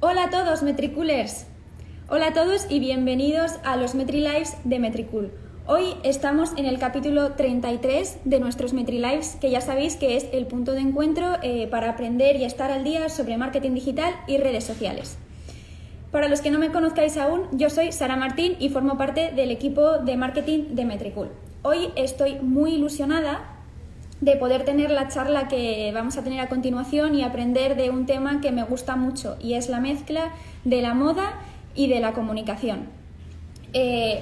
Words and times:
Hola 0.00 0.26
a 0.26 0.30
todos, 0.30 0.62
Metricoolers. 0.62 1.46
Hola 2.08 2.28
a 2.28 2.32
todos 2.32 2.68
y 2.70 2.78
bienvenidos 2.78 3.54
a 3.64 3.76
los 3.76 3.96
MetriLives 3.96 4.56
de 4.62 4.78
Metricool. 4.78 5.32
Hoy 5.66 5.96
estamos 6.04 6.52
en 6.56 6.66
el 6.66 6.78
capítulo 6.78 7.32
33 7.32 8.20
de 8.24 8.38
nuestros 8.38 8.72
MetriLives, 8.74 9.34
que 9.40 9.50
ya 9.50 9.60
sabéis 9.60 9.96
que 9.96 10.16
es 10.16 10.28
el 10.32 10.46
punto 10.46 10.70
de 10.70 10.82
encuentro 10.82 11.38
eh, 11.42 11.66
para 11.66 11.90
aprender 11.90 12.36
y 12.36 12.44
estar 12.44 12.70
al 12.70 12.84
día 12.84 13.08
sobre 13.08 13.38
marketing 13.38 13.72
digital 13.72 14.14
y 14.28 14.38
redes 14.38 14.62
sociales. 14.62 15.18
Para 16.12 16.28
los 16.28 16.42
que 16.42 16.52
no 16.52 16.60
me 16.60 16.70
conozcáis 16.70 17.16
aún, 17.16 17.48
yo 17.50 17.68
soy 17.68 17.90
Sara 17.90 18.14
Martín 18.14 18.54
y 18.60 18.68
formo 18.68 18.98
parte 18.98 19.32
del 19.32 19.50
equipo 19.50 19.98
de 19.98 20.16
marketing 20.16 20.76
de 20.76 20.84
Metricool. 20.84 21.32
Hoy 21.62 21.88
estoy 21.96 22.36
muy 22.36 22.74
ilusionada 22.74 23.57
de 24.20 24.36
poder 24.36 24.64
tener 24.64 24.90
la 24.90 25.08
charla 25.08 25.48
que 25.48 25.90
vamos 25.94 26.16
a 26.16 26.24
tener 26.24 26.40
a 26.40 26.48
continuación 26.48 27.14
y 27.14 27.22
aprender 27.22 27.76
de 27.76 27.90
un 27.90 28.06
tema 28.06 28.40
que 28.40 28.50
me 28.50 28.64
gusta 28.64 28.96
mucho 28.96 29.36
y 29.40 29.54
es 29.54 29.68
la 29.68 29.80
mezcla 29.80 30.32
de 30.64 30.82
la 30.82 30.94
moda 30.94 31.34
y 31.74 31.88
de 31.88 32.00
la 32.00 32.12
comunicación. 32.12 32.88
Eh, 33.72 34.20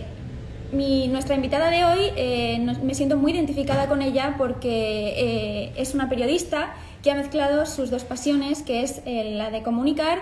nuestra 0.73 1.37
invitada 1.37 1.71
de 1.71 1.85
hoy 1.85 2.13
eh, 2.17 2.59
me 2.83 2.95
siento 2.95 3.17
muy 3.17 3.33
identificada 3.33 3.87
con 3.89 4.03
ella 4.03 4.35
porque 4.37 5.15
eh, 5.17 5.73
es 5.77 5.95
una 5.95 6.09
periodista 6.09 6.75
que 7.03 7.11
ha 7.11 7.15
mezclado 7.15 7.65
sus 7.67 7.91
dos 7.91 8.05
pasiones, 8.05 8.63
que 8.63 8.83
es 8.83 9.01
la 9.07 9.51
de 9.51 9.63
comunicar 9.63 10.19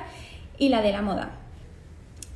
y 0.59 0.69
la 0.69 0.83
de 0.83 0.93
la 0.93 1.03
moda. 1.03 1.44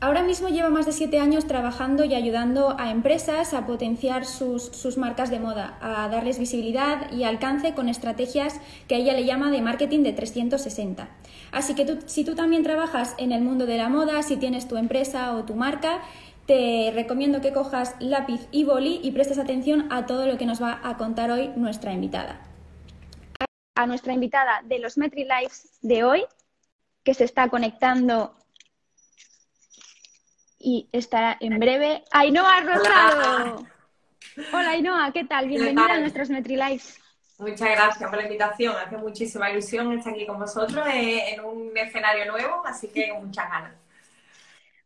Ahora 0.00 0.22
mismo 0.22 0.48
lleva 0.48 0.70
más 0.70 0.86
de 0.86 0.92
siete 0.92 1.18
años 1.18 1.48
trabajando 1.48 2.04
y 2.04 2.14
ayudando 2.14 2.78
a 2.78 2.92
empresas 2.92 3.52
a 3.52 3.66
potenciar 3.66 4.24
sus, 4.26 4.96
marcas 4.96 5.28
de 5.28 5.40
moda, 5.40 5.76
a 5.80 6.08
darles 6.08 6.38
visibilidad 6.38 7.10
y 7.10 7.24
alcance 7.24 7.74
con 7.74 7.88
estrategias 7.88 8.60
que 8.86 8.94
ella 8.94 9.12
le 9.14 9.24
llama 9.24 9.50
de 9.50 9.60
marketing 9.60 10.04
de 10.04 10.12
360. 10.12 11.08
Así 11.50 11.74
que 11.74 11.98
si 12.06 12.24
tú 12.24 12.36
también 12.36 12.62
trabajas 12.62 13.16
en 13.18 13.32
el 13.32 13.42
mundo 13.42 13.66
de 13.66 13.76
la 13.76 13.88
moda, 13.88 14.22
si 14.22 14.36
tienes 14.36 14.68
tu 14.68 14.76
empresa 14.76 15.34
o 15.34 15.44
tu 15.44 15.56
marca, 15.56 16.00
te 16.46 16.92
recomiendo 16.94 17.40
que 17.40 17.52
cojas 17.52 17.96
lápiz 17.98 18.46
y 18.52 18.62
boli 18.62 19.00
y 19.02 19.10
prestes 19.10 19.38
atención 19.38 19.92
a 19.92 20.06
todo 20.06 20.26
lo 20.26 20.38
que 20.38 20.46
nos 20.46 20.62
va 20.62 20.80
a 20.84 20.96
contar 20.96 21.32
hoy 21.32 21.50
nuestra 21.56 21.92
invitada. 21.92 22.40
A 23.74 23.86
nuestra 23.88 24.12
invitada 24.12 24.62
de 24.64 24.78
los 24.78 24.96
Metri 24.96 25.24
Lives 25.24 25.76
de 25.82 26.04
hoy, 26.04 26.24
que 27.02 27.14
se 27.14 27.24
está 27.24 27.48
conectando 27.48 28.38
y 30.58 30.88
estará 30.92 31.36
en 31.40 31.58
breve 31.58 32.04
Ainhoa 32.10 32.60
Rosado. 32.60 33.66
Hola, 34.52 34.70
Ainhoa, 34.70 35.12
¿qué 35.12 35.24
tal? 35.24 35.48
Bienvenida 35.48 35.94
a 35.94 36.00
nuestros 36.00 36.30
NutriLives. 36.30 36.98
Muchas 37.38 37.70
gracias 37.70 38.10
por 38.10 38.16
la 38.16 38.24
invitación. 38.24 38.74
Hace 38.76 38.96
muchísima 38.96 39.50
ilusión 39.50 39.92
estar 39.92 40.12
aquí 40.12 40.26
con 40.26 40.38
vosotros 40.38 40.84
eh, 40.88 41.34
en 41.34 41.44
un 41.44 41.76
escenario 41.76 42.30
nuevo, 42.30 42.62
así 42.66 42.88
que 42.88 43.10
con 43.10 43.26
muchas 43.26 43.48
ganas. 43.48 43.72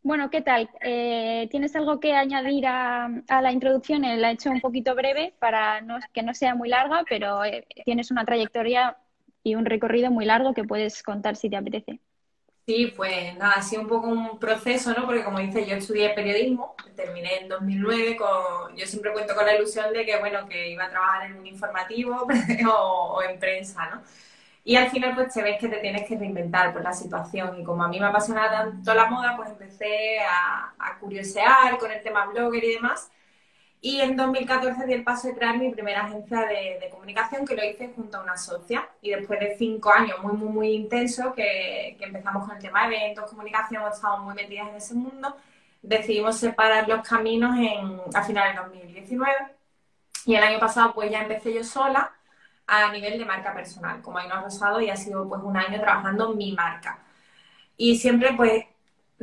Bueno, 0.03 0.29
¿qué 0.31 0.43
tal? 0.43 0.69
Eh, 0.81 1.49
¿Tienes 1.51 1.75
algo 1.77 2.01
que 2.01 2.15
añadir 2.15 2.67
a, 2.67 3.09
la 3.29 3.53
introducción? 3.53 4.03
La 4.03 4.31
he 4.31 4.35
hecho 4.35 4.51
un 4.51 4.61
poquito 4.61 4.95
breve 4.95 5.33
para 5.39 5.81
que 6.13 6.23
no 6.23 6.35
sea 6.35 6.55
muy 6.55 6.69
larga, 6.69 7.05
pero 7.09 7.45
eh, 7.45 7.67
tienes 7.85 8.11
una 8.11 8.25
trayectoria 8.25 8.99
y 9.45 9.55
un 9.55 9.65
recorrido 9.65 10.11
muy 10.11 10.25
largo 10.25 10.55
que 10.55 10.65
puedes 10.65 11.03
contar 11.03 11.37
si 11.37 11.49
te 11.49 11.57
apetece. 11.57 12.01
Sí, 12.65 12.93
pues 12.97 13.37
nada, 13.39 13.55
ha 13.55 13.63
sido 13.63 13.83
un 13.83 13.89
poco 13.89 14.07
un 14.07 14.39
proceso, 14.39 14.93
¿no? 14.95 15.05
Porque 15.05 15.25
como 15.25 15.41
dice, 15.41 15.67
yo 15.67 15.75
estudié 15.75 16.11
periodismo, 16.11 16.77
terminé 16.95 17.39
en 17.41 17.49
2009, 17.49 18.17
con, 18.17 18.77
yo 18.77 18.87
siempre 18.87 19.13
cuento 19.13 19.35
con 19.35 19.45
la 19.45 19.57
ilusión 19.57 19.93
de 19.93 20.07
que, 20.07 20.17
bueno, 20.21 20.49
que 20.49 20.71
iba 20.71 20.85
a 20.85 20.91
trabajar 20.91 21.27
en 21.27 21.39
un 21.39 21.47
informativo 21.47 22.25
o, 22.73 23.21
en 23.23 23.41
prensa, 23.41 23.91
¿no? 23.91 24.03
Y 24.65 24.77
al 24.77 24.91
final, 24.91 25.15
pues 25.17 25.35
te 25.35 25.43
ves 25.43 25.59
que 25.59 25.69
te 25.69 25.79
tienes 25.79 26.09
que 26.09 26.17
reinventar 26.17 26.73
por 26.73 26.83
la 26.85 26.93
situación. 26.93 27.61
Y 27.61 27.65
como 27.65 27.83
a 27.83 27.89
mí 27.89 27.99
me 27.99 28.07
apasionaba 28.07 28.51
tanto 28.53 28.95
la 28.95 29.07
moda, 29.07 29.37
pues 29.37 29.51
empecé 29.51 30.21
a, 30.21 30.73
a 30.79 30.99
curiosear 31.01 31.79
con 31.79 31.91
el 31.91 32.01
tema 32.03 32.27
blogger 32.27 32.63
y 32.65 32.75
demás. 32.75 33.11
Y 33.85 34.01
en 34.01 34.17
2014 34.17 34.87
di 34.87 34.93
el 34.93 35.03
paso 35.03 35.27
de 35.27 35.35
crear 35.35 35.59
mi 35.59 35.69
primera 35.73 36.07
agencia 36.07 36.47
de, 36.47 36.89
comunicación, 36.89 37.45
que 37.45 37.57
lo 37.57 37.65
hice 37.65 37.93
junto 37.97 38.19
a 38.19 38.23
una 38.23 38.37
socia. 38.37 38.89
Y 39.03 39.11
después 39.11 39.41
de 39.41 39.57
cinco 39.59 39.93
años 39.93 40.21
muy, 40.23 40.35
muy, 40.35 40.49
muy 40.51 40.69
intensos, 40.73 41.35
que, 41.35 41.97
empezamos 42.01 42.47
con 42.47 42.57
el 42.57 42.63
tema 42.63 42.87
de 42.89 42.95
eventos, 42.97 43.29
comunicación, 43.29 43.83
estamos 43.93 44.21
muy 44.23 44.35
metidas 44.35 44.69
en 44.69 44.77
ese 44.77 44.95
mundo, 44.95 45.37
decidimos 45.83 46.39
separar 46.39 46.89
los 46.89 47.07
caminos 47.07 47.57
en, 47.59 48.01
a 48.15 48.23
finales 48.23 48.55
de 48.55 48.63
2019. 48.63 49.35
Y 50.27 50.37
el 50.37 50.45
año 50.45 50.61
pasado, 50.61 50.95
pues 50.95 51.11
ya 51.11 51.23
empecé 51.23 51.53
yo 51.53 51.65
sola 51.65 52.13
a 52.69 52.93
nivel 52.93 53.19
de 53.19 53.25
marca 53.25 53.53
personal, 53.53 54.01
como 54.01 54.19
ha 54.19 54.41
Rosado, 54.43 54.81
y 54.81 54.91
ha 54.91 54.97
sido 54.97 55.29
pues 55.29 55.43
un 55.43 55.57
año 55.57 55.81
trabajando 55.81 56.35
mi 56.35 56.53
marca. 56.53 57.01
Y 57.77 57.99
siempre, 57.99 58.35
pues, 58.37 58.65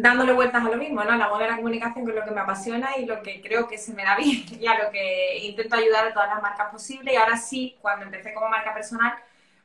dándole 0.01 0.33
vueltas 0.33 0.65
a 0.65 0.69
lo 0.69 0.77
mismo, 0.77 1.03
¿no? 1.03 1.11
La 1.15 1.29
la 1.29 1.55
comunicación, 1.55 2.05
que 2.05 2.11
es 2.11 2.17
lo 2.17 2.25
que 2.25 2.31
me 2.31 2.41
apasiona 2.41 2.97
y 2.97 3.05
lo 3.05 3.21
que 3.21 3.41
creo 3.41 3.67
que 3.67 3.77
se 3.77 3.93
me 3.93 4.03
da 4.03 4.15
bien 4.15 4.45
y 4.59 4.65
lo 4.65 4.91
que 4.91 5.39
intento 5.45 5.75
ayudar 5.75 6.07
a 6.07 6.13
todas 6.13 6.29
las 6.29 6.41
marcas 6.41 6.71
posibles. 6.71 7.13
Y 7.13 7.17
ahora 7.17 7.37
sí, 7.37 7.77
cuando 7.81 8.05
empecé 8.05 8.33
como 8.33 8.49
marca 8.49 8.73
personal, 8.73 9.13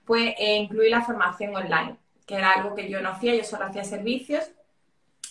pues 0.04 0.34
eh, 0.38 0.56
incluí 0.56 0.90
la 0.90 1.02
formación 1.02 1.54
online, 1.54 1.96
que 2.26 2.36
era 2.36 2.52
algo 2.52 2.74
que 2.74 2.88
yo 2.88 3.00
no 3.00 3.10
hacía, 3.10 3.34
yo 3.34 3.44
solo 3.44 3.66
hacía 3.66 3.84
servicios. 3.84 4.50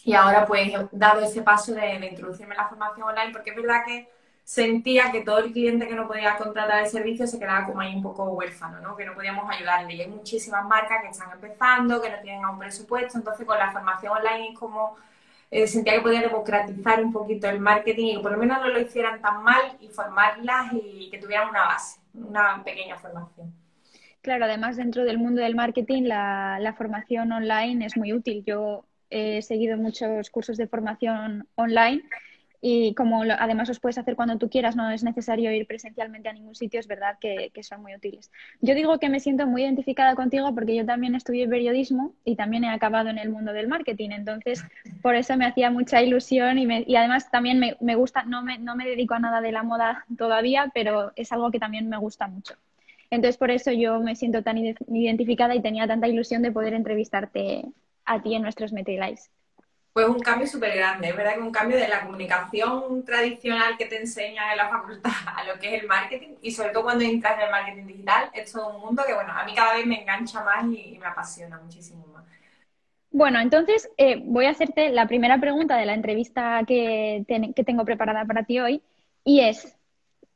Y 0.05 0.13
ahora 0.13 0.45
pues 0.45 0.67
he 0.73 0.87
dado 0.91 1.21
ese 1.21 1.41
paso 1.41 1.73
de, 1.73 1.99
de 1.99 2.07
introducirme 2.07 2.55
en 2.55 2.61
la 2.61 2.67
formación 2.69 3.07
online, 3.07 3.31
porque 3.31 3.51
es 3.51 3.55
verdad 3.55 3.83
que 3.85 4.09
sentía 4.43 5.11
que 5.11 5.21
todo 5.21 5.39
el 5.39 5.51
cliente 5.51 5.87
que 5.87 5.95
no 5.95 6.07
podía 6.07 6.35
contratar 6.37 6.83
el 6.83 6.89
servicio 6.89 7.25
se 7.27 7.39
quedaba 7.39 7.65
como 7.65 7.79
ahí 7.79 7.95
un 7.95 8.03
poco 8.03 8.25
huérfano, 8.25 8.81
¿no? 8.81 8.95
que 8.95 9.05
no 9.05 9.13
podíamos 9.13 9.49
ayudarle. 9.49 9.95
Y 9.95 10.01
hay 10.01 10.07
muchísimas 10.07 10.65
marcas 10.65 11.01
que 11.01 11.09
están 11.09 11.31
empezando, 11.31 12.01
que 12.01 12.09
no 12.09 12.19
tienen 12.21 12.43
aún 12.43 12.59
presupuesto, 12.59 13.17
entonces 13.17 13.45
con 13.45 13.57
la 13.57 13.71
formación 13.71 14.17
online 14.17 14.49
es 14.49 14.59
como 14.59 14.97
eh, 15.49 15.67
sentía 15.67 15.93
que 15.93 16.01
podía 16.01 16.21
democratizar 16.21 17.03
un 17.03 17.13
poquito 17.13 17.47
el 17.47 17.59
marketing 17.59 18.05
y 18.07 18.15
que 18.15 18.19
por 18.21 18.31
lo 18.31 18.37
menos 18.37 18.59
no 18.59 18.67
lo 18.67 18.79
hicieran 18.79 19.21
tan 19.21 19.43
mal 19.43 19.61
y 19.79 19.87
formarlas 19.87 20.73
y 20.73 21.09
que 21.09 21.19
tuvieran 21.19 21.49
una 21.49 21.65
base, 21.65 21.99
una 22.13 22.63
pequeña 22.63 22.97
formación. 22.97 23.53
Claro, 24.21 24.45
además 24.45 24.77
dentro 24.77 25.03
del 25.03 25.17
mundo 25.17 25.41
del 25.41 25.55
marketing 25.55 26.03
la, 26.03 26.57
la 26.59 26.73
formación 26.73 27.31
online 27.31 27.85
es 27.85 27.95
muy 27.97 28.13
útil. 28.13 28.43
Yo 28.45 28.85
he 29.09 29.41
seguido 29.41 29.77
muchos 29.77 30.29
cursos 30.31 30.57
de 30.57 30.67
formación 30.67 31.47
online 31.55 32.03
y 32.65 32.93
como 32.93 33.23
además 33.23 33.67
los 33.67 33.81
puedes 33.81 33.97
hacer 33.97 34.15
cuando 34.15 34.37
tú 34.37 34.49
quieras, 34.49 34.77
no 34.77 34.89
es 34.89 35.03
necesario 35.03 35.51
ir 35.51 35.67
presencialmente 35.67 36.29
a 36.29 36.33
ningún 36.33 36.55
sitio, 36.55 36.79
es 36.79 36.87
verdad 36.87 37.17
que, 37.19 37.51
son 37.61 37.81
muy 37.81 37.93
útiles. 37.93 38.31
Yo 38.61 38.73
digo 38.73 38.99
que 38.99 39.09
me 39.09 39.19
siento 39.19 39.45
muy 39.47 39.63
identificada 39.63 40.15
contigo 40.15 40.55
porque 40.55 40.73
yo 40.73 40.85
también 40.85 41.13
estudié 41.13 41.45
periodismo 41.45 42.13
y 42.23 42.37
también 42.37 42.63
he 42.63 42.69
acabado 42.69 43.09
en 43.09 43.17
el 43.17 43.29
mundo 43.29 43.51
del 43.51 43.67
marketing, 43.67 44.11
entonces 44.11 44.63
por 45.01 45.15
eso 45.15 45.35
me 45.35 45.45
hacía 45.45 45.71
mucha 45.71 46.01
ilusión 46.01 46.57
y, 46.57 46.65
y 46.87 46.95
además 46.95 47.29
también 47.29 47.59
me, 47.59 47.75
me, 47.81 47.95
gusta, 47.95 48.23
no 48.23 48.43
me, 48.43 48.57
no 48.59 48.77
me 48.77 48.85
dedico 48.85 49.13
a 49.13 49.19
nada 49.19 49.41
de 49.41 49.51
la 49.51 49.63
moda 49.63 50.05
todavía, 50.17 50.71
pero 50.73 51.11
es 51.17 51.33
algo 51.33 51.51
que 51.51 51.59
también 51.59 51.89
me 51.89 51.97
gusta 51.97 52.27
mucho. 52.27 52.53
Entonces 53.09 53.35
por 53.35 53.51
eso 53.51 53.73
yo 53.73 53.99
me 53.99 54.15
siento 54.15 54.41
tan 54.41 54.57
identificada 54.57 55.53
y 55.53 55.61
tenía 55.61 55.85
tanta 55.85 56.07
ilusión 56.07 56.41
de 56.41 56.53
poder 56.53 56.75
entrevistarte 56.75 57.65
a 58.05 58.21
ti 58.21 58.35
en 58.35 58.41
nuestros 58.41 58.71
MetriLives. 58.71 59.29
Pues 59.93 60.07
un 60.07 60.19
cambio 60.21 60.47
súper 60.47 60.75
grande, 60.75 61.09
es 61.09 61.15
verdad 61.15 61.35
que 61.35 61.41
un 61.41 61.51
cambio 61.51 61.77
de 61.77 61.87
la 61.87 62.01
comunicación 62.01 63.05
tradicional 63.05 63.77
que 63.77 63.85
te 63.85 64.01
enseña 64.01 64.51
en 64.51 64.57
la 64.57 64.67
facultad 64.67 65.11
a 65.35 65.43
lo 65.43 65.59
que 65.59 65.75
es 65.75 65.83
el 65.83 65.87
marketing 65.87 66.29
y 66.41 66.49
sobre 66.49 66.71
todo 66.71 66.81
cuando 66.83 67.03
entras 67.03 67.35
en 67.37 67.41
el 67.41 67.51
marketing 67.51 67.85
digital 67.85 68.31
es 68.33 68.51
todo 68.51 68.75
un 68.75 68.81
mundo 68.81 69.03
que 69.05 69.13
bueno, 69.13 69.31
a 69.31 69.45
mí 69.45 69.53
cada 69.53 69.75
vez 69.75 69.85
me 69.85 70.01
engancha 70.01 70.43
más 70.43 70.65
y, 70.65 70.97
me 70.97 71.05
apasiona 71.05 71.59
muchísimo 71.59 72.07
más. 72.07 72.25
Bueno, 73.11 73.39
entonces 73.39 73.87
eh, 73.97 74.19
voy 74.25 74.47
a 74.47 74.49
hacerte 74.49 74.89
la 74.89 75.07
primera 75.07 75.39
pregunta 75.39 75.77
de 75.77 75.85
la 75.85 75.93
entrevista 75.93 76.63
que, 76.67 77.23
que 77.55 77.63
tengo 77.63 77.85
preparada 77.85 78.25
para 78.25 78.45
ti 78.45 78.59
hoy 78.59 78.81
y 79.23 79.41
es, 79.41 79.77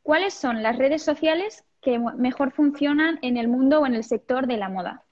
¿cuáles 0.03 0.35
son 0.35 0.61
las 0.61 0.77
redes 0.77 1.01
sociales 1.01 1.65
que 1.81 1.97
mejor 1.97 2.51
funcionan 2.51 3.17
en 3.23 3.37
el 3.37 3.47
mundo 3.47 3.81
o 3.81 3.87
en 3.87 3.95
el 3.95 4.03
sector 4.03 4.45
de 4.45 4.57
la 4.57 4.69
moda? 4.69 5.06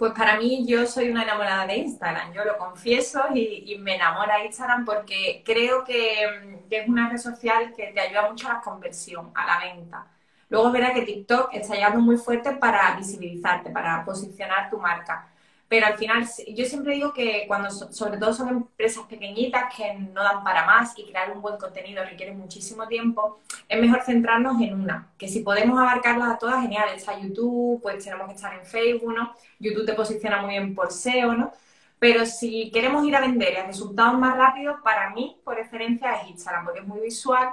Pues 0.00 0.14
para 0.14 0.38
mí 0.38 0.64
yo 0.66 0.86
soy 0.86 1.10
una 1.10 1.24
enamorada 1.24 1.66
de 1.66 1.76
Instagram, 1.76 2.32
yo 2.32 2.42
lo 2.42 2.56
confieso 2.56 3.20
y, 3.34 3.76
me 3.80 3.96
enamora 3.96 4.42
Instagram 4.46 4.86
porque 4.86 5.42
creo 5.44 5.84
que, 5.84 6.24
es 6.70 6.88
una 6.88 7.10
red 7.10 7.18
social 7.18 7.74
que 7.76 7.88
te 7.88 8.00
ayuda 8.00 8.30
mucho 8.30 8.48
a 8.48 8.54
la 8.54 8.60
conversión, 8.62 9.30
a 9.34 9.44
la 9.44 9.58
venta. 9.58 10.06
Luego 10.48 10.72
verdad 10.72 10.94
que 10.94 11.02
TikTok 11.02 11.50
está 11.52 11.74
llegando 11.74 12.00
muy 12.00 12.16
fuerte 12.16 12.52
para 12.52 12.96
visibilizarte, 12.96 13.68
para 13.68 14.02
posicionar 14.02 14.70
tu 14.70 14.78
marca 14.78 15.28
pero 15.70 15.86
al 15.86 15.96
final 15.96 16.26
yo 16.48 16.64
siempre 16.64 16.94
digo 16.94 17.12
que 17.12 17.44
cuando 17.46 17.70
sobre 17.70 18.18
todo 18.18 18.34
son 18.34 18.48
empresas 18.48 19.04
pequeñitas 19.04 19.72
que 19.72 19.94
no 19.94 20.20
dan 20.20 20.42
para 20.42 20.66
más 20.66 20.98
y 20.98 21.04
crear 21.04 21.30
un 21.30 21.40
buen 21.40 21.58
contenido 21.58 22.02
requiere 22.02 22.32
muchísimo 22.32 22.88
tiempo, 22.88 23.38
es 23.68 23.80
mejor 23.80 24.02
centrarnos 24.02 24.60
en 24.60 24.74
una, 24.74 25.12
que 25.16 25.28
si 25.28 25.44
podemos 25.44 25.78
abarcarlas 25.78 26.28
a 26.32 26.38
todas, 26.38 26.60
genial, 26.62 26.88
está 26.92 27.16
YouTube, 27.16 27.80
pues 27.80 28.02
tenemos 28.02 28.26
que 28.26 28.34
estar 28.34 28.52
en 28.52 28.66
Facebook, 28.66 29.14
¿no? 29.14 29.32
YouTube 29.60 29.86
te 29.86 29.92
posiciona 29.92 30.42
muy 30.42 30.50
bien 30.50 30.74
por 30.74 30.90
SEO, 30.90 31.34
¿no? 31.34 31.52
Pero 32.00 32.26
si 32.26 32.72
queremos 32.72 33.06
ir 33.06 33.14
a 33.14 33.20
vender 33.20 33.52
y 33.52 33.56
a 33.58 33.66
resultados 33.66 34.18
más 34.18 34.36
rápidos, 34.36 34.80
para 34.82 35.10
mí, 35.10 35.40
por 35.44 35.54
referencia, 35.54 36.14
es 36.14 36.30
Instagram, 36.30 36.64
porque 36.64 36.80
es 36.80 36.86
muy 36.86 37.00
visual 37.00 37.48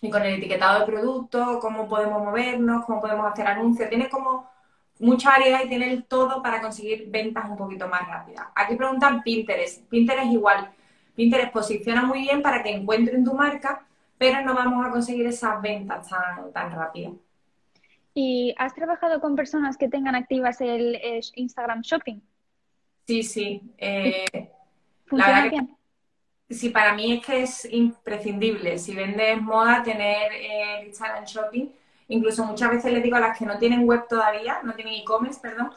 y 0.00 0.10
con 0.10 0.22
el 0.24 0.34
etiquetado 0.38 0.80
de 0.80 0.86
producto, 0.86 1.60
cómo 1.60 1.88
podemos 1.88 2.20
movernos, 2.20 2.84
cómo 2.84 3.00
podemos 3.00 3.30
hacer 3.30 3.46
anuncios, 3.46 3.88
tiene 3.88 4.08
como 4.08 4.57
mucha 4.98 5.30
variedad 5.30 5.64
y 5.64 5.68
tiene 5.68 5.92
el 5.92 6.04
todo 6.04 6.42
para 6.42 6.60
conseguir 6.60 7.08
ventas 7.08 7.48
un 7.48 7.56
poquito 7.56 7.88
más 7.88 8.06
rápidas. 8.06 8.46
Aquí 8.54 8.76
preguntan 8.76 9.22
Pinterest. 9.22 9.84
Pinterest 9.88 10.32
igual. 10.32 10.70
Pinterest 11.14 11.52
posiciona 11.52 12.02
muy 12.02 12.20
bien 12.20 12.42
para 12.42 12.62
que 12.62 12.70
encuentren 12.70 13.24
tu 13.24 13.34
marca, 13.34 13.86
pero 14.16 14.42
no 14.42 14.54
vamos 14.54 14.84
a 14.86 14.90
conseguir 14.90 15.26
esas 15.26 15.60
ventas 15.62 16.08
tan, 16.08 16.52
tan 16.52 16.72
rápidas. 16.72 17.12
¿Y 18.14 18.54
has 18.58 18.74
trabajado 18.74 19.20
con 19.20 19.36
personas 19.36 19.76
que 19.76 19.88
tengan 19.88 20.14
activas 20.16 20.60
el, 20.60 20.98
Instagram 21.34 21.82
Shopping? 21.82 22.20
Sí, 23.06 23.22
sí. 23.22 23.62
Eh, 23.78 24.50
¿Funciona 25.06 25.48
bien? 25.48 25.76
sí, 26.50 26.70
para 26.70 26.94
mí 26.94 27.12
es 27.12 27.24
que 27.24 27.42
es 27.42 27.68
imprescindible. 27.70 28.78
Si 28.78 28.94
vendes 28.94 29.40
moda, 29.40 29.82
tener 29.82 30.32
el 30.32 30.88
Instagram 30.88 31.24
Shopping 31.24 31.68
Incluso 32.08 32.44
muchas 32.44 32.70
veces 32.70 32.92
les 32.92 33.02
digo 33.02 33.16
a 33.16 33.20
las 33.20 33.38
que 33.38 33.46
no 33.46 33.58
tienen 33.58 33.86
web 33.86 34.06
todavía, 34.08 34.60
no 34.62 34.74
tienen 34.74 34.94
e-commerce, 34.94 35.40
perdón, 35.40 35.72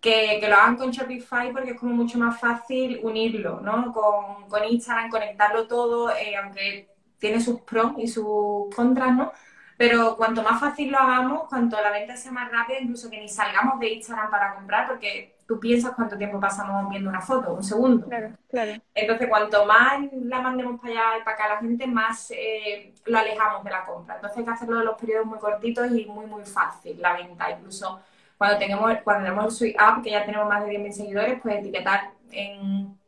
que, 0.00 0.40
lo 0.48 0.56
hagan 0.56 0.76
con 0.76 0.90
Shopify 0.90 1.52
porque 1.52 1.72
es 1.72 1.80
como 1.80 1.94
mucho 1.94 2.18
más 2.18 2.40
fácil 2.40 3.00
unirlo, 3.02 3.60
¿no? 3.60 3.92
Con, 3.92 4.48
con 4.48 4.64
Instagram, 4.64 5.10
conectarlo 5.10 5.66
todo, 5.66 6.10
eh, 6.10 6.36
aunque 6.36 6.88
tiene 7.18 7.40
sus 7.40 7.60
pros 7.60 7.92
y 7.98 8.08
sus 8.08 8.74
contras, 8.74 9.14
¿no? 9.14 9.32
Pero 9.76 10.16
cuanto 10.16 10.42
más 10.42 10.58
fácil 10.60 10.90
lo 10.90 10.98
hagamos, 10.98 11.48
cuanto 11.48 11.80
la 11.80 11.90
venta 11.90 12.16
sea 12.16 12.32
más 12.32 12.50
rápida, 12.50 12.80
incluso 12.80 13.10
que 13.10 13.20
ni 13.20 13.28
salgamos 13.28 13.78
de 13.78 13.92
Instagram 13.92 14.30
para 14.30 14.54
comprar, 14.54 14.88
porque 14.88 15.35
tú 15.46 15.60
piensas 15.60 15.92
cuánto 15.94 16.18
tiempo 16.18 16.40
pasamos 16.40 16.90
viendo 16.90 17.08
una 17.08 17.20
foto, 17.20 17.54
un 17.54 17.62
segundo. 17.62 18.06
Claro, 18.06 18.30
claro. 18.48 18.72
Entonces, 18.94 19.28
cuanto 19.28 19.64
más 19.64 20.00
la 20.12 20.40
mandemos 20.40 20.80
para 20.80 20.92
allá 20.92 21.18
y 21.18 21.24
para 21.24 21.36
acá 21.36 21.48
la 21.48 21.58
gente, 21.58 21.86
más 21.86 22.30
eh, 22.32 22.92
lo 23.04 23.18
alejamos 23.18 23.62
de 23.64 23.70
la 23.70 23.84
compra. 23.84 24.16
Entonces, 24.16 24.38
hay 24.38 24.44
que 24.44 24.50
hacerlo 24.50 24.80
en 24.80 24.86
los 24.86 24.98
periodos 24.98 25.26
muy 25.26 25.38
cortitos 25.38 25.90
y 25.92 26.06
muy, 26.06 26.26
muy 26.26 26.44
fácil 26.44 27.00
la 27.00 27.14
venta. 27.14 27.50
Incluso 27.50 28.00
cuando 28.36 28.58
tengamos, 28.58 28.98
cuando 29.04 29.24
tenemos 29.24 29.44
el 29.46 29.50
Sweet 29.52 29.76
App, 29.78 30.02
que 30.02 30.10
ya 30.10 30.24
tenemos 30.24 30.48
más 30.48 30.64
de 30.66 30.72
10.000 30.72 30.92
seguidores, 30.92 31.40
pues 31.40 31.56
etiquetar 31.56 32.10
en, 32.32 32.98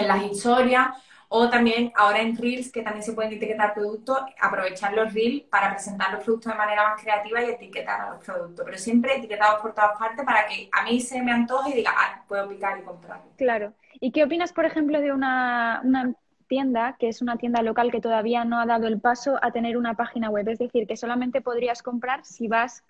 en 0.00 0.08
las 0.08 0.22
historias 0.22 0.88
o 1.28 1.48
también 1.48 1.92
ahora 1.96 2.20
en 2.20 2.36
Reels, 2.36 2.70
que 2.70 2.82
también 2.82 3.02
se 3.02 3.12
pueden 3.12 3.32
etiquetar 3.32 3.74
productos, 3.74 4.18
aprovechar 4.40 4.92
los 4.92 5.12
Reels 5.12 5.42
para 5.50 5.70
presentar 5.70 6.12
los 6.12 6.22
productos 6.22 6.52
de 6.52 6.58
manera 6.58 6.88
más 6.90 7.02
creativa 7.02 7.42
y 7.42 7.50
etiquetar 7.50 8.00
a 8.00 8.10
los 8.10 8.24
productos. 8.24 8.64
Pero 8.64 8.78
siempre 8.78 9.16
etiquetados 9.16 9.60
por 9.60 9.74
todas 9.74 9.98
partes 9.98 10.24
para 10.24 10.46
que 10.46 10.68
a 10.70 10.84
mí 10.84 11.00
se 11.00 11.20
me 11.22 11.32
antoje 11.32 11.70
y 11.70 11.74
diga, 11.74 11.92
ah, 11.96 12.22
puedo 12.28 12.48
picar 12.48 12.78
y 12.78 12.82
comprar. 12.82 13.20
Claro. 13.36 13.72
¿Y 13.94 14.12
qué 14.12 14.22
opinas, 14.22 14.52
por 14.52 14.64
ejemplo, 14.64 15.00
de 15.00 15.12
una, 15.12 15.80
una 15.82 16.14
tienda 16.46 16.94
que 17.00 17.08
es 17.08 17.20
una 17.20 17.36
tienda 17.36 17.62
local 17.62 17.90
que 17.90 18.00
todavía 18.00 18.44
no 18.44 18.60
ha 18.60 18.66
dado 18.66 18.86
el 18.86 19.00
paso 19.00 19.36
a 19.42 19.50
tener 19.50 19.76
una 19.76 19.94
página 19.94 20.30
web? 20.30 20.48
Es 20.48 20.60
decir, 20.60 20.86
que 20.86 20.96
solamente 20.96 21.40
podrías 21.40 21.82
comprar 21.82 22.24
si 22.24 22.46
vas 22.46 22.84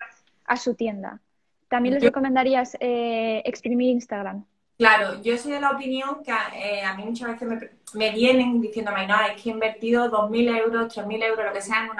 a 0.45 0.57
su 0.57 0.75
tienda. 0.75 1.19
¿También 1.67 1.95
les 1.95 2.03
recomendarías 2.03 2.77
eh, 2.79 3.41
exprimir 3.45 3.89
Instagram? 3.89 4.45
Claro, 4.77 5.21
yo 5.21 5.37
soy 5.37 5.53
de 5.53 5.61
la 5.61 5.71
opinión 5.71 6.21
que 6.23 6.31
eh, 6.31 6.83
a 6.83 6.95
mí 6.95 7.03
muchas 7.05 7.39
veces 7.39 7.71
me, 7.93 8.11
vienen 8.11 8.59
diciéndome, 8.59 9.07
no, 9.07 9.15
es 9.21 9.41
que 9.41 9.49
he 9.49 9.53
invertido 9.53 10.09
2.000 10.11 10.57
euros, 10.57 10.93
3.000 10.93 11.23
euros, 11.23 11.45
lo 11.45 11.53
que 11.53 11.61
sea, 11.61 11.85
en 11.85 11.91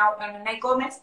una 0.42 0.52
e-commerce 0.52 1.02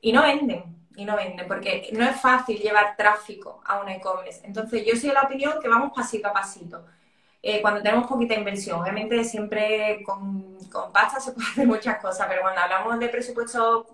y 0.00 0.12
no 0.12 0.22
venden, 0.22 0.64
y 0.94 1.04
no 1.04 1.16
venden, 1.16 1.48
porque 1.48 1.88
no 1.92 2.04
es 2.04 2.20
fácil 2.20 2.58
llevar 2.58 2.96
tráfico 2.96 3.60
a 3.64 3.80
un 3.80 3.88
e-commerce. 3.88 4.40
Entonces, 4.44 4.84
yo 4.86 4.92
soy 4.94 5.08
de 5.08 5.14
la 5.14 5.22
opinión 5.22 5.54
que 5.60 5.68
vamos 5.68 5.92
pasito 5.94 6.28
a 6.28 6.32
pasito. 6.32 6.84
Eh, 7.42 7.60
cuando 7.60 7.82
tenemos 7.82 8.06
poquita 8.06 8.34
inversión, 8.34 8.80
obviamente 8.80 9.24
siempre 9.24 10.02
con, 10.04 10.58
con 10.70 10.92
pasta 10.92 11.18
se 11.20 11.32
puede 11.34 11.48
hacer 11.48 11.66
muchas 11.66 12.00
cosas, 12.00 12.26
pero 12.28 12.42
cuando 12.42 12.60
hablamos 12.60 12.98
de 13.00 13.08
presupuestos 13.08 13.86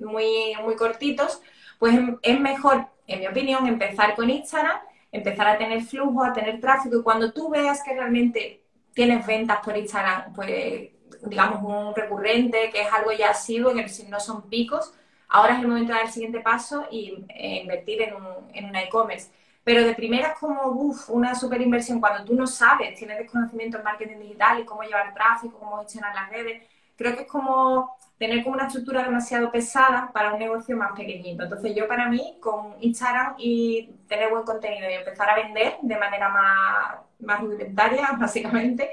muy, 0.00 0.54
muy 0.64 0.74
cortitos, 0.74 1.40
pues 1.78 1.96
es 2.22 2.40
mejor, 2.40 2.86
en 3.06 3.20
mi 3.20 3.26
opinión, 3.28 3.66
empezar 3.68 4.16
con 4.16 4.30
Instagram 4.30 4.78
empezar 5.16 5.46
a 5.48 5.58
tener 5.58 5.82
flujo, 5.82 6.22
a 6.22 6.32
tener 6.32 6.60
tráfico 6.60 6.98
y 6.98 7.02
cuando 7.02 7.32
tú 7.32 7.50
veas 7.50 7.82
que 7.82 7.94
realmente 7.94 8.62
tienes 8.94 9.26
ventas 9.26 9.58
por 9.64 9.76
Instagram, 9.76 10.32
pues 10.34 10.90
digamos 11.22 11.62
un 11.62 11.94
recurrente, 11.94 12.70
que 12.70 12.82
es 12.82 12.92
algo 12.92 13.12
ya 13.12 13.30
asiduo, 13.30 13.74
que 13.74 13.86
no 14.08 14.20
son 14.20 14.48
picos, 14.48 14.92
ahora 15.28 15.54
es 15.54 15.60
el 15.60 15.68
momento 15.68 15.92
de 15.92 15.98
dar 15.98 16.06
el 16.06 16.12
siguiente 16.12 16.40
paso 16.40 16.86
y 16.90 17.24
eh, 17.28 17.60
invertir 17.62 18.02
en, 18.02 18.14
un, 18.14 18.26
en 18.54 18.66
una 18.66 18.82
e-commerce. 18.82 19.30
Pero 19.64 19.84
de 19.84 19.94
primera 19.94 20.28
es 20.28 20.38
como 20.38 20.68
uf, 20.68 21.10
una 21.10 21.34
super 21.34 21.60
inversión 21.60 22.00
cuando 22.00 22.24
tú 22.24 22.34
no 22.34 22.46
sabes, 22.46 22.96
tienes 22.96 23.18
desconocimiento 23.18 23.78
en 23.78 23.84
marketing 23.84 24.20
digital 24.20 24.60
y 24.60 24.64
cómo 24.64 24.82
llevar 24.82 25.12
tráfico, 25.12 25.58
cómo 25.58 25.78
gestionar 25.80 26.14
las 26.14 26.30
redes. 26.30 26.62
Creo 26.96 27.16
que 27.16 27.22
es 27.22 27.28
como 27.28 27.96
tener 28.18 28.42
como 28.42 28.54
una 28.54 28.66
estructura 28.66 29.02
demasiado 29.02 29.50
pesada 29.50 30.10
para 30.12 30.32
un 30.32 30.38
negocio 30.38 30.76
más 30.76 30.92
pequeñito. 30.92 31.42
Entonces 31.44 31.74
yo 31.74 31.86
para 31.86 32.08
mí 32.08 32.36
con 32.40 32.74
Instagram 32.80 33.34
y 33.38 33.90
tener 34.08 34.30
buen 34.30 34.44
contenido 34.44 34.88
y 34.88 34.94
empezar 34.94 35.28
a 35.28 35.36
vender 35.36 35.76
de 35.82 35.98
manera 35.98 36.28
más, 36.28 36.96
más 37.20 37.40
rudimentaria, 37.40 38.12
básicamente, 38.18 38.90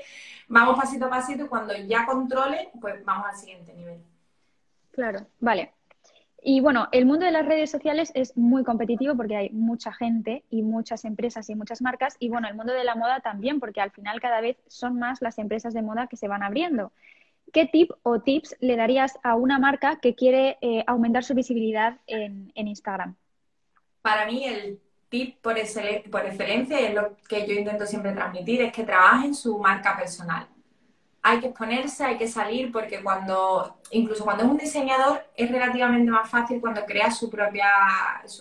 vamos 0.48 0.78
pasito 0.78 1.06
a 1.06 1.10
pasito 1.10 1.46
y 1.46 1.48
cuando 1.48 1.74
ya 1.76 2.06
controle, 2.06 2.70
pues 2.82 3.04
vamos 3.06 3.28
al 3.28 3.36
siguiente 3.38 3.74
nivel. 3.74 4.02
Claro, 4.92 5.26
vale. 5.40 5.72
Y 6.46 6.60
bueno, 6.60 6.90
el 6.92 7.06
mundo 7.06 7.26
de 7.26 7.32
las 7.32 7.46
redes 7.46 7.72
sociales 7.72 8.12
es 8.16 8.36
muy 8.36 8.66
competitivo 8.66 9.16
porque 9.16 9.38
hay 9.38 9.50
mucha 9.52 9.94
gente 9.94 10.44
y 10.50 10.62
muchas 10.62 11.06
empresas 11.06 11.50
y 11.50 11.56
muchas 11.56 11.82
marcas. 11.82 12.18
Y 12.20 12.28
bueno, 12.28 12.50
el 12.50 12.56
mundo 12.56 12.74
de 12.74 12.84
la 12.84 12.96
moda 12.96 13.22
también, 13.22 13.62
porque 13.62 13.80
al 13.80 13.92
final 13.92 14.20
cada 14.20 14.42
vez 14.42 14.58
son 14.68 15.00
más 15.00 15.22
las 15.22 15.40
empresas 15.40 15.74
de 15.74 15.82
moda 15.82 16.08
que 16.08 16.18
se 16.18 16.28
van 16.28 16.44
abriendo. 16.44 16.92
¿Qué 17.52 17.66
tip 17.66 17.92
o 18.04 18.20
tips 18.20 18.56
le 18.60 18.76
darías 18.76 19.18
a 19.24 19.36
una 19.36 19.60
marca 19.60 20.00
que 20.00 20.16
quiere 20.16 20.58
eh, 20.62 20.84
aumentar 20.88 21.24
su 21.24 21.34
visibilidad 21.34 21.98
en, 22.08 22.52
Instagram? 22.56 23.16
Para 24.02 24.26
mí 24.26 24.46
el 24.46 24.80
tip 25.10 25.38
por, 25.42 25.58
excelencia 25.58 26.80
es 26.80 26.94
lo 26.94 27.16
que 27.28 27.48
yo 27.48 27.54
intento 27.54 27.86
siempre 27.86 28.12
transmitir, 28.12 28.62
es 28.62 28.74
que 28.74 28.84
trabajen 28.84 29.34
su 29.36 29.58
marca 29.60 29.98
personal. 29.98 30.48
Hay 31.22 31.40
que 31.40 31.48
exponerse, 31.48 32.04
hay 32.04 32.18
que 32.18 32.28
salir, 32.28 32.72
porque 32.72 33.02
cuando, 33.02 33.78
incluso 33.92 34.26
cuando 34.26 34.44
es 34.44 34.50
un 34.50 34.58
diseñador, 34.58 35.26
es 35.36 35.50
relativamente 35.50 36.12
más 36.12 36.30
fácil 36.30 36.60
cuando 36.60 36.86
creas 36.86 37.18
su 37.18 37.30
propia, 37.30 37.70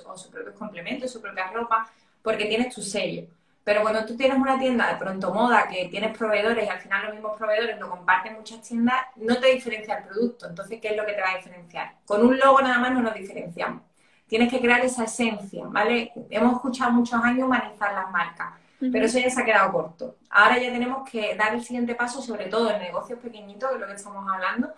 o 0.06 0.16
sus 0.16 0.26
propios 0.32 0.56
complementos, 0.56 1.12
su 1.12 1.20
propia 1.20 1.46
ropa, 1.52 1.88
porque 2.22 2.46
tienes 2.46 2.74
tu 2.74 2.82
sello. 2.82 3.28
Pero 3.64 3.82
cuando 3.82 4.04
tú 4.04 4.16
tienes 4.16 4.38
una 4.38 4.58
tienda 4.58 4.88
de 4.88 4.96
pronto 4.96 5.32
moda 5.32 5.68
que 5.68 5.86
tienes 5.88 6.16
proveedores 6.16 6.66
y 6.66 6.68
al 6.68 6.80
final 6.80 7.04
los 7.06 7.14
mismos 7.14 7.36
proveedores 7.38 7.78
lo 7.78 7.88
comparten 7.88 8.34
muchas 8.34 8.60
tiendas, 8.62 8.96
no 9.16 9.38
te 9.38 9.48
diferencia 9.48 9.98
el 9.98 10.04
producto. 10.04 10.48
Entonces, 10.48 10.80
¿qué 10.80 10.88
es 10.88 10.96
lo 10.96 11.06
que 11.06 11.12
te 11.12 11.20
va 11.20 11.30
a 11.30 11.36
diferenciar? 11.36 11.92
Con 12.04 12.26
un 12.26 12.38
logo 12.38 12.60
nada 12.60 12.78
más 12.78 12.92
no 12.92 13.02
nos 13.02 13.14
diferenciamos. 13.14 13.82
Tienes 14.26 14.50
que 14.50 14.60
crear 14.60 14.80
esa 14.80 15.04
esencia, 15.04 15.64
¿vale? 15.66 16.12
Hemos 16.30 16.54
escuchado 16.54 16.90
muchos 16.90 17.22
años 17.22 17.46
humanizar 17.46 17.92
las 17.92 18.10
marcas, 18.10 18.54
pero 18.90 19.04
eso 19.04 19.18
ya 19.18 19.30
se 19.30 19.40
ha 19.40 19.44
quedado 19.44 19.70
corto. 19.70 20.16
Ahora 20.30 20.58
ya 20.58 20.72
tenemos 20.72 21.08
que 21.08 21.36
dar 21.36 21.54
el 21.54 21.62
siguiente 21.62 21.94
paso, 21.94 22.20
sobre 22.20 22.46
todo 22.46 22.70
en 22.70 22.80
negocios 22.80 23.18
pequeñitos, 23.20 23.68
que 23.68 23.74
es 23.76 23.80
lo 23.80 23.86
que 23.86 23.92
estamos 23.92 24.26
hablando, 24.28 24.72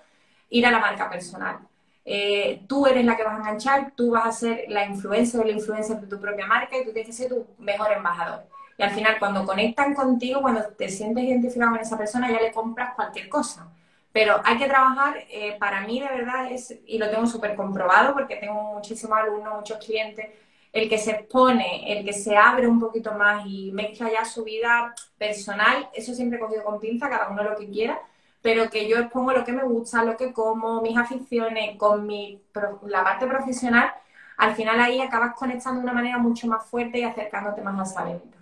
ir 0.51 0.67
a 0.67 0.71
la 0.71 0.81
marca 0.81 1.09
personal. 1.09 1.59
Eh, 2.05 2.65
tú 2.69 2.87
eres 2.87 3.05
la 3.05 3.17
que 3.17 3.23
vas 3.23 3.35
a 3.35 3.39
enganchar, 3.39 3.93
tú 3.97 4.11
vas 4.11 4.27
a 4.27 4.33
ser 4.33 4.65
la 4.69 4.85
influencia 4.85 5.41
o 5.41 5.45
la 5.45 5.53
influencia 5.53 5.95
de 5.95 6.07
tu 6.07 6.21
propia 6.21 6.47
marca 6.47 6.77
y 6.77 6.85
tú 6.85 6.93
tienes 6.93 7.07
que 7.07 7.13
ser 7.13 7.31
tu 7.31 7.47
mejor 7.59 7.93
embajador. 7.93 8.45
Y 8.77 8.83
al 8.83 8.91
final, 8.91 9.19
cuando 9.19 9.45
conectan 9.45 9.95
contigo, 9.95 10.43
cuando 10.43 10.65
te 10.69 10.89
sientes 10.89 11.25
identificado 11.25 11.73
con 11.73 11.81
esa 11.81 11.99
persona, 11.99 12.31
ya 12.31 12.41
le 12.41 12.53
compras 12.53 12.95
cualquier 12.95 13.29
cosa. 13.29 13.69
Pero 14.13 14.41
hay 14.45 14.59
que 14.59 14.67
trabajar, 14.67 15.17
eh, 15.31 15.57
para 15.59 15.81
mí 15.83 16.01
de 16.01 16.09
verdad 16.09 16.53
es, 16.53 16.73
y 16.87 16.99
lo 16.99 17.11
tengo 17.11 17.27
súper 17.27 17.57
comprobado 17.57 18.15
porque 18.15 18.37
tengo 18.37 18.75
muchísimos 18.75 19.19
alumnos, 19.19 19.57
muchos 19.57 19.79
clientes, 19.85 20.29
el 20.73 20.89
que 20.89 20.99
se 20.99 21.13
expone, 21.13 21.93
el 21.93 22.05
que 22.05 22.13
se 22.13 22.37
abre 22.37 22.67
un 22.67 22.81
poquito 22.81 23.13
más 23.13 23.45
y 23.47 23.73
mezcla 23.73 24.11
ya 24.13 24.25
su 24.25 24.45
vida 24.45 24.95
personal, 25.19 25.89
eso 25.95 26.15
siempre 26.15 26.39
he 26.39 26.41
cogido 26.41 26.65
con 26.65 26.81
pinza, 26.81 27.09
cada 27.09 27.29
uno 27.29 27.43
lo 27.45 27.57
que 27.57 27.69
quiera, 27.71 28.01
pero 28.43 28.71
que 28.71 28.89
yo 28.89 28.99
expongo 28.99 29.33
lo 29.33 29.45
que 29.45 29.53
me 29.53 29.65
gusta, 29.65 30.05
lo 30.05 30.17
que 30.17 30.33
como, 30.33 30.83
mis 30.83 30.97
aficiones, 30.97 31.77
con 31.77 32.07
mi, 32.07 32.43
la 32.87 33.05
parte 33.05 33.27
profesional, 33.27 33.93
al 34.37 34.55
final 34.55 34.81
ahí 34.81 35.01
acabas 35.01 35.35
conectando 35.37 35.81
de 35.81 35.85
una 35.85 35.93
manera 35.95 36.19
mucho 36.19 36.47
más 36.47 36.65
fuerte 36.67 36.99
y 36.99 37.05
acercándote 37.05 37.63
más 37.63 37.79
a 37.81 37.83
esa 37.93 38.05
venta. 38.05 38.39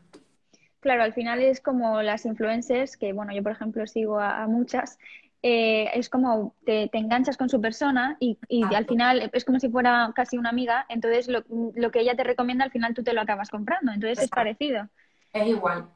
Claro, 0.82 1.04
al 1.04 1.12
final 1.12 1.40
es 1.40 1.60
como 1.60 2.02
las 2.02 2.26
influencers, 2.26 2.96
que 2.96 3.12
bueno, 3.12 3.32
yo 3.32 3.40
por 3.44 3.52
ejemplo 3.52 3.86
sigo 3.86 4.18
a, 4.18 4.48
muchas, 4.48 4.98
eh, 5.40 5.88
es 5.94 6.10
como 6.10 6.56
te, 6.66 6.90
enganchas 6.92 7.36
con 7.36 7.48
su 7.48 7.60
persona 7.60 8.16
y, 8.18 8.36
al 8.74 8.84
final 8.84 9.30
es 9.32 9.44
como 9.44 9.60
si 9.60 9.68
fuera 9.68 10.10
casi 10.12 10.38
una 10.38 10.50
amiga, 10.50 10.84
entonces 10.88 11.28
lo, 11.28 11.44
lo, 11.76 11.92
que 11.92 12.00
ella 12.00 12.16
te 12.16 12.24
recomienda 12.24 12.64
al 12.64 12.72
final 12.72 12.94
tú 12.94 13.04
te 13.04 13.12
lo 13.12 13.20
acabas 13.20 13.48
comprando, 13.48 13.92
entonces 13.92 14.24
es 14.24 14.28
parecido. 14.28 14.88
Es 15.32 15.46
igual. 15.46 15.86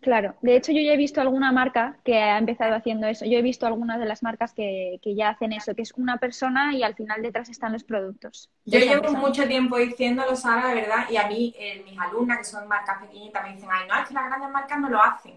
Claro, 0.00 0.36
de 0.40 0.56
hecho 0.56 0.72
yo 0.72 0.80
ya 0.80 0.92
he 0.92 0.96
visto 0.96 1.20
alguna 1.20 1.52
marca 1.52 1.96
que 2.04 2.16
ha 2.18 2.38
empezado 2.38 2.74
haciendo 2.74 3.06
eso. 3.06 3.24
Yo 3.24 3.38
he 3.38 3.42
visto 3.42 3.66
algunas 3.66 3.98
de 3.98 4.06
las 4.06 4.22
marcas 4.22 4.52
que, 4.52 5.00
ya 5.04 5.30
hacen 5.30 5.52
eso, 5.52 5.74
que 5.74 5.82
es 5.82 5.92
una 5.96 6.18
persona 6.18 6.74
y 6.74 6.82
al 6.82 6.94
final 6.94 7.22
detrás 7.22 7.48
están 7.48 7.72
los 7.72 7.82
productos. 7.82 8.50
Yo 8.64 8.78
llevo 8.78 9.12
mucho 9.14 9.46
tiempo 9.48 9.78
diciéndolo, 9.78 10.36
Sara, 10.36 10.68
de 10.68 10.74
verdad, 10.76 11.10
y 11.10 11.16
a 11.16 11.26
mí, 11.26 11.54
eh, 11.58 11.82
mis 11.84 11.98
alumnas 11.98 12.38
que 12.38 12.44
son 12.44 12.68
marcas 12.68 12.98
pequeñitas 13.00 13.42
me 13.42 13.54
dicen, 13.54 13.68
ay, 13.72 13.88
no, 13.88 13.98
es 13.98 14.08
que 14.08 14.14
las 14.14 14.26
grandes 14.26 14.50
marcas 14.50 14.78
no 14.78 14.88
lo 14.88 15.02
hacen. 15.02 15.34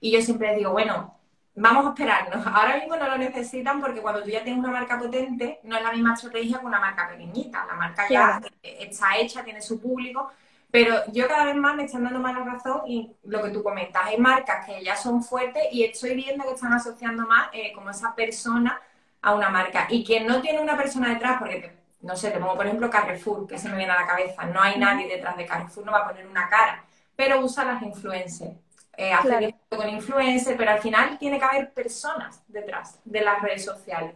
Y 0.00 0.10
yo 0.10 0.20
siempre 0.20 0.48
les 0.48 0.58
digo, 0.58 0.72
bueno, 0.72 1.16
vamos 1.54 1.86
a 1.86 1.88
esperarnos. 1.90 2.46
Ahora 2.54 2.76
mismo 2.76 2.96
no 2.96 3.08
lo 3.08 3.18
necesitan 3.18 3.80
porque 3.80 4.00
cuando 4.00 4.22
tú 4.22 4.30
ya 4.30 4.42
tienes 4.42 4.62
una 4.62 4.72
marca 4.72 4.98
potente, 4.98 5.60
no 5.62 5.76
es 5.76 5.82
la 5.82 5.92
misma 5.92 6.14
estrategia 6.14 6.58
que 6.58 6.66
una 6.66 6.80
marca 6.80 7.08
pequeñita. 7.08 7.64
La 7.66 7.74
marca 7.74 8.06
ya 8.10 8.40
está 8.62 9.16
hecha, 9.16 9.44
tiene 9.44 9.62
su 9.62 9.80
público 9.80 10.30
Pero 10.72 11.02
yo 11.12 11.28
cada 11.28 11.44
vez 11.44 11.54
más 11.54 11.76
me 11.76 11.84
están 11.84 12.02
dando 12.02 12.18
más 12.18 12.34
la 12.34 12.44
razón 12.44 12.80
y 12.86 13.14
lo 13.24 13.42
que 13.42 13.50
tú 13.50 13.62
comentas, 13.62 14.06
hay 14.06 14.16
marcas 14.16 14.64
que 14.64 14.82
ya 14.82 14.96
son 14.96 15.22
fuertes 15.22 15.64
y 15.70 15.84
estoy 15.84 16.14
viendo 16.14 16.44
que 16.44 16.54
están 16.54 16.72
asociando 16.72 17.26
más 17.26 17.50
eh, 17.52 17.74
como 17.74 17.90
esa 17.90 18.14
persona 18.14 18.80
a 19.20 19.34
una 19.34 19.50
marca. 19.50 19.86
Y 19.90 20.02
quien 20.02 20.26
no 20.26 20.40
tiene 20.40 20.60
una 20.60 20.74
persona 20.74 21.10
detrás, 21.10 21.38
porque 21.38 21.76
no 22.00 22.16
sé, 22.16 22.30
te 22.30 22.38
pongo 22.38 22.56
por 22.56 22.66
ejemplo 22.66 22.88
Carrefour, 22.88 23.46
que 23.46 23.58
se 23.58 23.68
me 23.68 23.76
viene 23.76 23.92
a 23.92 24.00
la 24.00 24.06
cabeza, 24.06 24.46
no 24.46 24.62
hay 24.62 24.78
nadie 24.78 25.06
detrás 25.06 25.36
de 25.36 25.44
Carrefour, 25.44 25.84
no 25.84 25.92
va 25.92 25.98
a 25.98 26.08
poner 26.08 26.26
una 26.26 26.48
cara, 26.48 26.82
pero 27.14 27.40
usa 27.40 27.64
las 27.64 27.82
influencers. 27.82 28.56
Eh, 28.96 29.12
hace 29.12 29.54
con 29.68 29.88
influencers, 29.90 30.56
pero 30.56 30.70
al 30.70 30.80
final 30.80 31.18
tiene 31.18 31.38
que 31.38 31.44
haber 31.44 31.72
personas 31.72 32.42
detrás 32.48 32.98
de 33.04 33.20
las 33.20 33.42
redes 33.42 33.64
sociales. 33.64 34.14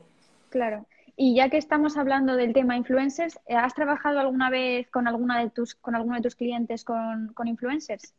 Claro. 0.49 0.87
Y 1.19 1.35
ya 1.35 1.49
que 1.49 1.57
estamos 1.57 1.97
hablando 1.97 2.37
del 2.37 2.53
tema 2.53 2.77
influencers, 2.77 3.41
eh, 3.47 3.57
¿has 3.57 3.75
trabajado 3.75 4.21
alguna 4.21 4.51
vez 4.51 4.89
con 4.91 5.09
alguna 5.09 5.41
de 5.41 5.49
tus, 5.49 5.75
con 5.75 5.95
alguno 5.95 6.17
de 6.17 6.23
tus 6.23 6.37
clientes 6.37 6.85
con, 6.85 7.33
con 7.33 7.49
influencers? 7.49 8.13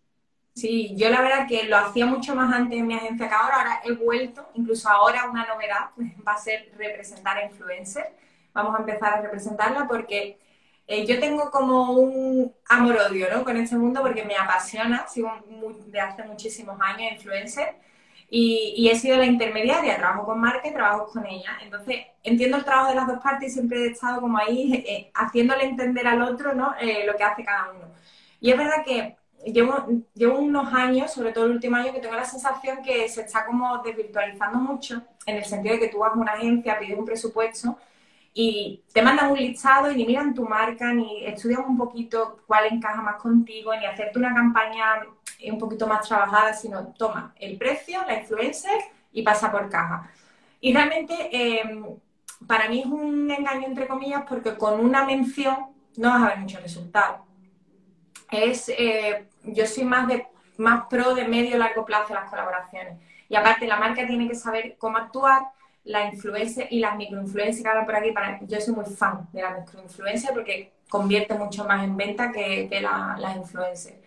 Sí, 0.55 0.95
yo 0.97 1.09
la 1.11 1.21
verdad 1.21 1.47
que 1.47 1.65
lo 1.65 1.77
hacía 1.77 2.07
mucho 2.07 2.33
más 2.33 2.51
antes 2.51 2.79
en 2.79 2.87
mi 2.87 2.95
agencia 2.95 3.29
que 3.29 3.35
ahora, 3.35 3.57
ahora 3.57 3.81
he 3.85 3.91
vuelto, 3.91 4.49
incluso 4.55 4.89
ahora 4.89 5.29
una 5.29 5.45
novedad 5.45 5.91
va 6.27 6.33
a 6.33 6.37
ser 6.37 6.71
representar 6.75 7.37
a 7.37 7.45
influencers. 7.45 8.09
Vamos 8.53 8.75
a 8.75 8.79
empezar 8.79 9.13
a 9.13 9.21
representarla 9.21 9.87
porque 9.87 10.39
eh, 10.87 11.05
yo 11.05 11.19
tengo 11.19 11.51
como 11.51 11.91
un 11.91 12.51
amor-odio 12.67 13.27
¿no? 13.31 13.43
con 13.43 13.57
este 13.57 13.75
mundo 13.75 14.01
porque 14.01 14.25
me 14.25 14.35
apasiona, 14.35 15.07
sigo 15.07 15.31
de 15.85 15.99
hace 15.99 16.23
muchísimos 16.23 16.75
años 16.81 17.11
influencer 17.11 17.75
y, 18.29 18.89
he 18.89 18.95
sido 18.95 19.17
la 19.17 19.25
intermediaria, 19.25 19.97
trabajo 19.97 20.25
con 20.25 20.39
marca 20.39 20.67
y 20.67 20.73
trabajo 20.73 21.07
con 21.07 21.25
ella. 21.25 21.57
Entonces, 21.61 21.97
entiendo 22.23 22.57
el 22.57 22.65
trabajo 22.65 22.89
de 22.89 22.95
las 22.95 23.07
dos 23.07 23.19
partes 23.19 23.51
y 23.51 23.53
siempre 23.53 23.85
he 23.85 23.87
estado 23.91 24.19
como 24.19 24.37
ahí 24.37 24.83
eh, 24.87 25.11
haciéndole 25.13 25.63
entender 25.63 26.05
al 26.07 26.21
otro 26.21 26.53
¿no? 26.53 26.75
Eh, 26.79 27.05
lo 27.05 27.15
que 27.15 27.23
hace 27.23 27.43
cada 27.43 27.71
uno. 27.71 27.87
Y 28.41 28.51
es 28.51 28.57
verdad 28.57 28.83
que 28.85 29.15
llevo, 29.45 29.85
llevo 30.13 30.39
unos 30.39 30.73
años, 30.73 31.11
sobre 31.11 31.31
todo 31.31 31.45
el 31.45 31.51
último 31.51 31.77
año, 31.77 31.93
que 31.93 31.99
tengo 31.99 32.15
la 32.15 32.25
sensación 32.25 32.83
que 32.83 33.07
se 33.07 33.21
está 33.21 33.45
como 33.45 33.81
desvirtualizando 33.81 34.57
mucho, 34.59 35.01
en 35.25 35.37
el 35.37 35.45
sentido 35.45 35.75
de 35.75 35.81
que 35.81 35.87
tú 35.87 35.99
vas 35.99 36.13
a 36.13 36.19
una 36.19 36.33
agencia, 36.33 36.79
pides 36.79 36.97
un 36.97 37.05
presupuesto 37.05 37.77
y 38.39 38.83
te 38.93 39.01
mandan 39.01 39.31
un 39.31 39.39
listado 39.39 39.91
y 39.91 39.95
ni 39.95 40.05
miran 40.05 40.35
tu 40.35 40.47
marca, 40.47 40.93
ni 40.93 41.25
estudian 41.25 41.61
un 41.61 41.75
poquito 41.75 42.37
cuál 42.45 42.67
encaja 42.71 43.01
más 43.01 43.15
contigo, 43.15 43.75
ni 43.75 43.83
hacerte 43.83 44.19
una 44.19 44.31
campaña 44.31 45.01
un 45.51 45.57
poquito 45.57 45.87
más 45.87 46.07
trabajada, 46.07 46.53
sino 46.53 46.89
toma 46.89 47.33
el 47.39 47.57
precio, 47.57 47.99
la 48.05 48.19
influencer 48.19 48.79
y 49.11 49.23
pasa 49.23 49.51
por 49.51 49.67
caja. 49.71 50.11
Y 50.61 50.71
realmente 50.71 51.15
em, 51.31 51.83
para 52.45 52.69
mí 52.69 52.81
es 52.81 52.85
un 52.85 53.31
engaño 53.31 53.65
entre 53.65 53.87
comillas 53.87 54.21
porque 54.29 54.55
con 54.55 54.81
una 54.81 55.03
mención 55.03 55.55
no 55.95 56.11
vas 56.11 56.21
a 56.21 56.27
ver 56.27 56.37
muchos 56.37 56.61
resultados. 56.61 57.21
Es, 58.29 58.69
eh, 58.69 59.25
yo 59.45 59.65
soy 59.65 59.83
más, 59.83 60.07
de, 60.07 60.27
más 60.57 60.85
pro 60.91 61.15
de 61.15 61.27
medio 61.27 61.57
largo 61.57 61.85
plazo 61.85 62.13
las 62.13 62.29
colaboraciones. 62.29 62.99
Y 63.29 63.35
aparte 63.35 63.65
la 63.65 63.77
marca 63.77 64.05
tiene 64.05 64.27
que 64.27 64.35
saber 64.35 64.75
cómo 64.77 64.97
actuar, 64.97 65.41
la 65.87 66.05
influencia 66.05 66.67
y 66.69 66.79
las 66.79 66.95
microinfluencias 66.95 67.63
que 67.63 67.69
hagan 67.69 67.85
por 67.85 67.95
aquí. 67.95 68.11
Para, 68.11 68.39
yo 68.41 68.59
soy 68.61 68.75
muy 68.75 68.85
fan 68.85 69.27
de 69.31 69.41
la 69.41 69.57
microinfluencia 69.57 70.31
porque 70.33 70.73
convierte 70.89 71.33
mucho 71.33 71.65
más 71.65 71.83
en 71.83 71.97
venta 71.97 72.31
que, 72.31 72.67
que 72.69 72.81
las 72.81 73.35
influencers. 73.35 73.97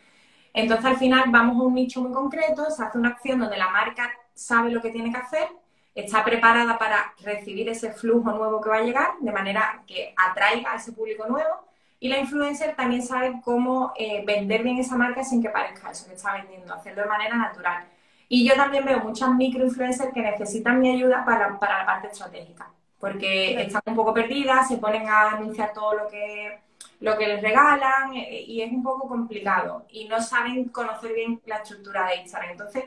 Entonces 0.52 0.87
al 0.87 0.96
final 0.96 1.25
vamos 1.28 1.60
a 1.60 1.66
un 1.66 1.75
nicho 1.75 2.00
muy 2.02 2.12
concreto, 2.12 2.70
se 2.70 2.82
hace 2.82 2.99
una 2.99 3.10
acción 3.10 3.38
donde 3.38 3.56
la 3.56 3.70
marca 3.70 4.10
sabe 4.34 4.70
lo 4.70 4.82
que 4.82 4.90
tiene 4.90 5.12
que 5.12 5.18
hacer, 5.18 5.49
está 5.94 6.25
preparada 6.25 6.78
para 6.78 7.14
recibir 7.22 7.68
ese 7.68 7.92
flujo 7.92 8.32
nuevo 8.32 8.60
que 8.60 8.70
va 8.70 8.76
a 8.78 8.82
llegar, 8.82 9.12
de 9.20 9.32
manera 9.32 9.82
que 9.87 10.14
atraiga 10.16 10.72
a 10.72 10.76
ese 10.76 10.92
público 10.92 11.26
nuevo. 11.26 11.68
Y 12.00 12.08
la 12.08 12.18
influencer 12.18 12.75
también 12.76 13.02
sabe 13.02 13.40
cómo 13.44 13.92
eh, 13.96 14.25
vender 14.25 14.62
bien 14.62 14.78
esa 14.78 14.96
marca 14.96 15.22
sin 15.22 15.42
que 15.42 15.50
parezca 15.50 15.90
eso 15.90 16.06
que 16.08 16.14
está 16.14 16.32
vendiendo, 16.32 16.72
hacerlo 16.72 17.02
de 17.02 17.08
manera 17.08 17.37
natural. 17.37 17.84
Y 18.30 18.49
yo 18.49 18.54
también 18.54 18.87
veo 18.87 19.00
muchas 19.00 19.34
microinfluencers 19.34 20.14
que 20.14 20.22
necesitan 20.22 20.80
mi 20.80 20.90
ayuda 20.90 21.22
para, 21.26 21.58
para 21.58 21.80
la 21.80 21.87
parte 21.87 22.08
estratégica, 22.08 22.70
porque 22.99 23.60
están 23.60 23.82
un 23.87 23.96
poco 23.96 24.14
perdidas, 24.14 24.68
se 24.68 24.78
ponen 24.78 25.06
a 25.06 25.32
anunciar 25.32 25.75
todo 25.75 25.94
lo 25.94 26.08
que 26.08 26.60
lo 27.00 27.16
que 27.16 27.26
les 27.26 27.42
regalan 27.42 28.14
eh, 28.14 28.44
y 28.46 28.62
es 28.62 28.70
un 28.70 28.82
poco 28.82 29.08
complicado 29.08 29.87
y 29.90 30.06
no 30.06 30.20
saben 30.20 30.66
conocer 30.68 31.14
bien 31.14 31.40
la 31.46 31.56
estructura 31.56 32.08
de 32.08 32.16
Instagram. 32.16 32.50
Entonces, 32.52 32.84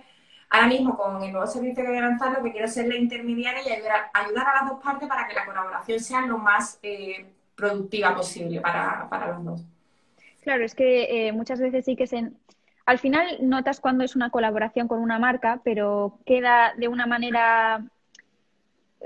ahora 0.49 0.67
mismo 0.67 0.95
con 0.95 1.21
el 1.23 1.31
nuevo 1.31 1.47
servicio 1.47 1.83
que 1.83 1.89
voy 1.89 1.97
a 1.97 2.01
lanzar, 2.01 2.31
lo 2.31 2.43
que 2.43 2.51
quiero 2.51 2.67
es 2.67 2.73
ser 2.73 2.87
la 2.87 2.95
intermediaria 2.95 3.67
y 3.67 3.71
ayudar, 3.71 4.11
ayudar 4.13 4.47
a 4.47 4.61
las 4.61 4.69
dos 4.69 4.83
partes 4.83 5.09
para 5.09 5.27
que 5.27 5.33
la 5.33 5.45
colaboración 5.45 5.99
sea 5.99 6.21
lo 6.21 6.37
más 6.37 6.79
eh, 6.83 7.25
productiva 7.55 8.15
posible 8.15 8.61
para, 8.61 9.27
los 9.27 9.43
dos. 9.43 9.65
Claro, 10.41 10.63
es 10.63 10.75
que 10.75 11.27
eh, 11.27 11.31
muchas 11.31 11.59
veces 11.59 11.85
sí 11.85 11.95
que 11.95 12.07
se... 12.07 12.31
Al 12.85 12.99
final 12.99 13.37
notas 13.41 13.79
cuando 13.79 14.03
es 14.03 14.15
una 14.15 14.29
colaboración 14.29 14.87
con 14.87 14.99
una 14.99 15.19
marca, 15.19 15.61
pero 15.63 16.19
queda 16.25 16.73
de 16.77 16.87
una 16.87 17.05
manera 17.05 17.85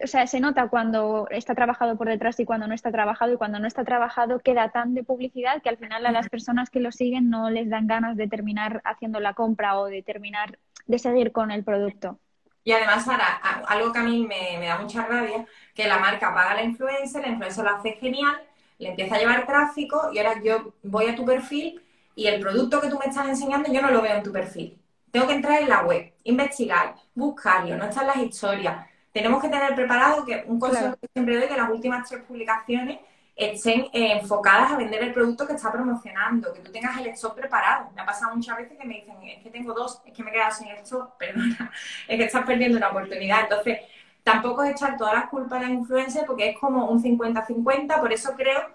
o 0.03 0.07
sea, 0.07 0.27
se 0.27 0.39
nota 0.39 0.67
cuando 0.69 1.27
está 1.31 1.55
trabajado 1.55 1.97
por 1.97 2.07
detrás 2.07 2.39
y 2.39 2.45
cuando 2.45 2.67
no 2.67 2.73
está 2.73 2.91
trabajado 2.91 3.33
y 3.33 3.37
cuando 3.37 3.59
no 3.59 3.67
está 3.67 3.83
trabajado 3.83 4.39
queda 4.39 4.69
tan 4.69 4.93
de 4.93 5.03
publicidad 5.03 5.61
que 5.61 5.69
al 5.69 5.77
final 5.77 6.05
a 6.05 6.11
las 6.11 6.29
personas 6.29 6.69
que 6.69 6.79
lo 6.79 6.91
siguen 6.91 7.29
no 7.29 7.49
les 7.49 7.69
dan 7.69 7.87
ganas 7.87 8.15
de 8.15 8.27
terminar 8.27 8.81
haciendo 8.85 9.19
la 9.19 9.33
compra 9.33 9.79
o 9.79 9.85
de 9.85 10.03
terminar 10.03 10.59
de 10.85 10.99
seguir 10.99 11.31
con 11.31 11.51
el 11.51 11.63
producto. 11.63 12.19
Y 12.63 12.73
además, 12.73 13.05
Sara, 13.05 13.39
algo 13.67 13.93
que 13.93 13.99
a 13.99 14.03
mí 14.03 14.27
me, 14.27 14.65
da 14.65 14.77
mucha 14.77 15.05
rabia, 15.05 15.45
que 15.73 15.87
la 15.87 15.99
marca 15.99 16.33
paga 16.33 16.51
a 16.51 16.55
la 16.55 16.63
influencer, 16.63 17.21
la 17.21 17.29
influencer 17.29 17.63
lo 17.63 17.71
hace 17.71 17.93
genial, 17.93 18.35
le 18.77 18.89
empieza 18.89 19.15
a 19.15 19.19
llevar 19.19 19.45
tráfico 19.45 20.09
y 20.13 20.19
ahora 20.19 20.41
yo 20.43 20.73
voy 20.83 21.07
a 21.07 21.15
tu 21.15 21.25
perfil 21.25 21.81
y 22.17 22.27
el 22.27 22.41
producto 22.41 22.81
que 22.81 22.89
tú 22.89 22.99
me 22.99 23.05
estás 23.05 23.29
enseñando 23.29 23.71
yo 23.71 23.81
no 23.81 23.91
lo 23.91 24.01
veo 24.01 24.17
en 24.17 24.23
tu 24.23 24.33
perfil. 24.33 24.77
Tengo 25.11 25.27
que 25.27 25.35
entrar 25.35 25.61
en 25.61 25.69
la 25.69 25.83
web, 25.83 26.13
investigar, 26.25 26.95
buscarlo, 27.15 27.77
no 27.77 27.85
están 27.85 28.07
las 28.07 28.17
historias 28.17 28.85
tenemos 29.17 29.41
que 29.41 29.49
tener 29.49 29.73
preparado 29.73 30.23
que 30.23 30.43
un 30.47 30.59
consejo 30.59 30.95
que 31.01 31.07
siempre 31.11 31.37
doy 31.37 31.47
que 31.47 31.57
las 31.57 31.71
últimas 31.71 32.07
tres 32.07 32.21
publicaciones 32.23 32.99
estén 33.35 33.81
eh, 33.91 34.19
enfocadas 34.19 34.71
a 34.71 34.77
vender 34.77 35.03
el 35.03 35.13
producto 35.13 35.47
que 35.47 35.53
está 35.53 35.71
promocionando, 35.71 36.53
que 36.53 36.61
tú 36.61 36.71
tengas 36.71 36.97
el 36.99 37.07
stock 37.07 37.35
preparado. 37.35 37.89
Me 37.95 38.01
ha 38.01 38.05
pasado 38.05 38.35
muchas 38.35 38.57
veces 38.57 38.77
que 38.77 38.85
me 38.85 38.95
dicen, 38.95 39.15
es 39.23 39.43
que 39.43 39.49
tengo 39.49 39.73
dos, 39.73 40.01
es 40.05 40.13
que 40.13 40.23
me 40.23 40.29
he 40.29 40.33
quedado 40.33 40.51
sin 40.51 40.67
stock, 40.67 41.15
perdona, 41.19 41.71
es 42.07 42.17
que 42.17 42.23
estás 42.23 42.45
perdiendo 42.45 42.77
una 42.77 42.89
oportunidad. 42.89 43.41
Entonces, 43.41 43.79
tampoco 44.23 44.63
es 44.63 44.71
echar 44.71 44.97
todas 44.97 45.15
las 45.15 45.29
culpas 45.29 45.63
a 45.63 45.67
la 45.67 45.73
influencia 45.73 46.23
porque 46.25 46.49
es 46.49 46.57
como 46.59 46.85
un 46.85 47.01
50-50, 47.01 47.99
por 47.99 48.13
eso 48.13 48.33
creo 48.35 48.69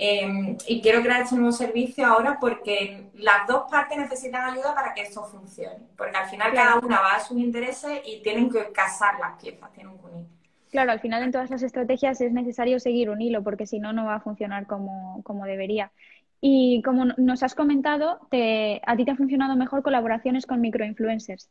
Em, 0.00 0.56
y 0.68 0.80
quiero 0.80 1.02
crear 1.02 1.22
este 1.22 1.34
nuevo 1.34 1.50
servicio 1.50 2.06
ahora 2.06 2.38
porque 2.40 3.10
las 3.14 3.48
dos 3.48 3.64
partes 3.68 3.98
necesitan 3.98 4.48
ayuda 4.48 4.72
para 4.72 4.94
que 4.94 5.02
esto 5.02 5.24
funcione. 5.24 5.88
Porque 5.96 6.16
al 6.16 6.28
final 6.28 6.54
cada 6.54 6.78
una 6.78 7.00
va 7.00 7.16
a 7.16 7.20
sus 7.20 7.36
intereses 7.36 8.02
y 8.06 8.22
tienen 8.22 8.48
que 8.48 8.70
casar 8.70 9.18
las 9.18 9.42
piezas, 9.42 9.72
tienen 9.72 9.98
que 9.98 10.06
unir. 10.06 10.26
Claro, 10.70 10.92
al 10.92 11.00
final 11.00 11.24
en 11.24 11.32
todas 11.32 11.50
las 11.50 11.64
estrategias 11.64 12.20
es 12.20 12.30
necesario 12.30 12.78
seguir 12.78 13.10
un 13.10 13.20
hilo 13.20 13.42
porque 13.42 13.66
si 13.66 13.80
no, 13.80 13.92
no 13.92 14.04
va 14.04 14.14
a 14.14 14.20
funcionar 14.20 14.68
como, 14.68 15.20
como 15.24 15.46
debería. 15.46 15.90
Y 16.40 16.80
como 16.82 17.06
nos 17.16 17.42
has 17.42 17.56
comentado, 17.56 18.20
te, 18.30 18.80
a 18.86 18.96
ti 18.96 19.04
te 19.04 19.10
han 19.10 19.16
funcionado 19.16 19.56
mejor 19.56 19.82
colaboraciones 19.82 20.46
con 20.46 20.60
microinfluencers. 20.60 21.50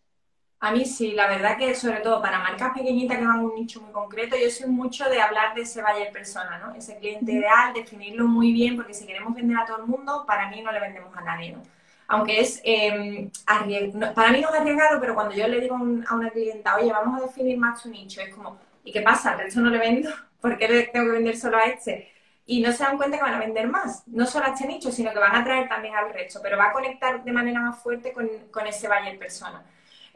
A 0.60 0.72
mí 0.72 0.86
sí, 0.86 1.12
la 1.12 1.28
verdad 1.28 1.56
que 1.58 1.76
sobre 1.76 2.00
todo 2.00 2.20
para 2.20 2.40
marcas 2.40 2.74
pequeñitas 2.74 3.18
que 3.20 3.26
van 3.26 3.40
a 3.40 3.42
un 3.44 3.54
nicho 3.54 3.80
muy 3.80 3.92
concreto, 3.92 4.36
yo 4.36 4.50
soy 4.50 4.68
mucho 4.68 5.08
de 5.08 5.22
hablar 5.22 5.54
de 5.54 5.62
ese 5.62 5.84
buyer 5.84 6.12
persona, 6.12 6.58
¿no? 6.58 6.74
Ese 6.74 6.98
cliente 6.98 7.32
ideal, 7.32 7.74
definirlo 7.74 8.28
muy 8.28 8.52
bien, 8.54 8.76
porque 8.76 8.94
si 8.96 9.06
queremos 9.06 9.36
vender 9.36 9.58
a 9.58 9.66
todo 9.66 9.78
el 9.78 9.86
mundo, 9.86 10.24
para 10.26 10.50
mí 10.50 10.62
no 10.64 10.72
le 10.72 10.80
vendemos 10.80 11.16
a 11.16 11.22
nadie, 11.22 11.52
¿no? 11.52 11.62
Aunque 12.08 12.40
es, 12.40 12.60
eh, 12.64 13.30
para 13.46 14.32
mí 14.32 14.42
no 14.42 14.50
es 14.50 14.60
arriesgado, 14.60 15.00
pero 15.00 15.14
cuando 15.14 15.36
yo 15.36 15.48
le 15.48 15.60
digo 15.62 15.76
a 15.76 16.16
una 16.16 16.30
clienta, 16.32 16.76
oye, 16.78 16.92
vamos 16.92 17.22
a 17.22 17.26
definir 17.26 17.58
más 17.58 17.84
tu 17.84 17.90
nicho, 17.90 18.22
es 18.22 18.34
como, 18.34 18.58
¿y 18.84 18.92
qué 18.92 19.02
pasa? 19.02 19.32
¿Al 19.34 19.40
resto 19.40 19.60
no 19.62 19.70
le 19.70 19.78
vendo? 19.78 20.10
¿Por 20.42 20.58
qué 20.58 20.68
le 20.68 20.84
tengo 20.88 21.06
que 21.08 21.12
vender 21.12 21.38
solo 21.38 21.58
a 21.58 21.66
este? 21.66 22.12
Y 22.48 22.62
no 22.62 22.72
se 22.72 22.84
dan 22.84 22.98
cuenta 22.98 23.18
que 23.18 23.24
van 23.24 23.34
a 23.36 23.40
vender 23.40 23.68
más, 23.68 24.08
no 24.08 24.26
solo 24.26 24.46
a 24.46 24.50
este 24.50 24.66
nicho, 24.68 24.92
sino 24.92 25.12
que 25.12 25.20
van 25.20 25.36
a 25.36 25.40
atraer 25.42 25.68
también 25.70 25.96
al 25.96 26.12
resto, 26.14 26.40
pero 26.42 26.58
va 26.58 26.70
a 26.70 26.74
conectar 26.74 27.24
de 27.24 27.32
manera 27.32 27.60
más 27.60 27.78
fuerte 27.84 28.12
con, 28.14 28.28
con 28.52 28.66
ese 28.66 28.88
buyer 28.88 29.20
persona. 29.20 29.64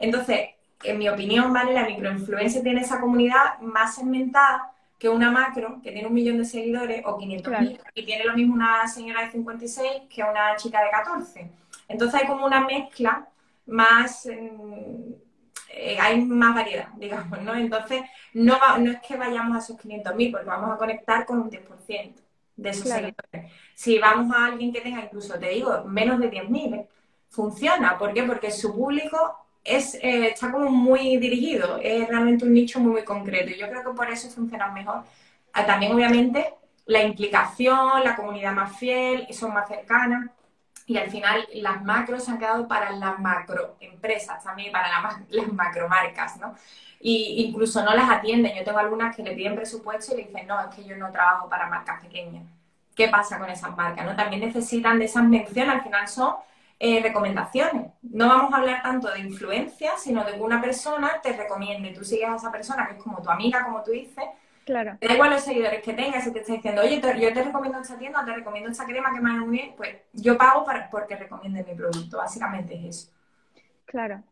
Entonces, 0.02 0.50
en 0.82 0.98
mi 0.98 1.08
opinión, 1.08 1.52
¿vale? 1.52 1.72
La 1.72 1.86
microinfluencia 1.86 2.62
tiene 2.62 2.80
esa 2.80 3.00
comunidad 3.00 3.58
más 3.60 3.94
segmentada 3.94 4.72
que 4.98 5.08
una 5.08 5.30
macro 5.30 5.80
que 5.82 5.92
tiene 5.92 6.06
un 6.06 6.14
millón 6.14 6.38
de 6.38 6.44
seguidores 6.44 7.02
o 7.04 7.16
500 7.16 7.60
mil 7.60 7.80
y 7.94 8.04
tiene 8.04 8.24
lo 8.24 8.34
mismo 8.34 8.54
una 8.54 8.86
señora 8.86 9.24
de 9.24 9.30
56 9.30 10.02
que 10.12 10.22
una 10.22 10.56
chica 10.56 10.82
de 10.82 10.90
14. 10.90 11.50
Entonces 11.88 12.20
hay 12.20 12.26
como 12.26 12.46
una 12.46 12.64
mezcla 12.66 13.28
más, 13.66 14.26
mm, 14.26 15.12
eh, 15.70 15.98
hay 16.00 16.20
más 16.20 16.54
variedad, 16.54 16.88
digamos, 16.96 17.40
¿no? 17.42 17.54
Entonces 17.54 18.02
no, 18.34 18.58
no 18.78 18.90
es 18.90 19.00
que 19.00 19.16
vayamos 19.16 19.56
a 19.56 19.60
esos 19.60 19.76
500.000 19.76 20.30
porque 20.32 20.46
vamos 20.46 20.70
a 20.72 20.78
conectar 20.78 21.26
con 21.26 21.40
un 21.40 21.50
10% 21.50 22.14
de 22.56 22.70
esos 22.70 22.88
seguidores. 22.88 23.52
Si 23.74 23.98
vamos 23.98 24.34
a 24.34 24.46
alguien 24.46 24.72
que 24.72 24.80
tenga 24.80 25.02
incluso, 25.02 25.38
te 25.38 25.48
digo, 25.48 25.84
menos 25.84 26.18
de 26.18 26.30
10.000, 26.30 26.86
funciona. 27.28 27.98
¿Por 27.98 28.12
qué? 28.12 28.24
Porque 28.24 28.50
su 28.50 28.72
público 28.74 29.42
es, 29.64 29.94
eh, 29.96 30.28
está 30.28 30.50
como 30.50 30.70
muy 30.70 31.16
dirigido, 31.18 31.78
es 31.82 32.08
realmente 32.08 32.44
un 32.44 32.52
nicho 32.52 32.80
muy, 32.80 32.92
muy 32.92 33.04
concreto 33.04 33.50
y 33.50 33.58
yo 33.58 33.68
creo 33.68 33.82
que 33.84 33.96
por 33.96 34.10
eso 34.10 34.28
funciona 34.30 34.68
mejor. 34.68 35.04
Ah, 35.52 35.66
también, 35.66 35.92
obviamente, 35.92 36.54
la 36.86 37.02
implicación, 37.02 38.02
la 38.04 38.16
comunidad 38.16 38.52
más 38.52 38.76
fiel, 38.78 39.26
son 39.32 39.52
más 39.54 39.68
cercanas. 39.68 40.30
y 40.86 40.96
al 40.98 41.10
final 41.10 41.46
las 41.54 41.82
macros 41.84 42.24
se 42.24 42.32
han 42.32 42.38
quedado 42.38 42.68
para 42.68 42.90
las 42.92 43.18
macroempresas, 43.20 44.42
también 44.44 44.72
para 44.72 44.88
las 45.30 45.52
macromarcas, 45.52 46.38
¿no? 46.38 46.54
Y 47.00 47.44
incluso 47.46 47.82
no 47.84 47.94
las 47.94 48.10
atienden. 48.10 48.54
Yo 48.56 48.64
tengo 48.64 48.78
algunas 48.78 49.14
que 49.16 49.22
le 49.22 49.34
piden 49.34 49.56
presupuesto 49.56 50.14
y 50.14 50.18
le 50.18 50.24
dicen, 50.28 50.46
no, 50.46 50.60
es 50.60 50.74
que 50.74 50.84
yo 50.84 50.96
no 50.96 51.10
trabajo 51.12 51.48
para 51.48 51.68
marcas 51.68 52.00
pequeñas. 52.02 52.44
¿Qué 52.94 53.08
pasa 53.08 53.38
con 53.38 53.48
esas 53.50 53.76
marcas? 53.76 54.04
¿no? 54.06 54.16
También 54.16 54.42
necesitan 54.42 54.98
de 54.98 55.06
esas 55.06 55.24
menciones, 55.24 55.74
al 55.74 55.82
final 55.82 56.08
son 56.08 56.34
eh, 56.84 57.00
recomendaciones. 57.00 57.92
No 58.02 58.26
vamos 58.26 58.52
a 58.52 58.56
hablar 58.56 58.82
tanto 58.82 59.08
de 59.08 59.20
influencia, 59.20 59.92
sino 59.96 60.24
de 60.24 60.32
que 60.32 60.40
una 60.40 60.60
persona 60.60 61.20
te 61.22 61.32
recomiende. 61.32 61.92
Tú 61.92 62.04
sigues 62.04 62.28
a 62.28 62.34
esa 62.34 62.50
persona 62.50 62.88
que 62.88 62.96
es 62.96 63.02
como 63.04 63.22
tu 63.22 63.30
amiga, 63.30 63.64
como 63.64 63.84
tú 63.84 63.92
dices, 63.92 64.24
Claro. 64.64 64.96
Da 65.00 65.14
igual 65.14 65.30
los 65.30 65.42
seguidores 65.42 65.82
que 65.82 65.92
tengas, 65.92 66.22
si 66.22 66.32
te 66.32 66.40
está 66.40 66.52
diciendo, 66.52 66.82
oye, 66.82 67.00
yo 67.00 67.32
te 67.32 67.42
recomiendo 67.42 67.80
esta 67.80 67.98
tienda, 67.98 68.24
te 68.24 68.32
recomiendo 68.32 68.70
esta 68.70 68.84
crema 68.84 69.12
que 69.12 69.20
me 69.20 69.30
muy 69.32 69.58
bien, 69.58 69.74
pues 69.76 69.96
yo 70.12 70.38
pago 70.38 70.64
para, 70.64 70.88
porque 70.88 71.16
recomiende 71.16 71.64
mi 71.64 71.74
producto. 71.74 72.18
Básicamente 72.18 72.74
es 72.74 72.84
eso. 72.84 73.12
Claro, 73.86 74.22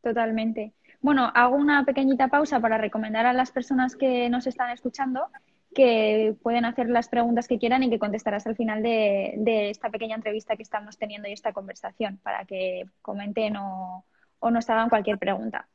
totalmente. 0.00 0.72
Bueno, 1.00 1.32
hago 1.34 1.56
una 1.56 1.84
pequeñita 1.84 2.28
pausa 2.28 2.60
para 2.60 2.78
recomendar 2.78 3.26
a 3.26 3.32
las 3.32 3.50
personas 3.50 3.96
que 3.96 4.30
nos 4.30 4.46
están 4.46 4.70
escuchando 4.70 5.28
que 5.74 6.34
pueden 6.42 6.64
hacer 6.64 6.88
las 6.88 7.08
preguntas 7.08 7.46
que 7.46 7.58
quieran 7.58 7.82
y 7.82 7.90
que 7.90 7.98
contestarás 7.98 8.46
al 8.46 8.56
final 8.56 8.82
de, 8.82 9.34
de 9.38 9.70
esta 9.70 9.90
pequeña 9.90 10.16
entrevista 10.16 10.56
que 10.56 10.62
estamos 10.62 10.98
teniendo 10.98 11.28
y 11.28 11.32
esta 11.32 11.52
conversación 11.52 12.18
para 12.22 12.44
que 12.44 12.84
comenten 13.02 13.56
o, 13.56 14.04
o 14.40 14.50
nos 14.50 14.68
hagan 14.68 14.88
cualquier 14.88 15.18
pregunta. 15.18 15.68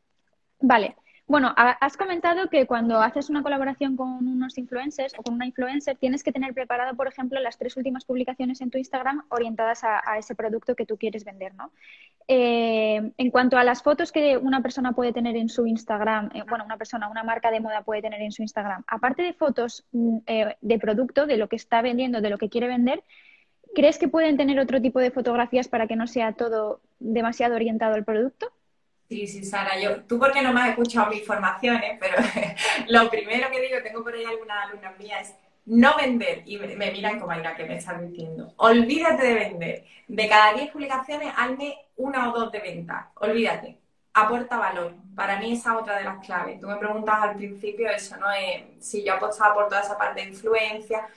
Vale, 0.60 0.96
bueno, 1.28 1.52
has 1.56 1.98
comentado 1.98 2.50
que 2.50 2.68
cuando 2.68 3.02
haces 3.02 3.32
una 3.32 3.42
colaboración 3.42 3.96
con 3.96 4.28
unos 4.28 4.60
influencers 4.60 5.16
o 5.18 5.24
con 5.24 5.34
una 5.34 5.48
influencer, 5.48 5.98
tienes 5.98 6.24
que 6.24 6.32
tener 6.32 6.54
preparado, 6.54 6.96
por 6.96 7.08
ejemplo, 7.08 7.40
las 7.40 7.58
tres 7.58 7.76
últimas 7.78 8.06
publicaciones 8.06 8.62
en 8.62 8.70
tu 8.70 8.78
Instagram 8.78 9.24
orientadas 9.30 9.84
a, 9.84 10.20
ese 10.20 10.36
producto 10.36 10.76
que 10.76 10.86
tú 10.86 10.98
quieres 10.98 11.26
vender, 11.26 11.56
¿no? 11.56 11.72
Eh, 12.28 13.12
en 13.18 13.32
cuanto 13.32 13.58
a 13.58 13.64
las 13.64 13.82
fotos 13.82 14.12
que 14.12 14.38
una 14.38 14.62
persona 14.62 14.92
puede 14.92 15.14
tener 15.14 15.36
en 15.36 15.50
su 15.50 15.66
Instagram, 15.66 16.30
eh, 16.36 16.44
bueno, 16.48 16.64
una 16.64 16.78
persona, 16.78 17.10
una 17.10 17.24
marca 17.24 17.50
de 17.50 17.60
moda 17.60 17.82
puede 17.82 18.04
tener 18.04 18.22
en 18.22 18.32
su 18.32 18.44
Instagram, 18.44 18.84
aparte 18.86 19.24
de 19.24 19.34
fotos 19.34 19.84
mm, 19.94 20.18
eh, 20.28 20.56
de 20.62 20.80
producto, 20.80 21.26
de 21.26 21.38
lo 21.38 21.50
que 21.50 21.56
está 21.56 21.82
vendiendo, 21.82 22.22
de 22.22 22.30
lo 22.30 22.38
que 22.38 22.50
quiere 22.50 22.68
vender, 22.68 23.04
¿crees 23.74 23.98
que 23.98 24.08
pueden 24.08 24.38
tener 24.38 24.60
otro 24.60 24.80
tipo 24.80 25.00
de 25.00 25.10
fotografías 25.10 25.68
para 25.70 25.88
que 25.88 25.96
no 25.96 26.06
sea 26.06 26.34
todo 26.34 26.82
demasiado 27.00 27.56
orientado 27.56 27.96
al 27.96 28.06
producto? 28.06 28.52
Sí, 29.08 29.28
sí, 29.28 29.44
Sara, 29.44 29.80
yo, 29.80 30.02
tú 30.04 30.18
porque 30.18 30.42
no 30.42 30.52
me 30.52 30.62
has 30.62 30.70
escuchado 30.70 31.12
mis 31.12 31.26
formaciones, 31.26 31.98
pero 32.00 32.16
lo 32.90 33.10
primero 33.10 33.52
que 33.52 33.62
digo, 33.62 33.78
tengo 33.84 34.04
por 34.04 34.16
ahí 34.16 34.26
algunas 34.26 34.66
alumnas 34.66 34.98
mías, 34.98 35.30
es 35.30 35.36
no 35.66 35.96
vender. 35.98 36.44
Y 36.46 36.58
me, 36.58 36.92
miran 36.92 37.20
como, 37.20 37.34
la 37.34 37.56
que 37.56 37.66
me 37.66 37.78
estás 37.78 38.02
diciendo. 38.02 38.54
Olvídate 38.58 39.26
de 39.26 39.34
vender. 39.34 39.86
De 40.08 40.30
cada 40.30 40.54
10 40.54 40.72
publicaciones, 40.72 41.34
hazme 41.36 41.78
una 41.98 42.32
o 42.32 42.40
dos 42.40 42.52
de 42.52 42.60
venta. 42.60 43.12
Olvídate. 43.16 43.78
Aporta 44.14 44.58
valor. 44.58 44.94
Para 45.16 45.40
mí 45.40 45.54
esa 45.54 45.74
es 45.74 45.82
otra 45.82 45.98
de 45.98 46.06
las 46.06 46.26
claves. 46.26 46.60
Tú 46.60 46.68
me 46.68 46.78
preguntas 46.78 47.16
al 47.20 47.36
principio 47.36 47.90
eso, 47.90 48.16
¿no? 48.18 48.28
si 48.80 49.04
yo 49.04 49.16
apostaba 49.16 49.54
por 49.54 49.68
toda 49.68 49.82
esa 49.82 49.98
parte 49.98 50.22
de 50.22 50.30
influencia. 50.30 51.08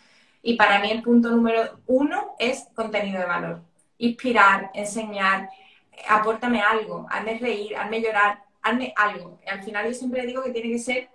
Y 0.42 0.56
para 0.56 0.78
mí 0.80 0.90
el 0.90 1.02
punto 1.02 1.30
número 1.30 1.80
uno 1.86 2.34
es 2.38 2.68
contenido 2.74 3.20
de 3.20 3.26
valor. 3.26 3.62
Inspirar, 3.98 4.70
enseñar, 4.74 5.48
apórtame 6.06 6.60
algo, 6.60 7.06
hazme 7.10 7.38
reír, 7.38 7.76
hazme 7.76 8.00
llorar, 8.00 8.42
hazme 8.62 8.92
algo. 8.96 9.38
Al 9.46 9.62
final 9.62 9.86
yo 9.86 9.94
siempre 9.94 10.26
digo 10.26 10.42
que 10.42 10.50
tiene 10.50 10.70
que 10.70 10.78
ser 10.78 11.08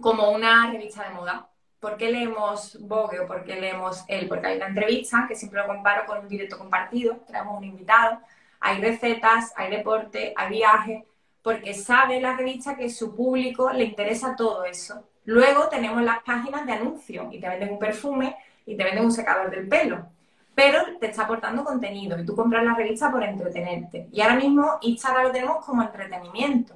como 0.00 0.30
una 0.30 0.70
revista 0.70 1.04
de 1.08 1.14
moda. 1.14 1.48
¿Por 1.80 1.96
qué 1.96 2.10
leemos 2.10 2.78
Vogue 2.80 3.20
o 3.20 3.26
por 3.26 3.44
qué 3.44 3.60
leemos 3.60 4.04
él? 4.08 4.28
Porque 4.28 4.46
hay 4.46 4.56
una 4.56 4.68
entrevista 4.68 5.26
que 5.28 5.34
siempre 5.34 5.60
lo 5.60 5.66
comparo 5.66 6.06
con 6.06 6.18
un 6.20 6.28
directo 6.28 6.56
compartido, 6.56 7.16
traemos 7.26 7.58
un 7.58 7.64
invitado, 7.64 8.20
hay 8.60 8.80
recetas, 8.80 9.52
hay 9.56 9.70
deporte, 9.70 10.32
hay 10.36 10.50
viaje, 10.50 11.04
porque 11.42 11.74
sabe 11.74 12.20
la 12.20 12.36
revista 12.36 12.76
que 12.76 12.88
su 12.88 13.16
público 13.16 13.72
le 13.72 13.84
interesa 13.84 14.36
todo 14.36 14.64
eso. 14.64 15.08
Luego 15.24 15.68
tenemos 15.68 16.02
las 16.02 16.22
páginas 16.22 16.66
de 16.66 16.72
anuncio 16.72 17.28
y 17.32 17.40
te 17.40 17.48
venden 17.48 17.70
un 17.70 17.78
perfume 17.78 18.36
y 18.64 18.76
te 18.76 18.84
venden 18.84 19.04
un 19.04 19.12
secador 19.12 19.50
del 19.50 19.68
pelo 19.68 20.06
pero 20.54 20.78
te 21.00 21.06
está 21.06 21.22
aportando 21.22 21.64
contenido 21.64 22.18
y 22.18 22.26
tú 22.26 22.36
compras 22.36 22.64
la 22.64 22.74
revista 22.74 23.10
por 23.10 23.22
entretenerte. 23.22 24.08
Y 24.12 24.20
ahora 24.20 24.36
mismo 24.36 24.78
Instagram 24.82 25.24
lo 25.24 25.32
tenemos 25.32 25.64
como 25.64 25.82
entretenimiento. 25.82 26.74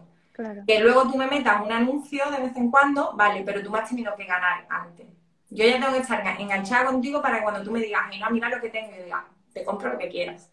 Que 0.67 0.81
luego 0.81 1.05
tú 1.05 1.17
me 1.17 1.27
metas 1.27 1.65
un 1.65 1.73
anuncio 1.73 2.31
de 2.31 2.43
vez 2.43 2.57
en 2.57 2.71
cuando, 2.71 3.13
vale, 3.15 3.43
pero 3.45 3.63
tú 3.63 3.71
me 3.71 3.79
has 3.79 3.89
tenido 3.89 4.15
que 4.17 4.25
ganar 4.25 4.67
antes. 4.69 5.07
Yo 5.49 5.65
ya 5.65 5.81
tengo 5.81 5.93
que 5.93 6.01
estar 6.01 6.23
enganchada 6.39 6.87
contigo 6.87 7.23
para 7.23 7.39
que 7.39 7.43
cuando 7.43 7.63
tú 7.63 7.71
me 7.71 7.81
digas, 7.81 8.03
mira, 8.11 8.29
mira 8.29 8.51
lo 8.51 8.61
que 8.61 8.69
tengo, 8.69 8.93
y 8.95 9.05
diga, 9.05 9.25
te 9.55 9.65
compro 9.65 9.93
lo 9.93 9.99
que 9.99 10.11
quieras. 10.11 10.51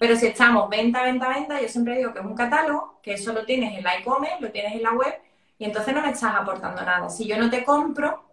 Pero 0.00 0.16
si 0.16 0.26
estamos 0.26 0.68
venta, 0.68 1.02
venta, 1.02 1.28
venta, 1.28 1.60
yo 1.60 1.68
siempre 1.68 1.96
digo 1.96 2.12
que 2.12 2.20
es 2.20 2.24
un 2.24 2.34
catálogo, 2.34 2.98
que 3.02 3.12
eso 3.12 3.32
lo 3.32 3.44
tienes 3.44 3.76
en 3.76 3.84
la 3.84 3.96
e-commerce, 3.96 4.40
lo 4.40 4.50
tienes 4.50 4.74
en 4.74 4.82
la 4.82 4.92
web, 4.92 5.14
y 5.58 5.64
entonces 5.64 5.94
no 5.94 6.02
me 6.02 6.10
estás 6.10 6.34
aportando 6.34 6.82
nada. 6.82 7.08
Si 7.08 7.26
yo 7.28 7.36
no 7.38 7.50
te 7.50 7.64
compro, 7.64 8.29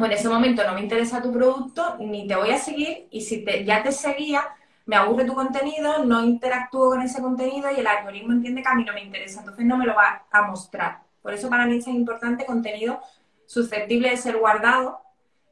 pues 0.00 0.12
en 0.12 0.18
ese 0.18 0.28
momento 0.30 0.64
no 0.66 0.72
me 0.72 0.80
interesa 0.80 1.20
tu 1.20 1.30
producto, 1.30 1.96
ni 2.00 2.26
te 2.26 2.34
voy 2.34 2.50
a 2.50 2.58
seguir, 2.58 3.06
y 3.10 3.20
si 3.20 3.44
te, 3.44 3.66
ya 3.66 3.82
te 3.82 3.92
seguía, 3.92 4.42
me 4.86 4.96
aburre 4.96 5.26
tu 5.26 5.34
contenido, 5.34 6.04
no 6.06 6.24
interactúo 6.24 6.88
con 6.88 7.02
ese 7.02 7.20
contenido 7.20 7.70
y 7.70 7.80
el 7.80 7.86
algoritmo 7.86 8.32
entiende 8.32 8.62
que 8.62 8.68
a 8.68 8.74
mí 8.74 8.82
no 8.82 8.94
me 8.94 9.02
interesa, 9.02 9.40
entonces 9.40 9.66
no 9.66 9.76
me 9.76 9.84
lo 9.84 9.94
va 9.94 10.24
a 10.30 10.42
mostrar. 10.42 11.02
Por 11.20 11.34
eso 11.34 11.50
para 11.50 11.66
mí 11.66 11.76
es 11.76 11.86
importante 11.86 12.46
contenido 12.46 12.98
susceptible 13.44 14.08
de 14.08 14.16
ser 14.16 14.38
guardado, 14.38 15.02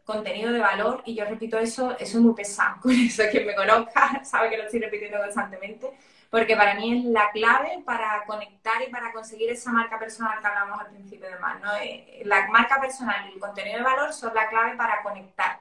contenido 0.04 0.50
de 0.50 0.60
valor, 0.60 1.02
y 1.04 1.14
yo 1.14 1.26
repito 1.26 1.58
eso, 1.58 1.92
eso 1.98 2.18
es 2.18 2.24
muy 2.24 2.32
pesado, 2.32 2.76
con 2.82 2.92
eso 2.92 3.24
quien 3.30 3.46
me 3.46 3.54
conozca 3.54 4.24
sabe 4.24 4.48
que 4.48 4.56
lo 4.56 4.64
estoy 4.64 4.80
repitiendo 4.80 5.18
constantemente, 5.18 5.92
porque 6.30 6.56
para 6.56 6.74
mí 6.74 6.98
es 6.98 7.04
la 7.06 7.30
clave 7.32 7.82
para 7.84 8.24
conectar 8.26 8.82
y 8.86 8.90
para 8.90 9.12
conseguir 9.12 9.50
esa 9.50 9.72
marca 9.72 9.98
personal 9.98 10.40
que 10.40 10.46
hablamos 10.46 10.80
al 10.80 10.88
principio 10.88 11.28
de 11.28 11.38
más. 11.38 11.60
¿no? 11.60 11.70
Eh, 11.82 12.22
la 12.24 12.48
marca 12.48 12.80
personal 12.80 13.28
y 13.28 13.34
el 13.34 13.40
contenido 13.40 13.78
de 13.78 13.84
valor 13.84 14.12
son 14.12 14.34
la 14.34 14.48
clave 14.48 14.76
para 14.76 15.02
conectar 15.02 15.60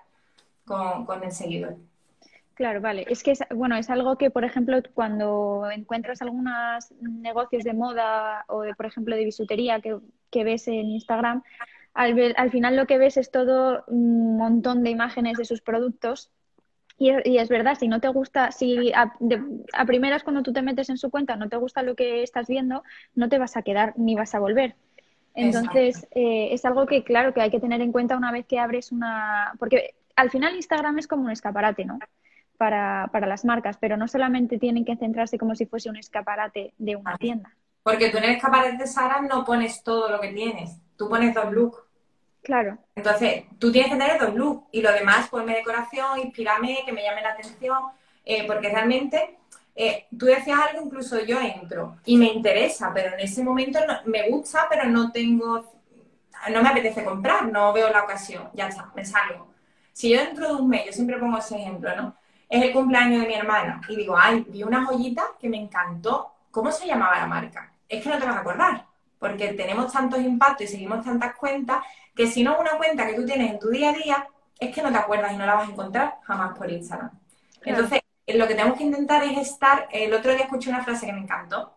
con, 0.65 1.23
el 1.23 1.31
seguidor. 1.31 1.77
Claro, 2.53 2.81
vale. 2.81 3.05
Es 3.07 3.23
que, 3.23 3.31
es, 3.31 3.39
bueno, 3.51 3.77
es 3.77 3.89
algo 3.89 4.17
que, 4.17 4.29
por 4.29 4.43
ejemplo, 4.43 4.77
cuando 4.93 5.69
encuentras 5.71 6.21
algunos 6.21 6.91
negocios 6.99 7.63
de 7.63 7.73
moda 7.73 8.43
o, 8.47 8.63
de, 8.63 8.75
por 8.75 8.87
ejemplo, 8.87 9.15
de 9.15 9.23
bisutería 9.23 9.79
que, 9.79 9.97
que 10.31 10.43
ves 10.43 10.67
en 10.67 10.89
Instagram, 10.89 11.43
al, 11.93 12.35
al, 12.35 12.51
final 12.51 12.75
lo 12.75 12.87
que 12.87 12.97
ves 12.97 13.15
es 13.15 13.31
todo 13.31 13.85
un 13.87 14.37
montón 14.37 14.83
de 14.83 14.89
imágenes 14.89 15.37
de 15.37 15.45
sus 15.45 15.61
productos 15.61 16.31
y, 16.99 17.37
es 17.37 17.49
verdad, 17.49 17.77
si 17.77 17.87
no 17.87 17.99
te 17.99 18.07
gusta, 18.07 18.51
si 18.51 18.91
a, 18.93 19.13
primeras 19.85 20.23
cuando 20.23 20.41
tú 20.41 20.51
te 20.51 20.63
metes 20.63 20.89
en 20.89 20.97
su 20.97 21.11
cuenta 21.11 21.35
no 21.35 21.47
te 21.47 21.57
gusta 21.57 21.83
lo 21.83 21.95
que 21.95 22.23
estás 22.23 22.47
viendo, 22.47 22.83
no 23.13 23.29
te 23.29 23.37
vas 23.37 23.55
a 23.55 23.61
quedar 23.61 23.93
ni 23.97 24.15
vas 24.15 24.33
a 24.33 24.39
volver. 24.39 24.75
Entonces, 25.35 26.07
eh, 26.15 26.49
es 26.51 26.65
algo 26.65 26.87
que, 26.87 27.03
claro, 27.03 27.35
que 27.35 27.41
hay 27.41 27.51
que 27.51 27.59
tener 27.59 27.81
en 27.81 27.91
cuenta 27.91 28.17
una 28.17 28.31
vez 28.31 28.47
que 28.47 28.57
abres 28.57 28.91
una... 28.91 29.53
Porque 29.59 29.93
al 30.15 30.31
final 30.31 30.55
Instagram 30.55 30.97
es 30.97 31.07
como 31.07 31.25
un 31.25 31.31
escaparate, 31.31 31.85
¿no? 31.85 31.99
Para, 32.57 33.09
para 33.11 33.27
las 33.27 33.45
marcas, 33.45 33.77
pero 33.77 33.97
no 33.97 34.07
solamente 34.07 34.57
tienen 34.57 34.83
que 34.83 34.95
centrarse 34.95 35.37
como 35.37 35.53
si 35.53 35.67
fuese 35.67 35.91
un 35.91 35.97
escaparate 35.97 36.73
de 36.79 36.95
una 36.95 37.15
tienda. 37.17 37.55
Porque 37.83 38.09
tú 38.09 38.17
en 38.17 38.23
el 38.23 38.31
escaparate 38.31 38.77
de 38.77 38.87
Sara 38.87 39.21
no 39.21 39.45
pones 39.45 39.83
todo 39.83 40.09
lo 40.09 40.19
que 40.19 40.33
tienes, 40.33 40.81
tú 40.97 41.07
pones 41.07 41.35
dos 41.35 41.53
looks. 41.53 41.86
Claro. 42.41 42.77
Entonces, 42.95 43.43
tú 43.59 43.71
tienes 43.71 43.91
que 43.91 43.97
tener 43.97 44.19
dos 44.19 44.33
looks 44.33 44.67
y 44.71 44.81
lo 44.81 44.91
demás, 44.91 45.29
ponme 45.29 45.55
decoración, 45.55 46.19
inspírame, 46.19 46.79
que 46.85 46.93
me 46.93 47.03
llame 47.03 47.21
la 47.21 47.31
atención, 47.31 47.77
eh, 48.23 48.45
porque 48.47 48.69
realmente 48.69 49.37
eh, 49.75 50.07
tú 50.17 50.25
decías 50.25 50.59
algo, 50.59 50.85
incluso 50.85 51.19
yo 51.23 51.39
entro 51.39 51.97
y 52.05 52.17
me 52.17 52.25
interesa, 52.25 52.91
pero 52.93 53.13
en 53.13 53.19
ese 53.19 53.43
momento 53.43 53.79
me 54.05 54.29
gusta, 54.29 54.65
pero 54.69 54.85
no 54.85 55.11
tengo, 55.11 55.79
no 56.51 56.63
me 56.63 56.69
apetece 56.69 57.03
comprar, 57.03 57.45
no 57.45 57.71
veo 57.73 57.89
la 57.89 58.03
ocasión, 58.03 58.49
ya 58.53 58.67
está, 58.67 58.91
me 58.95 59.05
salgo. 59.05 59.47
Si 59.93 60.09
yo 60.09 60.19
dentro 60.19 60.47
de 60.47 60.61
un 60.61 60.69
mes, 60.69 60.85
yo 60.85 60.91
siempre 60.91 61.17
pongo 61.17 61.37
ese 61.37 61.57
ejemplo, 61.57 61.95
¿no? 61.95 62.15
Es 62.49 62.63
el 62.63 62.71
cumpleaños 62.71 63.21
de 63.21 63.27
mi 63.27 63.33
hermana 63.33 63.81
y 63.89 63.95
digo, 63.95 64.15
ay, 64.17 64.45
vi 64.47 64.63
una 64.63 64.85
joyita 64.85 65.23
que 65.39 65.49
me 65.49 65.57
encantó. 65.57 66.33
¿Cómo 66.49 66.71
se 66.71 66.87
llamaba 66.87 67.19
la 67.19 67.27
marca? 67.27 67.73
Es 67.89 68.01
que 68.01 68.09
no 68.09 68.17
te 68.17 68.25
vas 68.25 68.37
a 68.37 68.39
acordar, 68.39 68.85
porque 69.19 69.53
tenemos 69.53 69.91
tantos 69.91 70.21
impactos 70.21 70.65
y 70.65 70.67
seguimos 70.67 71.03
tantas 71.03 71.35
cuentas 71.35 71.83
que 72.15 72.27
si 72.27 72.43
no 72.43 72.53
es 72.53 72.59
una 72.59 72.77
cuenta 72.77 73.05
que 73.05 73.13
tú 73.13 73.25
tienes 73.25 73.51
en 73.51 73.59
tu 73.59 73.69
día 73.69 73.89
a 73.89 73.93
día, 73.93 74.27
es 74.59 74.73
que 74.73 74.81
no 74.81 74.91
te 74.91 74.97
acuerdas 74.97 75.33
y 75.33 75.37
no 75.37 75.45
la 75.45 75.55
vas 75.55 75.67
a 75.67 75.71
encontrar 75.71 76.15
jamás 76.23 76.57
por 76.57 76.69
Instagram. 76.71 77.11
Entonces, 77.63 78.01
lo 78.27 78.47
que 78.47 78.55
tenemos 78.55 78.77
que 78.77 78.83
intentar 78.83 79.23
es 79.23 79.37
estar, 79.37 79.87
el 79.91 80.13
otro 80.13 80.31
día 80.33 80.43
escuché 80.43 80.69
una 80.69 80.83
frase 80.83 81.05
que 81.05 81.13
me 81.13 81.21
encantó, 81.21 81.73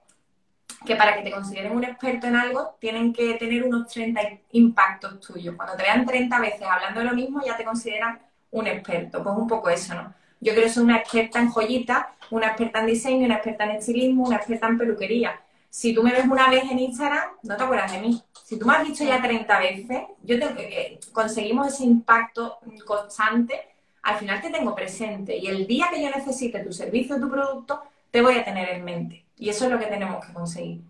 que 0.84 0.96
para 0.96 1.14
que 1.14 1.22
te 1.22 1.30
consideren 1.30 1.72
un 1.72 1.84
experto 1.84 2.26
en 2.26 2.36
algo, 2.36 2.76
tienen 2.80 3.12
que 3.12 3.34
tener 3.34 3.64
unos 3.64 3.88
30 3.88 4.20
impactos 4.52 5.20
tuyos. 5.20 5.54
Cuando 5.56 5.76
te 5.76 5.82
vean 5.82 6.06
30 6.06 6.40
veces 6.40 6.62
hablando 6.62 7.00
de 7.00 7.06
lo 7.06 7.14
mismo, 7.14 7.42
ya 7.44 7.56
te 7.56 7.64
consideran 7.64 8.18
un 8.50 8.66
experto. 8.66 9.22
Pues 9.22 9.36
un 9.36 9.46
poco 9.46 9.68
eso, 9.68 9.94
¿no? 9.94 10.14
Yo 10.40 10.52
creo 10.52 10.64
que 10.64 10.70
soy 10.70 10.84
una 10.84 10.96
experta 10.96 11.38
en 11.38 11.50
joyitas, 11.50 12.06
una 12.30 12.46
experta 12.46 12.80
en 12.80 12.86
diseño, 12.86 13.26
una 13.26 13.34
experta 13.34 13.64
en 13.64 13.70
estilismo, 13.72 14.24
una 14.24 14.36
experta 14.36 14.68
en 14.68 14.78
peluquería 14.78 15.38
si 15.70 15.94
tú 15.94 16.02
me 16.02 16.12
ves 16.12 16.26
una 16.26 16.50
vez 16.50 16.64
en 16.70 16.78
Instagram, 16.78 17.30
no 17.44 17.56
te 17.56 17.62
acuerdas 17.62 17.92
de 17.92 18.00
mí. 18.00 18.22
Si 18.44 18.58
tú 18.58 18.66
me 18.66 18.74
has 18.74 18.86
visto 18.86 19.04
ya 19.04 19.22
30 19.22 19.58
veces, 19.58 20.02
yo 20.22 20.38
te, 20.38 20.46
eh, 20.58 21.00
conseguimos 21.12 21.68
ese 21.68 21.84
impacto 21.84 22.58
constante 22.84 23.70
al 24.02 24.16
final 24.16 24.40
te 24.40 24.50
tengo 24.50 24.74
presente 24.74 25.36
y 25.36 25.46
el 25.46 25.66
día 25.66 25.86
que 25.92 26.02
yo 26.02 26.10
necesite 26.10 26.64
tu 26.64 26.72
servicio 26.72 27.16
o 27.16 27.20
tu 27.20 27.30
producto, 27.30 27.82
te 28.10 28.22
voy 28.22 28.36
a 28.36 28.44
tener 28.44 28.70
en 28.70 28.84
mente. 28.84 29.24
Y 29.38 29.48
eso 29.48 29.64
es 29.64 29.70
lo 29.70 29.78
que 29.78 29.86
tenemos 29.86 30.24
que 30.24 30.32
conseguir. 30.32 30.80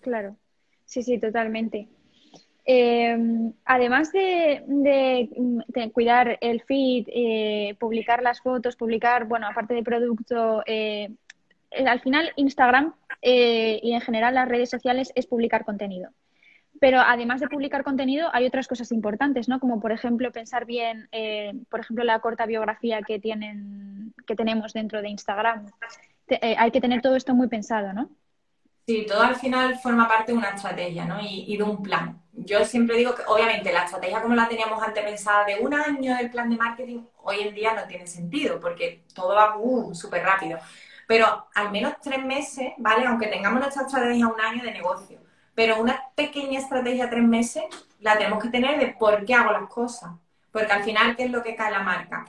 Claro, 0.00 0.36
sí, 0.84 1.02
sí, 1.02 1.18
totalmente. 1.18 1.88
Eh, 2.64 3.16
además 3.64 4.12
de, 4.12 5.28
cuidar 5.92 6.38
el 6.40 6.62
feed, 6.62 7.06
eh, 7.08 7.76
publicar 7.78 8.22
las 8.22 8.40
fotos, 8.40 8.76
publicar, 8.76 9.26
bueno, 9.26 9.48
aparte 9.48 9.74
de 9.74 9.82
producto, 9.82 10.62
eh, 10.66 11.10
al 11.86 12.00
final 12.00 12.32
Instagram 12.36 12.94
y 13.20 13.92
en 13.92 14.00
general 14.00 14.34
las 14.34 14.48
redes 14.48 14.70
sociales 14.70 15.12
es 15.14 15.26
publicar 15.26 15.64
contenido. 15.64 16.10
Pero 16.80 17.00
además 17.00 17.40
de 17.40 17.48
publicar 17.48 17.84
contenido, 17.84 18.28
hay 18.32 18.46
otras 18.46 18.66
cosas 18.66 18.90
importantes, 18.90 19.48
¿no? 19.48 19.60
Como 19.60 19.80
por 19.80 19.92
ejemplo 19.92 20.32
pensar 20.32 20.64
bien, 20.64 21.08
por 21.68 21.80
ejemplo, 21.80 22.04
la 22.04 22.18
corta 22.18 22.46
biografía 22.46 23.02
que 23.02 23.20
tienen, 23.20 24.14
que 24.26 24.34
tenemos 24.34 24.72
dentro 24.72 25.00
de 25.00 25.10
Instagram. 25.10 25.66
hay 26.40 26.70
que 26.70 26.80
tener 26.80 27.00
todo 27.00 27.14
esto 27.14 27.34
muy 27.34 27.48
pensado, 27.48 27.92
¿no? 27.92 28.10
Sí, 28.86 29.06
todo 29.06 29.22
al 29.22 29.36
final 29.36 29.78
forma 29.78 30.08
parte 30.08 30.32
de 30.32 30.38
una 30.38 30.50
estrategia, 30.50 31.04
¿no? 31.04 31.20
Y, 31.22 31.56
de 31.56 31.62
un 31.62 31.82
plan. 31.82 32.20
Yo 32.32 32.64
siempre 32.64 32.96
digo 32.96 33.14
que, 33.14 33.22
obviamente, 33.28 33.72
la 33.72 33.84
estrategia 33.84 34.20
como 34.20 34.34
la 34.34 34.48
teníamos 34.48 34.82
antes 34.82 35.04
pensada 35.04 35.44
de 35.44 35.60
un 35.60 35.72
año 35.72 36.16
del 36.16 36.30
plan 36.30 36.50
de 36.50 36.56
marketing, 36.56 37.02
hoy 37.22 37.40
en 37.40 37.54
día 37.54 37.74
no 37.74 37.86
tiene 37.86 38.06
sentido, 38.08 38.58
porque 38.58 39.04
todo 39.14 39.34
va 39.36 39.56
uh, 39.56 39.94
súper 39.94 40.24
rápido. 40.24 40.58
Pero 41.12 41.46
al 41.54 41.70
menos 41.70 41.92
tres 42.02 42.24
meses, 42.24 42.72
¿vale? 42.78 43.04
Aunque 43.04 43.26
tengamos 43.26 43.60
nuestra 43.60 43.82
estrategia 43.82 44.26
un 44.26 44.40
año 44.40 44.62
de 44.62 44.72
negocio, 44.72 45.18
pero 45.54 45.78
una 45.78 46.00
pequeña 46.14 46.58
estrategia 46.58 47.10
tres 47.10 47.22
meses 47.22 47.64
la 48.00 48.16
tenemos 48.16 48.42
que 48.42 48.48
tener 48.48 48.80
de 48.80 48.94
por 48.98 49.22
qué 49.26 49.34
hago 49.34 49.52
las 49.52 49.68
cosas. 49.68 50.12
Porque 50.50 50.72
al 50.72 50.82
final, 50.82 51.14
¿qué 51.14 51.24
es 51.24 51.30
lo 51.30 51.42
que 51.42 51.54
cae 51.54 51.70
la 51.70 51.82
marca? 51.82 52.24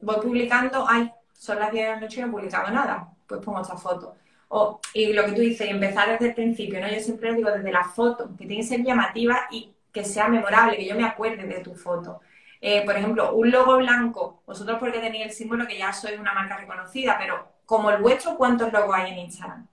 Voy 0.00 0.16
publicando, 0.22 0.86
ay, 0.88 1.12
son 1.34 1.58
las 1.58 1.70
10 1.70 1.84
de 1.84 1.90
la 1.92 2.00
noche 2.00 2.18
y 2.18 2.22
no 2.22 2.28
he 2.28 2.30
publicado 2.30 2.70
nada, 2.70 3.10
pues 3.26 3.42
pongo 3.42 3.60
esta 3.60 3.76
foto 3.76 4.16
o, 4.48 4.80
y 4.94 5.12
lo 5.12 5.26
que 5.26 5.32
tú 5.32 5.40
dices, 5.40 5.68
empezar 5.68 6.08
desde 6.08 6.28
el 6.28 6.34
principio, 6.34 6.80
¿no? 6.80 6.88
Yo 6.88 7.00
siempre 7.00 7.34
digo 7.34 7.50
desde 7.50 7.72
la 7.72 7.84
foto, 7.84 8.28
que 8.38 8.46
tiene 8.46 8.58
que 8.58 8.62
ser 8.62 8.82
llamativa 8.82 9.48
y 9.50 9.74
que 9.92 10.02
sea 10.02 10.28
memorable, 10.28 10.78
que 10.78 10.86
yo 10.86 10.94
me 10.94 11.04
acuerde 11.04 11.46
de 11.46 11.60
tu 11.60 11.74
foto. 11.74 12.20
Eh, 12.60 12.84
por 12.86 12.96
ejemplo, 12.96 13.34
un 13.34 13.50
logo 13.50 13.76
blanco, 13.76 14.42
vosotros 14.46 14.78
porque 14.78 15.00
tenéis 15.00 15.26
el 15.26 15.32
símbolo 15.32 15.66
que 15.66 15.76
ya 15.78 15.92
sois 15.92 16.18
una 16.18 16.32
marca 16.32 16.56
reconocida, 16.56 17.16
pero 17.18 17.55
como 17.66 17.90
el 17.90 18.00
vuestro, 18.00 18.36
¿cuántos 18.36 18.72
logos 18.72 18.94
hay 18.96 19.12
en 19.12 19.18
Instagram? 19.18 19.66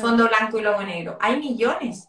Fondo 0.00 0.28
blanco 0.28 0.58
y 0.58 0.62
logo 0.62 0.82
negro. 0.82 1.18
Hay 1.20 1.38
millones. 1.38 2.08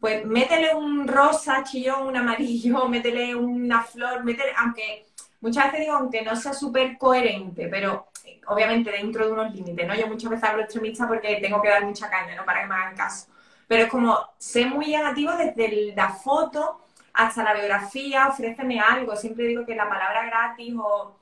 Pues 0.00 0.24
métele 0.26 0.74
un 0.74 1.06
rosa, 1.06 1.62
chillón, 1.62 2.08
un 2.08 2.16
amarillo, 2.16 2.88
métele 2.88 3.34
una 3.34 3.82
flor, 3.82 4.24
métele, 4.24 4.52
aunque 4.56 5.06
muchas 5.40 5.66
veces 5.66 5.80
digo, 5.80 5.94
aunque 5.94 6.22
no 6.22 6.34
sea 6.34 6.52
súper 6.52 6.98
coherente, 6.98 7.68
pero 7.68 8.08
obviamente 8.48 8.90
dentro 8.90 9.26
de 9.26 9.32
unos 9.32 9.54
límites, 9.54 9.86
¿no? 9.86 9.94
Yo 9.94 10.06
muchas 10.06 10.30
veces 10.30 10.48
hablo 10.48 10.62
extremista 10.62 11.06
porque 11.06 11.38
tengo 11.40 11.60
que 11.62 11.68
dar 11.68 11.84
mucha 11.84 12.10
caña, 12.10 12.34
¿no? 12.34 12.44
Para 12.44 12.62
que 12.62 12.68
me 12.68 12.74
hagan 12.74 12.96
caso. 12.96 13.28
Pero 13.68 13.84
es 13.84 13.90
como, 13.90 14.18
sé 14.38 14.66
muy 14.66 14.90
llamativo 14.90 15.32
desde 15.32 15.94
la 15.94 16.10
foto 16.10 16.80
hasta 17.12 17.42
la 17.42 17.54
biografía, 17.54 18.28
ofréceme 18.28 18.80
algo. 18.80 19.16
Siempre 19.16 19.46
digo 19.46 19.64
que 19.64 19.74
la 19.74 19.88
palabra 19.88 20.26
gratis 20.26 20.74
o 20.78 21.16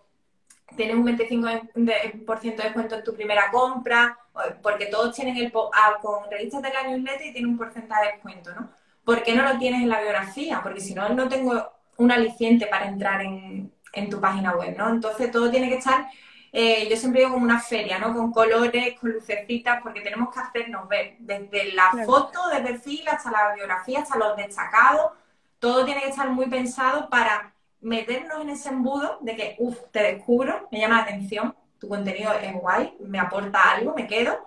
tienes 0.77 0.97
un 0.97 1.07
25% 1.07 2.57
de 2.57 2.63
descuento 2.65 2.95
en 2.97 3.05
tu 3.05 3.15
primera 3.15 3.51
compra, 3.51 4.19
porque 4.63 4.87
todos 4.87 5.15
tienen 5.15 5.37
el 5.37 5.53
ah, 5.73 5.99
con 6.01 6.31
revistas 6.31 6.63
de 6.63 6.73
la 6.73 6.83
newsletter 6.85 7.27
y 7.27 7.33
tienen 7.33 7.51
un 7.53 7.59
porcentaje 7.59 8.07
de 8.07 8.13
descuento, 8.13 8.55
¿no? 8.55 8.71
¿Por 9.05 9.23
qué 9.23 9.35
no 9.35 9.43
lo 9.43 9.59
tienes 9.59 9.83
en 9.83 9.89
la 9.89 10.01
biografía? 10.01 10.61
Porque 10.63 10.81
si 10.81 10.95
no, 10.95 11.09
no 11.11 11.29
tengo 11.29 11.73
un 11.99 12.11
aliciente 12.11 12.67
para 12.67 12.87
entrar 12.87 13.21
en, 13.21 13.73
en 13.93 14.11
tu 14.11 14.21
página 14.21 14.55
web, 14.57 14.77
¿no? 14.77 14.89
Entonces 14.89 15.31
todo 15.31 15.51
tiene 15.51 15.69
que 15.69 15.77
estar 15.77 16.09
eh, 16.57 16.87
yo 16.89 16.97
siempre 16.97 17.23
digo 17.23 17.33
como 17.33 17.45
una 17.45 17.59
feria, 17.59 17.99
¿no? 17.99 18.15
Con 18.15 18.31
colores, 18.31 18.97
con 19.01 19.11
lucecitas, 19.11 19.83
porque 19.83 20.03
tenemos 20.03 20.33
que 20.33 20.39
hacernos 20.39 20.89
ver 20.89 21.17
desde 21.19 21.73
la 21.73 21.91
foto 22.07 22.49
de 22.49 22.61
perfil 22.61 23.09
hasta 23.09 23.33
la 23.33 23.55
biografía, 23.57 24.03
hasta 24.03 24.17
los 24.17 24.37
destacados, 24.37 25.11
todo 25.59 25.85
tiene 25.85 26.03
que 26.03 26.11
estar 26.11 26.31
muy 26.31 26.47
pensado 26.47 27.11
para 27.11 27.53
meternos 27.85 28.41
en 28.41 28.49
ese 28.49 28.71
embudo 28.71 29.19
de 29.21 29.37
que, 29.37 29.57
uff, 29.59 29.79
te 29.93 30.03
descubro, 30.03 30.69
me 30.73 30.81
llama 30.81 30.97
la 30.97 31.03
atención, 31.03 31.55
tu 31.79 31.87
contenido 31.87 32.33
es 32.33 32.53
guay, 32.55 32.97
me 33.01 33.21
aporta 33.21 33.73
algo, 33.73 33.95
me 33.95 34.07
quedo, 34.07 34.39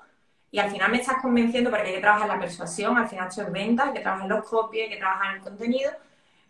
y 0.49 0.59
al 0.59 0.71
final 0.71 0.91
me 0.91 0.97
estás 0.97 1.21
convenciendo 1.21 1.69
porque 1.69 1.87
hay 1.87 1.93
que 1.95 2.01
trabajar 2.01 2.27
la 2.27 2.39
persuasión, 2.39 2.97
al 2.97 3.07
final 3.07 3.27
esto 3.27 3.43
es 3.43 3.51
venta, 3.51 3.85
hay 3.85 3.93
que 3.93 3.99
trabajar 3.99 4.27
los 4.27 4.43
copies, 4.43 4.85
hay 4.85 4.89
que 4.89 4.97
trabajar 4.97 5.35
el 5.35 5.41
contenido, 5.41 5.91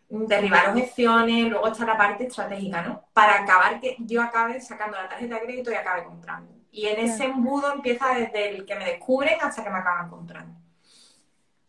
derribar 0.10 0.70
objeciones, 0.70 1.50
luego 1.50 1.68
está 1.68 1.86
la 1.86 1.98
parte 1.98 2.26
estratégica, 2.26 2.82
¿no? 2.82 3.04
Para 3.12 3.44
acabar 3.44 3.82
que 3.82 3.98
yo 4.00 4.22
acabe 4.22 4.62
sacando 4.62 4.96
la 4.96 5.10
tarjeta 5.10 5.36
de 5.36 5.42
crédito 5.42 5.72
y 5.72 5.76
acabe 5.76 6.06
comprando. 6.06 6.54
Y 6.72 6.86
en 6.88 7.00
ese 7.00 7.26
embudo 7.26 7.74
empieza 7.74 8.14
desde 8.14 8.50
el 8.50 8.66
que 8.66 8.76
me 8.76 8.86
descubren 8.86 9.38
hasta 9.42 9.62
que 9.62 9.70
me 9.70 9.80
acaban 9.80 10.10
comprando. 10.10 10.58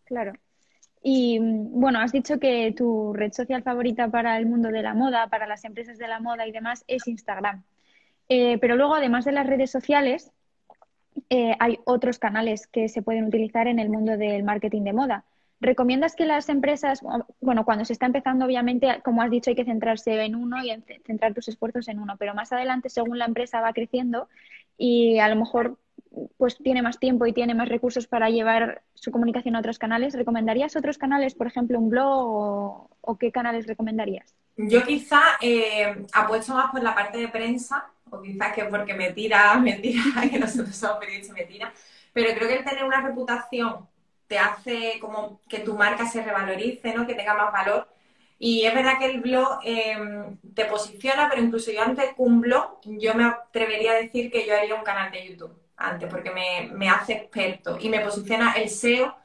Claro. 0.05 0.31
Y 1.01 1.39
bueno, 1.41 1.99
has 1.99 2.11
dicho 2.11 2.39
que 2.39 2.73
tu 2.75 3.13
red 3.13 3.31
social 3.31 3.63
favorita 3.63 4.09
para 4.09 4.37
el 4.37 4.45
mundo 4.45 4.69
de 4.69 4.81
la 4.81 4.93
moda, 4.93 5.27
para 5.27 5.47
las 5.47 5.63
empresas 5.63 5.97
de 5.97 6.07
la 6.07 6.19
moda 6.19 6.45
y 6.45 6.51
demás, 6.51 6.83
es 6.87 7.07
Instagram. 7.07 7.63
Eh, 8.27 8.57
pero 8.59 8.75
luego, 8.75 8.95
además 8.95 9.25
de 9.25 9.31
las 9.31 9.47
redes 9.47 9.71
sociales, 9.71 10.31
eh, 11.29 11.55
hay 11.59 11.79
otros 11.85 12.19
canales 12.19 12.67
que 12.67 12.89
se 12.89 13.01
pueden 13.01 13.25
utilizar 13.25 13.67
en 13.67 13.79
el 13.79 13.89
mundo 13.89 14.17
del 14.17 14.43
marketing 14.43 14.83
de 14.83 14.93
moda. 14.93 15.25
¿Recomiendas 15.61 16.15
que 16.15 16.25
las 16.25 16.47
empresas, 16.47 17.01
bueno, 17.41 17.65
cuando 17.65 17.83
se 17.83 17.91
está 17.91 18.05
empezando, 18.05 18.45
obviamente, 18.45 19.01
como 19.03 19.21
has 19.21 19.29
dicho, 19.29 19.49
hay 19.49 19.57
que 19.57 19.65
centrarse 19.65 20.23
en 20.23 20.35
uno 20.35 20.63
y 20.63 20.71
centrar 21.05 21.33
tus 21.33 21.49
esfuerzos 21.49 21.89
en 21.89 21.99
uno, 21.99 22.15
pero 22.17 22.33
más 22.33 22.53
adelante, 22.53 22.89
según 22.89 23.17
la 23.17 23.25
empresa 23.25 23.59
va 23.59 23.73
creciendo 23.73 24.29
y 24.77 25.19
a 25.19 25.27
lo 25.27 25.35
mejor 25.35 25.77
pues 26.37 26.57
tiene 26.57 26.81
más 26.81 26.99
tiempo 26.99 27.25
y 27.25 27.33
tiene 27.33 27.53
más 27.53 27.69
recursos 27.69 28.07
para 28.07 28.29
llevar 28.29 28.81
su 28.93 29.11
comunicación 29.11 29.55
a 29.55 29.59
otros 29.59 29.79
canales, 29.79 30.13
¿recomendarías 30.13 30.75
otros 30.75 30.97
canales, 30.97 31.35
por 31.35 31.47
ejemplo, 31.47 31.79
un 31.79 31.89
blog 31.89 32.89
o, 33.01 33.17
qué 33.17 33.31
canales 33.31 33.67
recomendarías? 33.67 34.35
Yo 34.57 34.83
quizá 34.83 35.21
eh, 35.41 36.05
apuesto 36.13 36.53
más 36.53 36.71
por 36.71 36.83
la 36.83 36.95
parte 36.95 37.17
de 37.17 37.27
prensa, 37.27 37.89
o 38.09 38.21
quizás 38.21 38.53
que 38.53 38.65
porque 38.65 38.93
me 38.93 39.11
tira, 39.11 39.55
mentira, 39.59 40.01
que 40.29 40.39
nosotros 40.39 40.75
somos 40.75 40.97
periodistas, 40.97 41.35
mentira, 41.35 41.71
pero 42.13 42.33
creo 42.35 42.47
que 42.47 42.55
el 42.55 42.65
tener 42.65 42.83
una 42.83 43.01
reputación 43.01 43.87
te 44.27 44.37
hace 44.37 44.99
como 44.99 45.41
que 45.47 45.59
tu 45.59 45.75
marca 45.75 46.05
se 46.05 46.23
revalorice, 46.23 46.93
¿no? 46.93 47.07
Que 47.07 47.15
tenga 47.15 47.33
más 47.33 47.51
valor. 47.51 47.87
Y 48.37 48.63
es 48.63 48.73
verdad 48.73 48.99
que 48.99 49.05
el 49.05 49.21
blog 49.21 49.59
em, 49.63 50.37
te 50.53 50.65
posiciona, 50.65 51.27
pero 51.29 51.41
incluso 51.41 51.71
yo 51.71 51.81
antes 51.81 52.05
que 52.05 52.21
un 52.21 52.39
blog, 52.39 52.79
yo 52.83 53.15
me 53.15 53.25
atrevería 53.25 53.91
a 53.91 53.95
decir 53.95 54.31
que 54.31 54.45
yo 54.45 54.55
haría 54.55 54.75
un 54.75 54.83
canal 54.83 55.11
de 55.11 55.27
YouTube 55.27 55.58
antes, 55.79 56.09
porque 56.09 56.31
me, 56.31 56.69
me 56.73 56.89
hace 56.89 57.13
experto 57.13 57.77
y 57.79 57.89
me 57.89 58.01
posiciona 58.01 58.53
el 58.53 58.69
SEO 58.69 59.15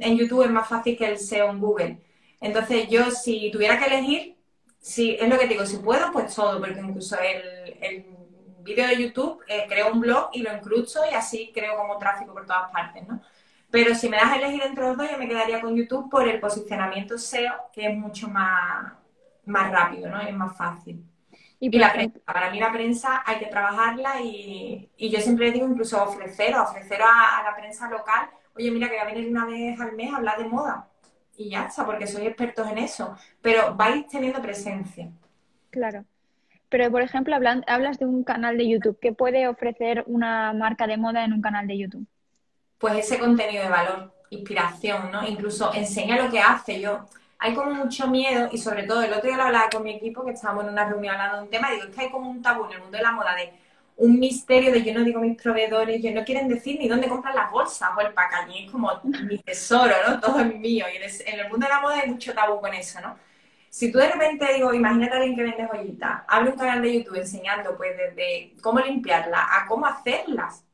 en 0.00 0.16
YouTube 0.16 0.44
es 0.44 0.50
más 0.50 0.68
fácil 0.68 0.96
que 0.96 1.06
el 1.06 1.18
SEO 1.18 1.50
en 1.50 1.60
Google. 1.60 1.98
Entonces 2.40 2.88
yo 2.88 3.10
si 3.10 3.50
tuviera 3.50 3.78
que 3.78 3.86
elegir, 3.86 4.36
si, 4.78 5.14
es 5.14 5.28
lo 5.28 5.38
que 5.38 5.46
digo, 5.46 5.64
si 5.64 5.78
puedo, 5.78 6.12
pues 6.12 6.34
todo, 6.34 6.58
porque 6.60 6.80
incluso 6.80 7.16
el, 7.18 7.78
el 7.80 8.06
vídeo 8.60 8.86
de 8.86 9.02
YouTube 9.02 9.40
eh, 9.48 9.66
creo 9.68 9.92
un 9.92 10.00
blog 10.00 10.30
y 10.32 10.42
lo 10.42 10.54
incrusto 10.54 11.00
y 11.10 11.14
así 11.14 11.50
creo 11.54 11.76
como 11.76 11.98
tráfico 11.98 12.32
por 12.32 12.46
todas 12.46 12.70
partes, 12.70 13.06
¿no? 13.06 13.20
Pero 13.70 13.94
si 13.94 14.08
me 14.08 14.16
das 14.16 14.32
a 14.32 14.36
elegir 14.36 14.62
entre 14.62 14.84
los 14.84 14.96
dos, 14.96 15.10
yo 15.10 15.18
me 15.18 15.28
quedaría 15.28 15.60
con 15.60 15.74
YouTube 15.74 16.08
por 16.08 16.28
el 16.28 16.38
posicionamiento 16.38 17.18
SEO, 17.18 17.70
que 17.72 17.86
es 17.86 17.96
mucho 17.96 18.28
más, 18.28 18.92
más 19.46 19.70
rápido, 19.70 20.08
¿no? 20.08 20.20
Es 20.20 20.34
más 20.34 20.56
fácil. 20.56 21.04
Y, 21.60 21.70
la 21.78 21.92
prensa, 21.92 22.18
para 22.26 22.50
mí 22.50 22.60
la 22.60 22.72
prensa 22.72 23.22
hay 23.24 23.38
que 23.38 23.46
trabajarla 23.46 24.20
y, 24.20 24.90
yo 24.98 25.20
siempre 25.20 25.50
digo 25.50 25.66
incluso 25.66 26.02
ofrecer, 26.02 26.54
ofrecer 26.56 27.00
a, 27.00 27.42
la 27.42 27.56
prensa 27.56 27.88
local, 27.88 28.28
oye, 28.54 28.70
mira 28.70 28.88
que 28.88 28.94
voy 28.94 29.02
a 29.02 29.14
venir 29.14 29.30
una 29.30 29.46
vez 29.46 29.80
al 29.80 29.92
mes 29.92 30.12
a 30.12 30.16
hablar 30.16 30.38
de 30.38 30.44
moda. 30.44 30.88
Y 31.36 31.50
ya 31.50 31.64
está, 31.64 31.84
porque 31.86 32.06
soy 32.06 32.26
expertos 32.26 32.68
en 32.70 32.78
eso. 32.78 33.16
Pero 33.40 33.74
vais 33.74 34.06
teniendo 34.08 34.40
presencia. 34.40 35.10
Claro. 35.70 36.04
Pero, 36.68 36.90
por 36.90 37.02
ejemplo, 37.02 37.34
hablas 37.66 37.98
de 37.98 38.06
un 38.06 38.24
canal 38.24 38.56
de 38.56 38.68
YouTube. 38.68 38.98
¿Qué 39.00 39.12
puede 39.12 39.48
ofrecer 39.48 40.04
una 40.06 40.52
marca 40.52 40.86
de 40.86 40.96
moda 40.96 41.24
en 41.24 41.32
un 41.32 41.42
canal 41.42 41.66
de 41.66 41.78
YouTube? 41.78 42.06
pues 42.84 42.96
ese 42.96 43.18
contenido 43.18 43.62
de 43.62 43.70
valor, 43.70 44.12
inspiración, 44.28 45.10
¿no? 45.10 45.26
Incluso 45.26 45.72
enseña 45.72 46.22
lo 46.22 46.30
que 46.30 46.38
hace. 46.38 46.82
Yo, 46.82 47.06
hay 47.38 47.54
como 47.54 47.74
mucho 47.74 48.08
miedo 48.08 48.48
y 48.52 48.58
sobre 48.58 48.84
todo 48.84 49.02
el 49.02 49.12
otro 49.12 49.28
día 49.28 49.36
lo 49.36 49.44
hablaba 49.44 49.68
con 49.70 49.82
mi 49.82 49.92
equipo 49.92 50.24
que 50.24 50.32
estábamos 50.32 50.64
en 50.64 50.70
una 50.70 50.88
reunión 50.88 51.14
hablando 51.14 51.36
de 51.38 51.42
un 51.44 51.50
tema 51.50 51.70
digo, 51.70 51.84
es 51.84 51.94
que 51.94 52.02
hay 52.02 52.10
como 52.10 52.30
un 52.30 52.42
tabú 52.42 52.64
en 52.66 52.72
el 52.72 52.80
mundo 52.80 52.96
de 52.96 53.02
la 53.02 53.12
moda 53.12 53.34
de 53.34 53.52
un 53.96 54.18
misterio 54.18 54.72
de 54.72 54.82
yo 54.82 54.92
no 54.92 55.04
digo 55.04 55.20
mis 55.20 55.40
proveedores, 55.40 56.02
yo 56.02 56.10
no 56.12 56.24
quieren 56.24 56.48
decir 56.48 56.78
ni 56.78 56.88
dónde 56.88 57.08
compran 57.08 57.34
las 57.34 57.50
bolsas 57.50 57.90
o 57.96 58.00
el 58.00 58.12
packaging, 58.12 58.66
es 58.66 58.70
como 58.70 58.90
mi 59.02 59.38
tesoro, 59.38 59.94
¿no? 60.06 60.20
Todo 60.20 60.40
es 60.40 60.58
mío. 60.58 60.86
Y 60.92 60.96
en 60.96 61.40
el 61.40 61.48
mundo 61.48 61.66
de 61.66 61.72
la 61.72 61.80
moda 61.80 62.00
hay 62.00 62.10
mucho 62.10 62.34
tabú 62.34 62.60
con 62.60 62.74
eso, 62.74 63.00
¿no? 63.00 63.16
Si 63.70 63.90
tú 63.90 63.98
de 63.98 64.08
repente 64.08 64.52
digo, 64.54 64.72
imagínate 64.72 65.14
a 65.14 65.16
alguien 65.16 65.36
que 65.36 65.42
vende 65.42 65.66
joyitas, 65.66 66.22
abre 66.28 66.50
un 66.50 66.56
canal 66.56 66.82
de 66.82 66.94
YouTube 66.94 67.16
enseñando 67.16 67.76
pues 67.76 67.96
desde 67.96 68.54
cómo 68.62 68.80
limpiarlas 68.80 69.46
a 69.50 69.66
cómo 69.66 69.86
hacerlas, 69.86 70.64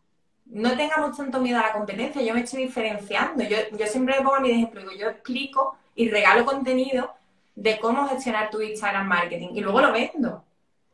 no 0.46 0.76
tengamos 0.76 1.16
tanto 1.16 1.40
miedo 1.40 1.58
a 1.58 1.62
la 1.62 1.72
competencia, 1.72 2.22
yo 2.22 2.34
me 2.34 2.40
estoy 2.40 2.64
diferenciando. 2.64 3.42
Yo, 3.44 3.56
yo 3.78 3.86
siempre 3.86 4.16
pongo 4.16 4.34
a 4.34 4.40
mi 4.40 4.50
ejemplo, 4.50 4.80
digo, 4.80 4.92
yo 4.92 5.08
explico 5.10 5.78
y 6.00 6.08
regalo 6.08 6.46
contenido 6.46 7.12
de 7.54 7.78
cómo 7.78 8.08
gestionar 8.08 8.48
tu 8.48 8.62
Instagram 8.62 9.06
marketing 9.06 9.50
y 9.52 9.60
luego 9.60 9.82
lo 9.82 9.92
vendo. 9.92 10.42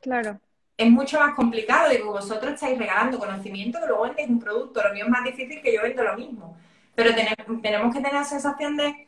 Claro. 0.00 0.40
es 0.76 0.90
mucho 0.90 1.20
más 1.20 1.34
complicado. 1.34 1.90
Digo, 1.90 2.10
vosotros 2.10 2.54
estáis 2.54 2.76
regalando 2.76 3.20
conocimiento 3.20 3.78
que 3.80 3.86
luego 3.86 4.02
vendéis 4.02 4.28
un 4.28 4.40
producto. 4.40 4.82
Lo 4.82 4.92
mío 4.92 5.04
es 5.04 5.10
más 5.10 5.22
difícil 5.22 5.62
que 5.62 5.72
yo 5.72 5.82
vendo 5.82 6.02
lo 6.02 6.16
mismo. 6.16 6.56
Pero 6.96 7.14
tenemos 7.62 7.94
que 7.94 8.00
tener 8.00 8.14
la 8.14 8.24
sensación 8.24 8.76
de 8.76 9.06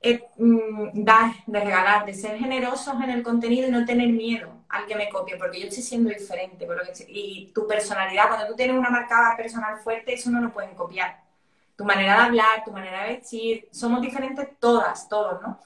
eh, 0.00 0.24
mm, 0.36 1.04
dar, 1.04 1.30
de 1.46 1.60
regalar, 1.60 2.04
de 2.06 2.14
ser 2.14 2.36
generosos 2.38 2.94
en 3.00 3.10
el 3.10 3.22
contenido 3.22 3.68
y 3.68 3.70
no 3.70 3.84
tener 3.84 4.08
miedo 4.08 4.50
al 4.68 4.86
que 4.86 4.96
me 4.96 5.08
copie, 5.08 5.36
porque 5.36 5.60
yo 5.60 5.68
estoy 5.68 5.84
siendo 5.84 6.10
diferente. 6.10 6.66
y 7.08 7.52
tu 7.54 7.68
personalidad, 7.68 8.26
cuando 8.26 8.48
tú 8.48 8.56
tienes 8.56 8.76
una 8.76 8.90
marca 8.90 9.34
personal 9.36 9.78
fuerte, 9.78 10.14
eso 10.14 10.28
no 10.28 10.40
lo 10.40 10.52
pueden 10.52 10.74
copiar. 10.74 11.25
Tu 11.76 11.84
manera 11.84 12.14
de 12.14 12.22
hablar, 12.22 12.64
tu 12.64 12.72
manera 12.72 13.02
de 13.02 13.14
vestir, 13.14 13.68
somos 13.70 14.00
diferentes 14.00 14.58
todas, 14.58 15.08
todos, 15.08 15.42
¿no? 15.42 15.60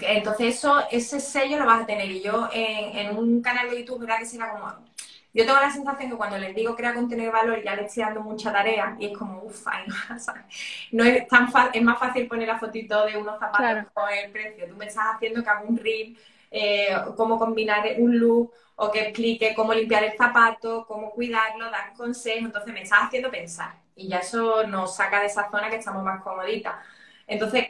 Entonces 0.00 0.56
eso, 0.56 0.82
ese 0.90 1.20
sello 1.20 1.58
lo 1.58 1.66
vas 1.66 1.82
a 1.82 1.86
tener. 1.86 2.10
Y 2.10 2.22
yo 2.22 2.48
en, 2.52 3.16
un 3.16 3.42
canal 3.42 3.70
de 3.70 3.80
YouTube, 3.80 4.00
¿verdad? 4.00 4.18
Que 4.18 4.26
será 4.26 4.52
como... 4.52 4.68
Yo 5.32 5.46
tengo 5.46 5.60
la 5.60 5.70
sensación 5.70 6.10
que 6.10 6.16
cuando 6.16 6.38
les 6.38 6.56
digo 6.56 6.74
crea 6.74 6.92
contenido 6.92 7.26
de 7.30 7.38
valor 7.38 7.62
ya 7.62 7.76
les 7.76 7.86
estoy 7.86 8.02
dando 8.02 8.20
mucha 8.20 8.52
tarea 8.52 8.96
y 8.98 9.06
es 9.06 9.16
como, 9.16 9.44
uff, 9.44 9.64
no, 10.90 11.04
es 11.04 11.28
tan 11.28 11.48
es 11.72 11.82
más 11.82 12.00
fácil 12.00 12.26
poner 12.26 12.48
la 12.48 12.58
fotito 12.58 13.06
de 13.06 13.16
unos 13.16 13.38
zapatos 13.38 13.92
con 13.92 14.10
el 14.10 14.32
precio. 14.32 14.66
Tú 14.66 14.74
me 14.74 14.86
estás 14.86 15.04
haciendo 15.14 15.44
que 15.44 15.48
haga 15.48 15.62
un 15.62 15.76
reel, 15.76 16.18
eh, 16.50 16.96
cómo 17.16 17.38
combinar 17.38 17.84
un 17.98 18.18
look 18.18 18.52
o 18.74 18.90
que 18.90 19.02
explique 19.02 19.54
cómo 19.54 19.72
limpiar 19.72 20.02
el 20.02 20.16
zapato, 20.16 20.84
cómo 20.88 21.12
cuidarlo, 21.12 21.70
dar 21.70 21.92
consejos. 21.92 22.46
Entonces 22.46 22.74
me 22.74 22.82
estás 22.82 23.04
haciendo 23.04 23.30
pensar 23.30 23.79
y 23.96 24.08
ya 24.08 24.18
eso 24.18 24.66
nos 24.66 24.96
saca 24.96 25.20
de 25.20 25.26
esa 25.26 25.50
zona 25.50 25.70
que 25.70 25.76
estamos 25.76 26.02
más 26.02 26.22
comoditas. 26.22 26.74
Entonces, 27.26 27.66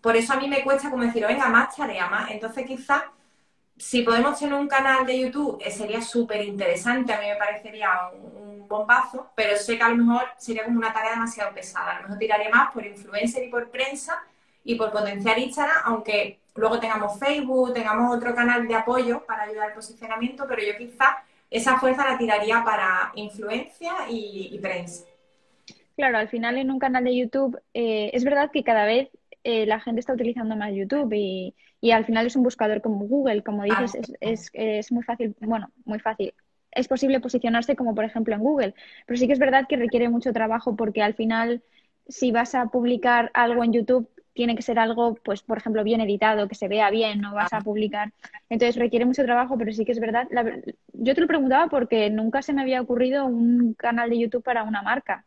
por 0.00 0.16
eso 0.16 0.32
a 0.32 0.36
mí 0.36 0.48
me 0.48 0.62
cuesta 0.64 0.90
como 0.90 1.04
decir, 1.04 1.26
venga, 1.26 1.48
más 1.48 1.76
tarea, 1.76 2.08
más. 2.08 2.30
Entonces, 2.30 2.66
quizás, 2.66 3.04
si 3.76 4.02
podemos 4.02 4.38
tener 4.38 4.54
un 4.54 4.68
canal 4.68 5.06
de 5.06 5.18
YouTube, 5.20 5.58
eh, 5.64 5.70
sería 5.70 6.00
súper 6.02 6.42
interesante, 6.42 7.12
a 7.12 7.20
mí 7.20 7.26
me 7.26 7.36
parecería 7.36 7.88
un, 8.12 8.42
bombazo, 8.68 9.30
pero 9.34 9.54
sé 9.58 9.76
que 9.76 9.82
a 9.82 9.90
lo 9.90 9.96
mejor 9.96 10.24
sería 10.38 10.64
como 10.64 10.78
una 10.78 10.94
tarea 10.94 11.10
demasiado 11.10 11.52
pesada. 11.52 11.90
A 11.90 11.96
lo 11.96 12.02
mejor 12.04 12.18
tiraría 12.18 12.48
más 12.48 12.72
por 12.72 12.86
influencer 12.86 13.44
y 13.44 13.50
por 13.50 13.70
prensa 13.70 14.22
y 14.64 14.76
por 14.76 14.90
potenciar 14.90 15.38
Instagram, 15.38 15.76
aunque 15.84 16.40
luego 16.54 16.80
tengamos 16.80 17.18
Facebook, 17.18 17.74
tengamos 17.74 18.16
otro 18.16 18.34
canal 18.34 18.66
de 18.66 18.74
apoyo 18.74 19.26
para 19.26 19.42
ayudar 19.42 19.68
al 19.68 19.74
posicionamiento, 19.74 20.46
pero 20.48 20.62
yo 20.62 20.76
quizás 20.78 21.16
esa 21.50 21.78
fuerza 21.78 22.08
la 22.08 22.16
tiraría 22.16 22.64
para 22.64 23.12
influencia 23.14 23.92
y, 24.08 24.58
prensa. 24.60 25.04
Claro, 26.02 26.18
al 26.18 26.28
final 26.28 26.58
en 26.58 26.68
un 26.72 26.80
canal 26.80 27.04
de 27.04 27.16
YouTube 27.16 27.62
eh, 27.74 28.10
es 28.12 28.24
verdad 28.24 28.50
que 28.50 28.64
cada 28.64 28.86
vez 28.86 29.08
eh, 29.44 29.66
la 29.66 29.78
gente 29.78 30.00
está 30.00 30.12
utilizando 30.12 30.56
más 30.56 30.74
YouTube 30.74 31.12
y, 31.14 31.54
al 31.92 32.04
final 32.04 32.26
es 32.26 32.34
un 32.34 32.42
buscador 32.42 32.82
como 32.82 33.06
Google, 33.06 33.44
como 33.44 33.62
dices, 33.62 34.12
es, 34.18 34.50
es, 34.52 34.90
muy 34.90 35.04
fácil, 35.04 35.36
bueno, 35.38 35.70
muy 35.84 36.00
fácil. 36.00 36.34
Es 36.72 36.88
posible 36.88 37.20
posicionarse 37.20 37.76
como 37.76 37.94
por 37.94 38.04
ejemplo 38.04 38.34
en 38.34 38.40
Google, 38.40 38.74
pero 39.06 39.16
sí 39.16 39.28
que 39.28 39.32
es 39.32 39.38
verdad 39.38 39.68
que 39.68 39.76
requiere 39.76 40.08
mucho 40.08 40.32
trabajo 40.32 40.74
porque 40.74 41.02
al 41.02 41.14
final 41.14 41.62
si 42.08 42.32
vas 42.32 42.56
a 42.56 42.66
publicar 42.66 43.30
algo 43.32 43.62
en 43.62 43.72
YouTube 43.72 44.10
tiene 44.32 44.56
que 44.56 44.62
ser 44.62 44.80
algo, 44.80 45.14
pues, 45.14 45.42
por 45.42 45.58
ejemplo, 45.58 45.84
bien 45.84 46.00
editado, 46.00 46.48
que 46.48 46.56
se 46.56 46.66
vea 46.66 46.90
bien, 46.90 47.20
no 47.20 47.32
vas 47.32 47.52
a 47.52 47.60
publicar. 47.60 48.12
Entonces 48.48 48.74
requiere 48.74 49.04
mucho 49.04 49.22
trabajo, 49.22 49.56
pero 49.56 49.72
sí 49.72 49.84
que 49.84 49.92
es 49.92 50.00
verdad. 50.00 50.26
yo 50.94 51.14
te 51.14 51.20
lo 51.20 51.28
preguntaba 51.28 51.68
porque 51.68 52.10
nunca 52.10 52.42
se 52.42 52.52
me 52.52 52.62
había 52.62 52.80
ocurrido 52.80 53.24
un 53.24 53.74
canal 53.74 54.10
de 54.10 54.18
YouTube 54.18 54.42
para 54.42 54.64
una 54.64 54.82
marca. 54.82 55.26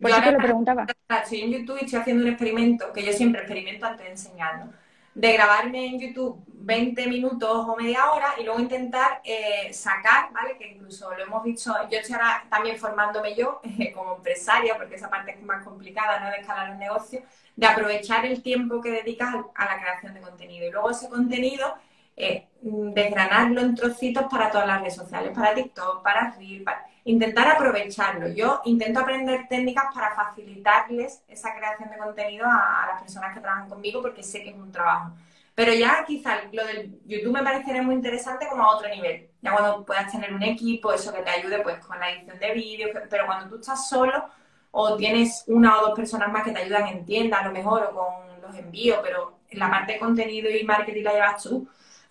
Por 0.00 0.10
eso 0.10 0.22
te 0.22 0.32
lo 0.32 0.38
preguntaba. 0.38 0.86
Estoy 1.08 1.42
en 1.42 1.52
YouTube 1.52 1.78
y 1.80 1.84
estoy 1.84 2.00
haciendo 2.00 2.24
un 2.24 2.30
experimento, 2.30 2.92
que 2.92 3.04
yo 3.04 3.12
siempre 3.12 3.40
experimento 3.40 3.86
antes 3.86 4.04
de 4.04 4.10
enseñar, 4.12 4.66
De 5.14 5.32
grabarme 5.32 5.86
en 5.86 6.00
YouTube 6.00 6.44
20 6.48 7.06
minutos 7.06 7.66
o 7.68 7.76
media 7.76 8.10
hora 8.10 8.34
y 8.38 8.44
luego 8.44 8.60
intentar 8.60 9.20
eh, 9.24 9.72
sacar, 9.72 10.32
¿vale? 10.32 10.56
Que 10.58 10.72
incluso 10.72 11.14
lo 11.14 11.22
hemos 11.22 11.44
visto, 11.44 11.72
yo 11.90 11.98
estoy 11.98 12.16
ahora 12.16 12.44
también 12.50 12.76
formándome 12.76 13.34
yo 13.34 13.60
como 13.94 14.16
empresaria, 14.16 14.76
porque 14.76 14.96
esa 14.96 15.08
parte 15.08 15.30
es 15.30 15.42
más 15.42 15.64
complicada, 15.64 16.20
¿no? 16.20 16.30
De 16.30 16.38
escalar 16.38 16.72
un 16.72 16.78
negocio, 16.78 17.22
de 17.54 17.66
aprovechar 17.66 18.26
el 18.26 18.42
tiempo 18.42 18.80
que 18.80 18.90
dedicas 18.90 19.34
a 19.54 19.64
la 19.64 19.80
creación 19.80 20.12
de 20.12 20.20
contenido. 20.20 20.66
Y 20.66 20.72
luego 20.72 20.90
ese 20.90 21.08
contenido 21.08 21.76
eh, 22.16 22.48
desgranarlo 22.60 23.60
en 23.60 23.74
trocitos 23.74 24.24
para 24.30 24.50
todas 24.50 24.66
las 24.66 24.80
redes 24.80 24.96
sociales, 24.96 25.32
para 25.34 25.54
TikTok, 25.54 26.02
para 26.02 26.30
Reel, 26.32 26.64
para 26.64 26.84
intentar 27.06 27.46
aprovecharlo. 27.48 28.28
Yo 28.28 28.60
intento 28.64 29.00
aprender 29.00 29.46
técnicas 29.48 29.86
para 29.94 30.14
facilitarles 30.14 31.22
esa 31.28 31.54
creación 31.54 31.88
de 31.88 31.98
contenido 31.98 32.46
a, 32.46 32.88
las 32.90 33.00
personas 33.00 33.32
que 33.32 33.40
trabajan 33.40 33.68
conmigo 33.68 34.02
porque 34.02 34.24
sé 34.24 34.42
que 34.42 34.50
es 34.50 34.56
un 34.56 34.72
trabajo. 34.72 35.12
Pero 35.54 35.72
ya 35.72 36.04
quizás 36.04 36.40
lo 36.52 36.66
del 36.66 37.00
YouTube 37.06 37.32
me 37.32 37.44
parecería 37.44 37.80
muy 37.82 37.94
interesante 37.94 38.48
como 38.48 38.64
a 38.64 38.74
otro 38.74 38.88
nivel. 38.88 39.28
Ya 39.40 39.52
cuando 39.52 39.84
puedas 39.84 40.10
tener 40.10 40.34
un 40.34 40.42
equipo, 40.42 40.92
eso 40.92 41.14
que 41.14 41.22
te 41.22 41.30
ayude 41.30 41.60
pues 41.60 41.78
con 41.78 41.98
la 41.98 42.10
edición 42.10 42.38
de 42.40 42.52
vídeos, 42.52 42.90
pero 43.08 43.24
cuando 43.24 43.48
tú 43.48 43.60
estás 43.60 43.88
solo 43.88 44.24
o 44.72 44.96
tienes 44.96 45.44
una 45.46 45.78
o 45.78 45.86
dos 45.86 45.96
personas 45.96 46.30
más 46.32 46.42
que 46.42 46.50
te 46.50 46.58
ayudan 46.58 46.88
en 46.88 47.04
tienda 47.06 47.38
a 47.38 47.46
lo 47.46 47.52
mejor 47.52 47.84
o 47.84 47.94
con 47.94 48.42
los 48.42 48.54
envíos, 48.56 48.98
pero 49.02 49.38
en 49.48 49.60
la 49.60 49.70
parte 49.70 49.92
de 49.92 49.98
contenido 50.00 50.50
y 50.50 50.64
marketing 50.64 51.04
la 51.04 51.12
llevas 51.12 51.42
tú, 51.42 51.68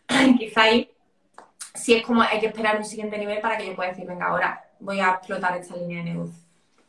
quizá 0.39 0.63
ahí 0.63 0.89
sí 1.73 1.95
es 1.95 2.03
como 2.03 2.21
hay 2.21 2.39
que 2.39 2.47
esperar 2.47 2.77
un 2.77 2.85
siguiente 2.85 3.17
nivel 3.17 3.41
para 3.41 3.57
que 3.57 3.67
yo 3.67 3.75
pueda 3.75 3.89
decir, 3.89 4.07
venga, 4.07 4.27
ahora 4.27 4.64
voy 4.79 4.99
a 4.99 5.11
explotar 5.11 5.57
esta 5.57 5.75
línea 5.75 5.99
de 5.99 6.11
negocio. 6.11 6.45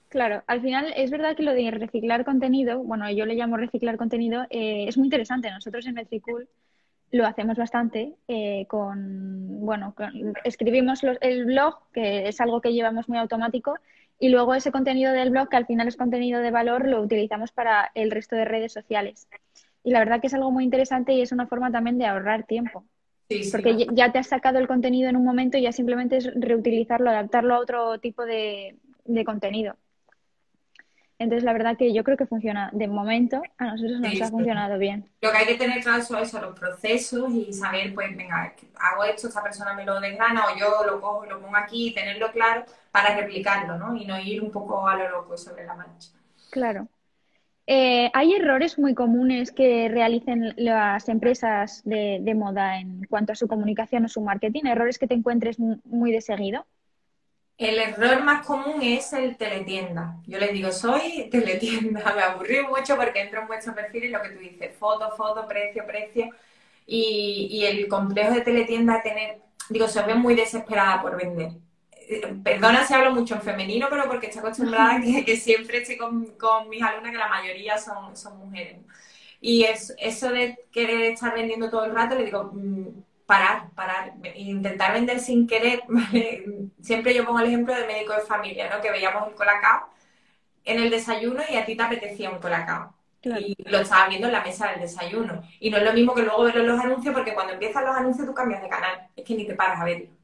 Claro, 0.09 0.43
al 0.47 0.63
final 0.63 0.93
es 0.97 1.11
verdad 1.11 1.37
que 1.37 1.43
lo 1.43 1.53
de 1.53 1.71
reciclar 1.71 2.25
contenido, 2.25 2.83
bueno, 2.83 3.11
yo 3.11 3.27
le 3.27 3.35
llamo 3.35 3.57
reciclar 3.57 3.97
contenido, 3.97 4.45
eh, 4.51 4.87
es 4.89 4.97
muy 4.97 5.07
interesante. 5.07 5.51
Nosotros 5.51 5.85
en 5.87 5.95
Metricool 5.95 6.49
lo 7.11 7.27
hacemos 7.27 7.57
bastante 7.57 8.15
eh, 8.29 8.67
con, 8.69 9.65
bueno, 9.65 9.95
escribimos 10.45 11.03
el 11.21 11.45
blog, 11.47 11.91
que 11.93 12.29
es 12.29 12.41
algo 12.41 12.61
que 12.61 12.73
llevamos 12.73 13.09
muy 13.09 13.19
automático, 13.19 13.75
y 14.19 14.29
luego 14.31 14.55
ese 14.55 14.73
contenido 14.73 15.13
del 15.13 15.31
blog, 15.31 15.49
que 15.49 15.57
al 15.57 15.67
final 15.67 15.89
es 15.89 15.97
contenido 15.97 16.41
de 16.41 16.51
valor, 16.51 16.89
lo 16.89 17.03
utilizamos 17.03 17.53
para 17.53 17.91
el 17.95 18.11
resto 18.11 18.37
de 18.37 18.45
redes 18.45 18.73
sociales. 18.73 19.29
Y 19.85 19.91
la 19.91 19.99
verdad 19.99 20.21
que 20.21 20.29
es 20.29 20.35
algo 20.35 20.51
muy 20.51 20.65
interesante 20.65 21.13
y 21.13 21.21
es 21.21 21.33
una 21.33 21.47
forma 21.47 21.71
también 21.71 21.99
de 21.99 22.07
ahorrar 22.07 22.45
tiempo. 22.45 22.85
Porque 23.51 23.87
ya 23.93 24.13
te 24.13 24.19
has 24.19 24.29
sacado 24.29 24.59
el 24.59 24.69
contenido 24.69 25.09
en 25.09 25.17
un 25.17 25.25
momento 25.25 25.59
y 25.59 25.63
ya 25.63 25.73
simplemente 25.73 26.19
es 26.19 26.31
reutilizarlo, 26.35 27.11
adaptarlo 27.11 27.55
a 27.55 27.61
otro 27.61 27.99
tipo 27.99 28.25
de, 28.25 28.77
contenido. 29.25 29.77
Entonces, 31.19 31.45
la 31.45 31.55
verdad 31.55 31.79
que 31.79 31.95
yo 31.95 32.05
creo 32.05 32.17
que 32.17 32.27
funciona. 32.27 32.71
De 32.73 32.87
momento, 32.89 33.43
a 33.57 33.65
nosotros 33.65 34.01
nos 34.01 34.21
ha 34.21 34.29
funcionado 34.29 34.79
bien. 34.79 35.11
Lo 35.23 35.33
que 35.33 35.39
hay 35.39 35.47
que 35.47 35.55
tener 35.55 35.83
claro 35.83 36.03
son 36.03 36.23
eso, 36.23 36.41
los 36.41 36.59
procesos 36.59 37.33
y 37.33 37.53
saber, 37.53 37.95
pues, 37.95 38.15
venga, 38.15 38.55
hago 38.79 39.05
esto, 39.05 39.29
esta 39.29 39.43
persona 39.43 39.73
me 39.73 39.85
lo 39.85 39.99
desgrana 39.99 40.45
o 40.47 40.59
yo 40.59 40.85
lo 40.87 41.01
cojo 41.01 41.25
y 41.25 41.31
lo 41.31 41.41
pongo 41.41 41.57
aquí 41.57 41.89
y 41.89 41.95
tenerlo 41.95 42.31
claro 42.33 42.65
para 42.93 43.17
replicarlo, 43.17 43.79
¿no? 43.79 43.97
Y 43.97 44.05
no 44.05 44.21
ir 44.21 44.43
un 44.43 44.51
poco 44.51 44.87
a 44.87 44.95
lo 44.97 45.09
loco 45.09 45.37
sobre 45.39 45.65
la 45.65 45.75
marcha. 45.75 46.11
Claro. 46.51 46.87
Eh, 47.69 48.11
¿Hay 48.15 48.33
errores 48.33 48.79
muy 48.79 48.95
comunes 48.95 49.51
que 49.51 49.89
realicen 49.89 50.55
las 50.57 51.09
empresas 51.09 51.83
de, 51.85 52.35
moda 52.37 52.79
en 52.79 53.05
cuanto 53.07 53.33
a 53.33 53.37
su 53.37 53.49
comunicación 53.49 54.05
o 54.05 54.09
su 54.09 54.21
marketing? 54.21 54.67
¿Errores 54.67 54.99
que 54.99 55.09
te 55.09 55.15
encuentres 55.15 55.59
muy 55.59 56.13
de 56.13 56.21
seguido? 56.21 56.65
El 57.59 57.79
error 57.79 58.23
más 58.23 58.47
común 58.47 58.83
es 58.83 59.13
el 59.15 59.37
teletienda. 59.37 60.19
Yo 60.27 60.39
les 60.39 60.53
digo, 60.53 60.71
soy 60.71 61.29
teletienda. 61.31 62.03
Me 62.15 62.23
aburrí 62.23 62.63
mucho 62.63 62.97
porque 62.97 63.23
entro 63.23 63.41
en 63.41 63.49
vuestro 63.49 63.75
perfil 63.75 64.05
y 64.05 64.09
lo 64.11 64.23
que 64.23 64.29
tú 64.29 64.39
dices, 64.39 64.77
foto, 64.77 65.11
foto, 65.17 65.49
precio, 65.49 65.85
precio. 65.87 66.31
Y, 66.87 67.49
y 67.51 67.65
el 67.65 67.89
complejo 67.89 68.33
de 68.33 68.43
teletienda 68.43 69.03
tener, 69.03 69.41
digo, 69.71 69.89
se 69.89 70.03
ve 70.03 70.15
muy 70.15 70.37
desesperada 70.37 71.03
por 71.03 71.17
vender 71.17 71.51
perdona 72.43 72.87
si 72.87 72.95
hablo 72.95 73.13
mucho 73.13 73.35
en 73.35 73.43
femenino, 73.43 73.89
pero 73.91 74.07
porque 74.07 74.27
estoy 74.27 74.41
acostumbrada 74.41 74.97
a 74.97 75.01
que, 75.01 75.37
siempre 75.37 75.79
estoy 75.79 75.97
con, 75.97 76.69
mis 76.69 76.83
alumnas, 76.83 77.13
que 77.13 77.19
la 77.19 77.29
mayoría 77.29 77.79
son, 77.79 78.17
son 78.17 78.39
mujeres. 78.39 78.79
Y 79.41 79.65
es, 79.65 79.95
eso 79.99 80.31
de 80.31 80.59
querer 80.73 81.13
estar 81.13 81.35
vendiendo 81.35 81.71
todo 81.71 81.85
el 81.85 81.95
rato, 81.95 82.15
le 82.15 82.25
digo, 82.25 82.51
mm, 82.53 82.89
parar, 83.27 83.71
parar, 83.75 84.15
intentar 84.35 84.93
vender 84.93 85.21
sin 85.21 85.47
querer, 85.47 85.83
Siempre 86.81 87.15
yo 87.15 87.25
pongo 87.25 87.41
el 87.41 87.47
ejemplo 87.47 87.75
de 87.75 87.87
médico 87.87 88.13
de 88.15 88.21
familia, 88.21 88.71
¿no? 88.71 88.81
Que 88.81 88.91
veíamos 88.91 89.29
el 89.29 89.35
colacao 89.35 89.91
en 90.65 90.81
el 90.81 90.91
desayuno 90.91 91.43
y 91.49 91.57
a 91.57 91.65
ti 91.65 91.77
te 91.77 91.83
apetecía 91.83 92.31
un 92.31 92.39
colacao. 92.39 92.95
Y 93.23 93.57
lo 93.69 93.79
estabas 93.79 94.09
viendo 94.09 94.29
en 94.29 94.33
la 94.35 94.43
mesa 94.43 94.69
del 94.71 94.81
desayuno. 94.81 95.43
Y 95.59 95.71
no 95.71 95.79
es 95.79 95.83
lo 95.83 95.93
mismo 95.93 96.15
que 96.15 96.23
luego 96.23 96.49
en 96.49 96.67
los 96.67 96.79
anuncios, 96.79 97.13
porque 97.13 97.35
cuando 97.35 97.55
empiezan 97.55 97.85
los 97.85 97.97
anuncios 97.97 98.27
tú 98.27 98.35
cambias 98.35 98.63
de 98.63 98.69
canal. 98.69 99.09
Es 99.17 99.25
que 99.25 99.35
ni 99.35 99.47
te 99.47 99.55
paras 99.55 99.81
a 99.81 99.85
verlo. 99.85 100.16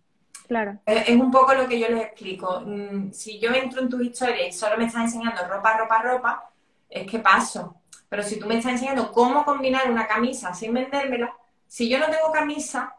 Claro. 0.53 0.79
Es, 0.85 1.09
un 1.09 1.31
poco 1.31 1.55
lo 1.55 1.67
que 1.67 1.81
yo 1.81 1.89
les 1.89 2.03
explico. 2.03 2.61
Mm, 2.61 3.11
si 3.11 3.39
yo 3.39 3.51
entro 3.55 3.81
en 3.81 3.89
tu 3.89 3.99
historia 4.03 4.47
y 4.47 4.53
solo 4.53 4.77
me 4.77 4.85
estás 4.85 5.05
enseñando 5.05 5.49
ropa, 5.49 5.79
ropa, 5.79 6.03
ropa, 6.03 6.51
es 6.91 7.11
que 7.11 7.21
paso. 7.21 7.77
Pero 8.11 8.23
si 8.23 8.39
tú 8.39 8.47
me 8.47 8.59
estás 8.59 8.73
enseñando 8.73 9.11
cómo 9.13 9.47
combinar 9.47 9.91
una 9.91 10.07
camisa 10.07 10.53
sin 10.53 10.75
vendérmela, 10.75 11.35
si 11.67 11.89
yo 11.89 11.99
no 11.99 12.05
tengo 12.11 12.31
camisa, 12.31 12.95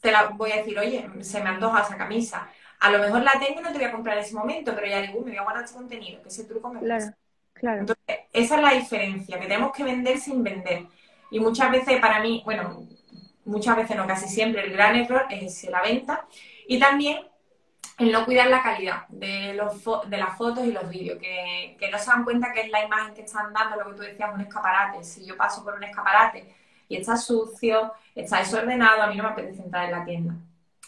te 0.00 0.10
la 0.10 0.30
voy 0.30 0.50
a 0.50 0.56
decir, 0.56 0.76
oye, 0.76 1.08
se 1.20 1.40
me 1.40 1.50
antoja 1.50 1.82
esa 1.82 1.96
camisa. 1.96 2.48
A 2.80 2.90
lo 2.90 2.98
mejor 2.98 3.22
la 3.22 3.38
tengo 3.38 3.60
y 3.60 3.62
no 3.62 3.70
te 3.70 3.78
voy 3.78 3.86
a 3.86 3.92
comprar 3.92 4.18
en 4.18 4.24
ese 4.24 4.34
momento, 4.34 4.74
pero 4.74 4.88
ya 4.88 5.02
digo, 5.02 5.20
me 5.20 5.30
voy 5.30 5.36
a 5.36 5.44
guardar 5.44 5.62
este 5.62 5.76
contenido, 5.76 6.20
que 6.20 6.30
ese 6.30 6.42
truco 6.46 6.68
me 6.72 6.80
Claro, 6.80 7.14
claro. 7.54 7.80
Entonces, 7.82 8.18
esa 8.32 8.56
es 8.56 8.60
la 8.60 8.72
diferencia, 8.72 9.38
que 9.38 9.46
tenemos 9.46 9.70
que 9.70 9.84
vender 9.84 10.18
sin 10.18 10.42
vender. 10.42 10.86
Y 11.30 11.38
muchas 11.38 11.70
veces 11.70 12.00
para 12.00 12.18
mí, 12.18 12.42
bueno, 12.44 12.88
muchas 13.50 13.76
veces 13.76 13.96
no, 13.96 14.06
casi 14.06 14.28
siempre, 14.28 14.64
el 14.64 14.72
gran 14.72 14.96
error 14.96 15.26
es 15.28 15.64
la 15.64 15.82
venta 15.82 16.26
Y 16.66 16.78
también 16.78 17.18
el 17.98 18.12
no 18.12 18.24
cuidar 18.24 18.46
la 18.46 18.62
calidad 18.62 19.06
de, 19.08 19.52
los 19.54 19.82
de 20.08 20.16
las 20.16 20.36
fotos 20.38 20.64
y 20.64 20.72
los 20.72 20.88
vídeos, 20.88 21.18
que, 21.18 21.76
que, 21.78 21.90
no 21.90 21.98
se 21.98 22.06
dan 22.06 22.24
cuenta 22.24 22.50
que 22.52 22.62
es 22.62 22.70
la 22.70 22.82
imagen 22.82 23.12
que 23.12 23.22
están 23.22 23.52
dando, 23.52 23.76
lo 23.76 23.90
que 23.90 23.96
tú 23.96 24.02
decías, 24.02 24.30
un 24.32 24.40
escaparate. 24.40 25.04
Si 25.04 25.26
yo 25.26 25.36
paso 25.36 25.62
por 25.62 25.74
un 25.74 25.84
escaparate 25.84 26.54
y 26.88 26.96
está 26.96 27.16
sucio, 27.16 27.92
está 28.14 28.38
desordenado, 28.38 29.02
a 29.02 29.08
mí 29.08 29.16
no 29.16 29.24
me 29.24 29.28
apetece 29.30 29.62
entrar 29.62 29.84
en 29.84 29.90
la 29.90 30.04
tienda. 30.04 30.34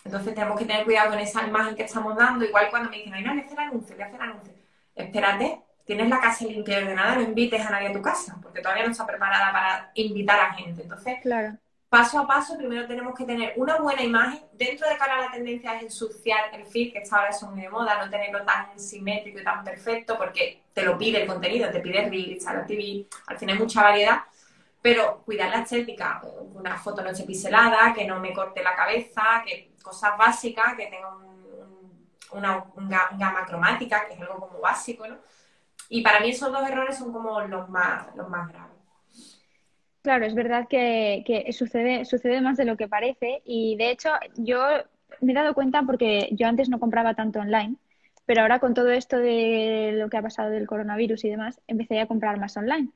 Entonces 0.05 0.35
tenemos 0.35 0.59
que 0.59 0.65
tener 0.65 0.85
cuidado 0.85 1.11
con 1.11 1.19
esa 1.19 1.47
imagen 1.47 1.77
que 1.77 1.83
estamos 1.83 2.17
dando. 2.17 2.47
Igual 2.47 2.71
cuando 2.71 2.89
me 2.89 2.97
dicen, 2.97 3.13
ay, 3.13 3.25
no, 3.25 3.33
voy 3.33 3.43
a 3.43 3.45
hacer 3.45 3.61
anuncio, 3.61 3.95
voy 3.95 4.05
a 4.05 4.07
hacer 4.07 4.23
anuncio. 4.23 4.55
Espérate, 4.95 5.61
tienes 5.85 6.09
la 6.09 6.19
casa 6.19 6.47
limpia 6.47 6.81
y 6.81 6.83
ordenada, 6.83 7.17
no 7.17 7.23
invites 7.23 7.61
a 7.61 7.71
nadie 7.71 7.89
a 7.89 7.93
tu 7.93 8.01
casa, 8.01 8.39
porque 8.43 8.63
todavía 8.63 8.85
no 8.85 8.93
está 8.93 9.07
preparada 9.07 9.53
para 9.53 9.91
invitar 9.97 10.41
a 10.41 10.55
gente. 10.55 10.83
Entonces, 10.83 11.19
claro 11.21 11.59
paso 11.93 12.19
a 12.19 12.27
paso, 12.27 12.57
primero 12.57 12.87
tenemos 12.87 13.15
que 13.15 13.27
tener 13.27 13.53
una 13.57 13.77
buena 13.77 14.03
imagen. 14.03 14.41
Dentro 14.55 14.89
de 14.89 14.97
cara 14.97 15.17
a 15.17 15.21
la 15.27 15.31
tendencia 15.31 15.77
es 15.77 15.83
ensuciar 15.83 16.55
el 16.55 16.65
feed, 16.65 16.91
que 16.91 17.01
esta 17.01 17.19
ahora 17.19 17.33
son 17.33 17.53
muy 17.53 17.61
de 17.61 17.69
moda, 17.69 18.03
no 18.03 18.11
tenerlo 18.11 18.43
tan 18.47 18.79
simétrico 18.81 19.39
y 19.39 19.45
tan 19.45 19.63
perfecto, 19.63 20.17
porque 20.17 20.63
te 20.73 20.85
lo 20.85 20.97
pide 20.97 21.21
el 21.21 21.29
contenido, 21.29 21.71
te 21.71 21.81
pide 21.81 22.09
Reel, 22.09 22.33
Instagram 22.33 22.67
TV, 22.67 23.07
al 23.27 23.39
final 23.39 23.57
hay 23.57 23.63
mucha 23.63 23.83
variedad. 23.83 24.23
Pero 24.81 25.19
cuidar 25.27 25.51
la 25.51 25.61
estética, 25.61 26.23
una 26.55 26.79
foto 26.79 27.03
no 27.03 27.11
esté 27.11 27.25
pixelada, 27.25 27.93
que 27.93 28.07
no 28.07 28.19
me 28.21 28.33
corte 28.33 28.63
la 28.63 28.75
cabeza, 28.75 29.43
que 29.47 29.73
cosas 29.83 30.17
básicas, 30.17 30.75
que 30.75 30.87
tenga 30.87 31.15
una, 32.31 32.65
gama 33.19 33.45
cromática, 33.45 34.07
que 34.07 34.15
es 34.15 34.21
algo 34.23 34.41
como 34.41 34.61
básico, 34.61 35.07
¿no? 35.07 35.19
Y 35.91 36.01
para 36.01 36.21
mí 36.21 36.31
esos 36.31 36.51
dos 36.51 36.67
errores 36.67 36.97
son 36.97 37.13
como 37.13 37.39
los 37.43 37.69
más, 37.69 38.17
los 38.17 38.31
más 38.31 38.49
graves. 38.49 38.72
Claro, 40.03 40.27
es 40.27 40.35
verdad 40.35 40.67
que, 40.69 41.47
sucede, 41.53 42.05
sucede 42.05 42.41
más 42.41 42.57
de 42.57 42.65
lo 42.65 42.77
que 42.77 42.89
parece 42.89 43.41
y 43.45 43.77
de 43.77 43.91
hecho 43.93 44.11
yo 44.37 44.59
me 45.21 45.33
he 45.33 45.35
dado 45.35 45.55
cuenta 45.55 45.83
porque 45.85 46.29
yo 46.33 46.49
antes 46.49 46.69
no 46.69 46.81
compraba 46.81 47.15
tanto 47.15 47.39
online, 47.39 47.77
pero 48.27 48.43
ahora 48.43 48.59
con 48.59 48.75
todo 48.75 48.91
esto 48.91 49.19
de 49.19 49.93
lo 49.95 50.09
que 50.09 50.17
ha 50.17 50.23
pasado 50.23 50.51
del 50.51 50.67
coronavirus 50.67 51.25
y 51.25 51.31
demás, 51.31 51.61
empecé 51.69 52.01
a 52.01 52.07
comprar 52.07 52.39
más 52.41 52.57
online. 52.57 52.89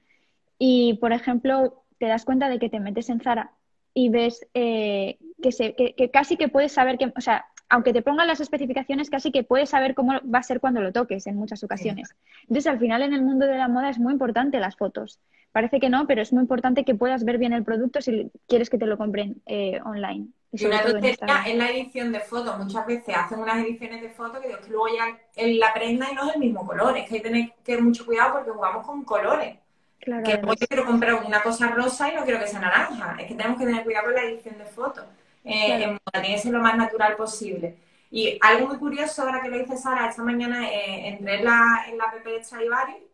Y, 0.58 0.94
por 0.94 1.12
ejemplo, 1.12 1.84
te 1.98 2.06
das 2.06 2.24
cuenta 2.24 2.48
de 2.48 2.58
que 2.58 2.70
te 2.70 2.80
metes 2.80 3.08
en 3.08 3.20
Zara 3.20 3.52
y 3.94 4.08
ves 4.08 4.46
eh, 4.54 5.18
que, 5.40 5.52
se, 5.52 5.74
que, 5.74 6.10
casi 6.10 6.36
que 6.36 6.48
puedes 6.48 6.72
saber 6.72 6.98
que, 6.98 7.12
o 7.16 7.20
sea, 7.20 7.46
aunque 7.68 7.92
te 7.92 8.02
pongan 8.02 8.26
las 8.26 8.40
especificaciones, 8.40 9.10
casi 9.10 9.30
que 9.30 9.44
puedes 9.44 9.70
saber 9.70 9.94
cómo 9.94 10.12
va 10.22 10.38
a 10.38 10.42
ser 10.42 10.60
cuando 10.60 10.80
lo 10.80 10.92
toques 10.92 11.26
en 11.26 11.36
muchas 11.36 11.62
ocasiones. 11.62 12.14
Entonces, 12.42 12.66
al 12.66 12.78
final 12.78 13.02
en 13.02 13.12
el 13.12 13.22
mundo 13.22 13.46
de 13.46 13.58
la 13.58 13.68
moda 13.68 13.90
es 13.90 13.98
muy 13.98 14.12
importante 14.12 14.60
las 14.60 14.76
fotos. 14.76 15.20
Parece 15.56 15.80
que 15.80 15.88
no, 15.88 16.06
pero 16.06 16.20
es 16.20 16.34
muy 16.34 16.42
importante 16.42 16.84
que 16.84 16.94
puedas 16.94 17.24
ver 17.24 17.38
bien 17.38 17.54
el 17.54 17.64
producto 17.64 18.02
si 18.02 18.30
quieres 18.46 18.68
que 18.68 18.76
te 18.76 18.84
lo 18.84 18.98
compren 18.98 19.40
eh, 19.46 19.80
online. 19.86 20.26
Y 20.52 20.66
una 20.66 20.82
tontería 20.82 21.44
en 21.46 21.56
la 21.56 21.70
edición 21.70 22.12
de 22.12 22.20
fotos. 22.20 22.58
Muchas 22.58 22.86
veces 22.86 23.16
hacen 23.16 23.38
unas 23.38 23.64
ediciones 23.64 24.02
de 24.02 24.10
fotos 24.10 24.42
que, 24.42 24.48
que 24.48 24.70
luego 24.70 24.88
ya 24.94 25.18
en 25.34 25.58
la 25.58 25.72
prenda 25.72 26.08
y 26.12 26.14
no 26.14 26.28
es 26.28 26.34
el 26.34 26.40
mismo 26.42 26.66
color. 26.66 26.94
Es 26.98 27.08
que 27.08 27.14
hay 27.14 27.22
que 27.22 27.54
tener 27.64 27.82
mucho 27.82 28.04
cuidado 28.04 28.34
porque 28.34 28.50
jugamos 28.50 28.86
con 28.86 29.02
colores. 29.04 29.56
Claro, 29.98 30.24
que 30.24 30.32
yo 30.60 30.66
quiero 30.68 30.84
comprar 30.84 31.24
una 31.24 31.42
cosa 31.42 31.68
rosa 31.68 32.12
y 32.12 32.16
no 32.16 32.24
quiero 32.24 32.38
que 32.38 32.48
sea 32.48 32.60
naranja. 32.60 33.16
Es 33.18 33.26
que 33.26 33.34
tenemos 33.34 33.58
que 33.58 33.64
tener 33.64 33.82
cuidado 33.82 34.04
con 34.04 34.14
la 34.14 34.24
edición 34.24 34.58
de 34.58 34.66
fotos. 34.66 35.04
Eh, 35.42 35.86
moda, 35.86 36.20
tiene 36.20 36.34
que 36.34 36.38
ser 36.38 36.52
lo 36.52 36.60
más 36.60 36.76
natural 36.76 37.16
posible. 37.16 37.78
Y 38.10 38.38
algo 38.42 38.68
muy 38.68 38.76
curioso, 38.76 39.22
ahora 39.22 39.40
que 39.40 39.48
lo 39.48 39.56
dice 39.56 39.78
Sara, 39.78 40.10
esta 40.10 40.22
mañana 40.22 40.68
eh, 40.70 41.08
entré 41.08 41.36
en 41.36 41.44
la, 41.46 41.86
en 41.88 41.96
la 41.96 42.04
app 42.04 42.22
de 42.22 42.44
Stradivarius, 42.44 43.05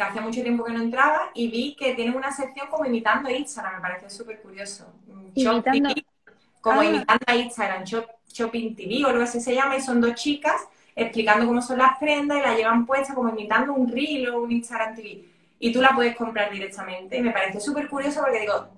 que 0.00 0.08
hacía 0.08 0.22
mucho 0.22 0.42
tiempo 0.42 0.64
que 0.64 0.72
no 0.72 0.82
entraba, 0.82 1.30
y 1.34 1.50
vi 1.50 1.76
que 1.76 1.94
tienen 1.94 2.16
una 2.16 2.32
sección 2.32 2.68
como 2.68 2.86
imitando 2.86 3.28
a 3.28 3.32
Instagram, 3.32 3.74
me 3.74 3.80
parece 3.80 4.08
súper 4.08 4.40
curioso. 4.40 4.90
Imitando... 5.34 5.94
como 6.60 6.80
ah. 6.80 6.84
imitando 6.84 7.24
a 7.26 7.36
Instagram, 7.36 7.84
Shopping 7.84 8.74
TV 8.74 9.04
o 9.04 9.08
algo 9.08 9.22
así 9.22 9.40
se 9.40 9.54
llama, 9.54 9.76
y 9.76 9.80
son 9.82 10.00
dos 10.00 10.14
chicas 10.14 10.62
explicando 10.96 11.46
cómo 11.46 11.62
son 11.62 11.78
las 11.78 11.98
prendas 11.98 12.38
y 12.38 12.42
la 12.42 12.54
llevan 12.54 12.86
puesta 12.86 13.14
como 13.14 13.28
imitando 13.30 13.72
un 13.72 13.90
reel 13.90 14.28
o 14.30 14.42
un 14.42 14.52
Instagram 14.52 14.94
TV. 14.94 15.24
Y 15.58 15.72
tú 15.72 15.80
la 15.80 15.90
puedes 15.94 16.16
comprar 16.16 16.50
directamente. 16.50 17.18
Y 17.18 17.22
me 17.22 17.30
parece 17.30 17.60
súper 17.60 17.88
curioso 17.88 18.20
porque 18.22 18.40
digo, 18.40 18.68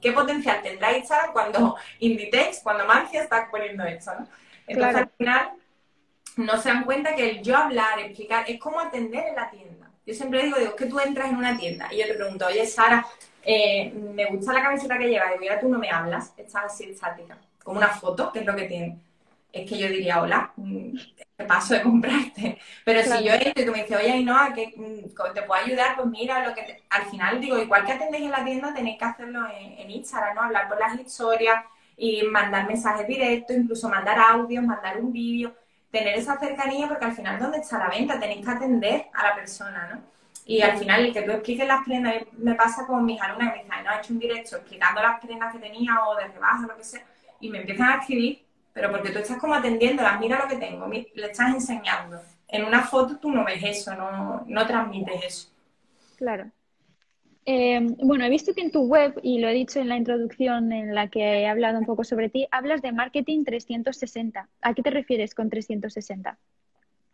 ¿qué 0.00 0.12
potencial 0.12 0.62
tendrá 0.62 0.96
Instagram 0.96 1.32
cuando 1.32 1.76
Inditex, 1.98 2.60
cuando 2.62 2.86
Mancia 2.86 3.22
está 3.22 3.48
poniendo 3.50 3.84
eso? 3.84 4.12
¿no? 4.18 4.28
Entonces 4.66 4.96
al 4.96 5.10
final 5.18 5.50
no 6.36 6.56
se 6.56 6.68
dan 6.68 6.84
cuenta 6.84 7.14
que 7.16 7.30
el 7.30 7.42
yo 7.42 7.56
hablar, 7.56 7.98
explicar, 7.98 8.44
es 8.48 8.60
como 8.60 8.78
atender 8.78 9.26
en 9.26 9.34
la 9.34 9.50
tienda. 9.50 9.67
Yo 10.08 10.14
siempre 10.14 10.42
digo, 10.42 10.58
digo, 10.58 10.74
que 10.74 10.86
tú 10.86 10.98
entras 10.98 11.28
en 11.28 11.36
una 11.36 11.54
tienda 11.58 11.86
y 11.92 11.98
yo 11.98 12.06
te 12.06 12.14
pregunto, 12.14 12.46
oye 12.46 12.66
Sara, 12.66 13.06
eh, 13.42 13.92
me 13.92 14.24
gusta 14.24 14.54
la 14.54 14.62
camiseta 14.62 14.96
que 14.96 15.10
llevas, 15.10 15.36
y 15.36 15.38
mira, 15.38 15.60
tú 15.60 15.68
no 15.68 15.78
me 15.78 15.90
hablas, 15.90 16.32
estás 16.38 16.64
así 16.64 16.84
estática, 16.84 17.36
como 17.62 17.76
una 17.76 17.88
foto, 17.88 18.32
que 18.32 18.38
es 18.38 18.46
lo 18.46 18.56
que 18.56 18.64
tiene. 18.64 18.98
Es 19.52 19.68
que 19.68 19.78
yo 19.78 19.86
diría, 19.86 20.22
hola, 20.22 20.50
mm, 20.56 20.96
te 21.36 21.44
paso 21.44 21.74
de 21.74 21.82
comprarte. 21.82 22.58
Pero 22.86 23.02
si 23.02 23.22
yo 23.22 23.34
entro 23.34 23.62
y 23.62 23.66
tú 23.66 23.72
me 23.72 23.82
dices, 23.82 23.98
oye, 23.98 24.12
Ainhoa, 24.12 24.54
que 24.54 24.72
mm, 24.74 25.34
te 25.34 25.42
puedo 25.42 25.62
ayudar, 25.62 25.96
pues 25.96 26.08
mira, 26.08 26.48
lo 26.48 26.54
que 26.54 26.82
al 26.88 27.04
final 27.10 27.38
digo, 27.38 27.58
igual 27.58 27.84
que 27.84 27.92
atendéis 27.92 28.24
en 28.24 28.30
la 28.30 28.44
tienda, 28.46 28.72
tenéis 28.72 28.98
que 28.98 29.04
hacerlo 29.04 29.46
en, 29.46 29.78
en 29.78 29.90
Instagram, 29.90 30.36
¿no? 30.36 30.42
Hablar 30.42 30.68
por 30.68 30.80
las 30.80 30.98
historias, 30.98 31.64
y 31.98 32.22
mandar 32.22 32.66
mensajes 32.66 33.06
directos, 33.06 33.56
incluso 33.56 33.88
mandar 33.88 34.18
audios, 34.18 34.64
mandar 34.64 34.98
un 35.00 35.12
vídeo, 35.12 35.52
tener 35.90 36.16
esa 36.16 36.38
cercanía 36.38 36.88
porque 36.88 37.04
al 37.06 37.12
final 37.12 37.38
¿dónde 37.38 37.58
está 37.58 37.78
la 37.78 37.88
venta? 37.88 38.20
Tenéis 38.20 38.44
que 38.44 38.52
atender 38.52 39.06
a 39.12 39.28
la 39.28 39.34
persona, 39.34 39.88
¿no? 39.92 40.00
Y 40.46 40.62
al 40.62 40.78
final 40.78 41.04
el 41.04 41.12
que 41.12 41.22
tú 41.22 41.30
expliques 41.32 41.66
las 41.68 41.84
prendas, 41.84 42.14
me 42.38 42.54
pasa 42.54 42.86
con 42.86 43.04
mis 43.04 43.20
alumnas 43.20 43.52
que 43.52 43.58
me 43.58 43.64
dicen, 43.64 43.84
no, 43.84 43.92
he 43.92 43.98
hecho 43.98 44.12
un 44.14 44.18
directo 44.18 44.56
explicando 44.56 45.02
las 45.02 45.20
prendas 45.20 45.52
que 45.52 45.58
tenía 45.58 46.02
o 46.06 46.16
de 46.16 46.26
rebaja, 46.28 46.66
lo 46.66 46.74
que 46.74 46.84
sea, 46.84 47.04
y 47.38 47.50
me 47.50 47.60
empiezan 47.60 47.90
a 47.90 47.96
escribir, 47.96 48.42
pero 48.72 48.90
porque 48.90 49.10
tú 49.10 49.18
estás 49.18 49.36
como 49.36 49.54
atendiéndolas, 49.54 50.18
mira 50.18 50.38
lo 50.38 50.48
que 50.48 50.56
tengo, 50.56 50.86
le 50.86 51.26
estás 51.26 51.54
enseñando. 51.54 52.18
En 52.48 52.64
una 52.64 52.82
foto 52.82 53.18
tú 53.18 53.30
no 53.30 53.44
ves 53.44 53.62
eso, 53.62 53.94
no, 53.94 54.42
no 54.46 54.66
transmites 54.66 55.22
eso. 55.22 55.48
Claro. 56.16 56.50
Em, 57.50 57.96
bueno, 57.96 58.26
he 58.26 58.28
visto 58.28 58.52
que 58.52 58.60
en 58.60 58.70
tu 58.70 58.82
web, 58.82 59.18
y 59.22 59.38
lo 59.38 59.48
he 59.48 59.54
dicho 59.54 59.80
en 59.80 59.88
la 59.88 59.96
introducción 59.96 60.70
en 60.70 60.94
la 60.94 61.08
que 61.08 61.20
he 61.20 61.48
hablado 61.48 61.78
un 61.78 61.86
poco 61.86 62.04
sobre 62.04 62.28
ti, 62.28 62.46
hablas 62.50 62.82
de 62.82 62.92
marketing 62.92 63.44
360. 63.44 64.46
¿A 64.60 64.74
qué 64.74 64.82
te 64.82 64.90
refieres 64.90 65.34
con 65.34 65.48
360? 65.48 66.36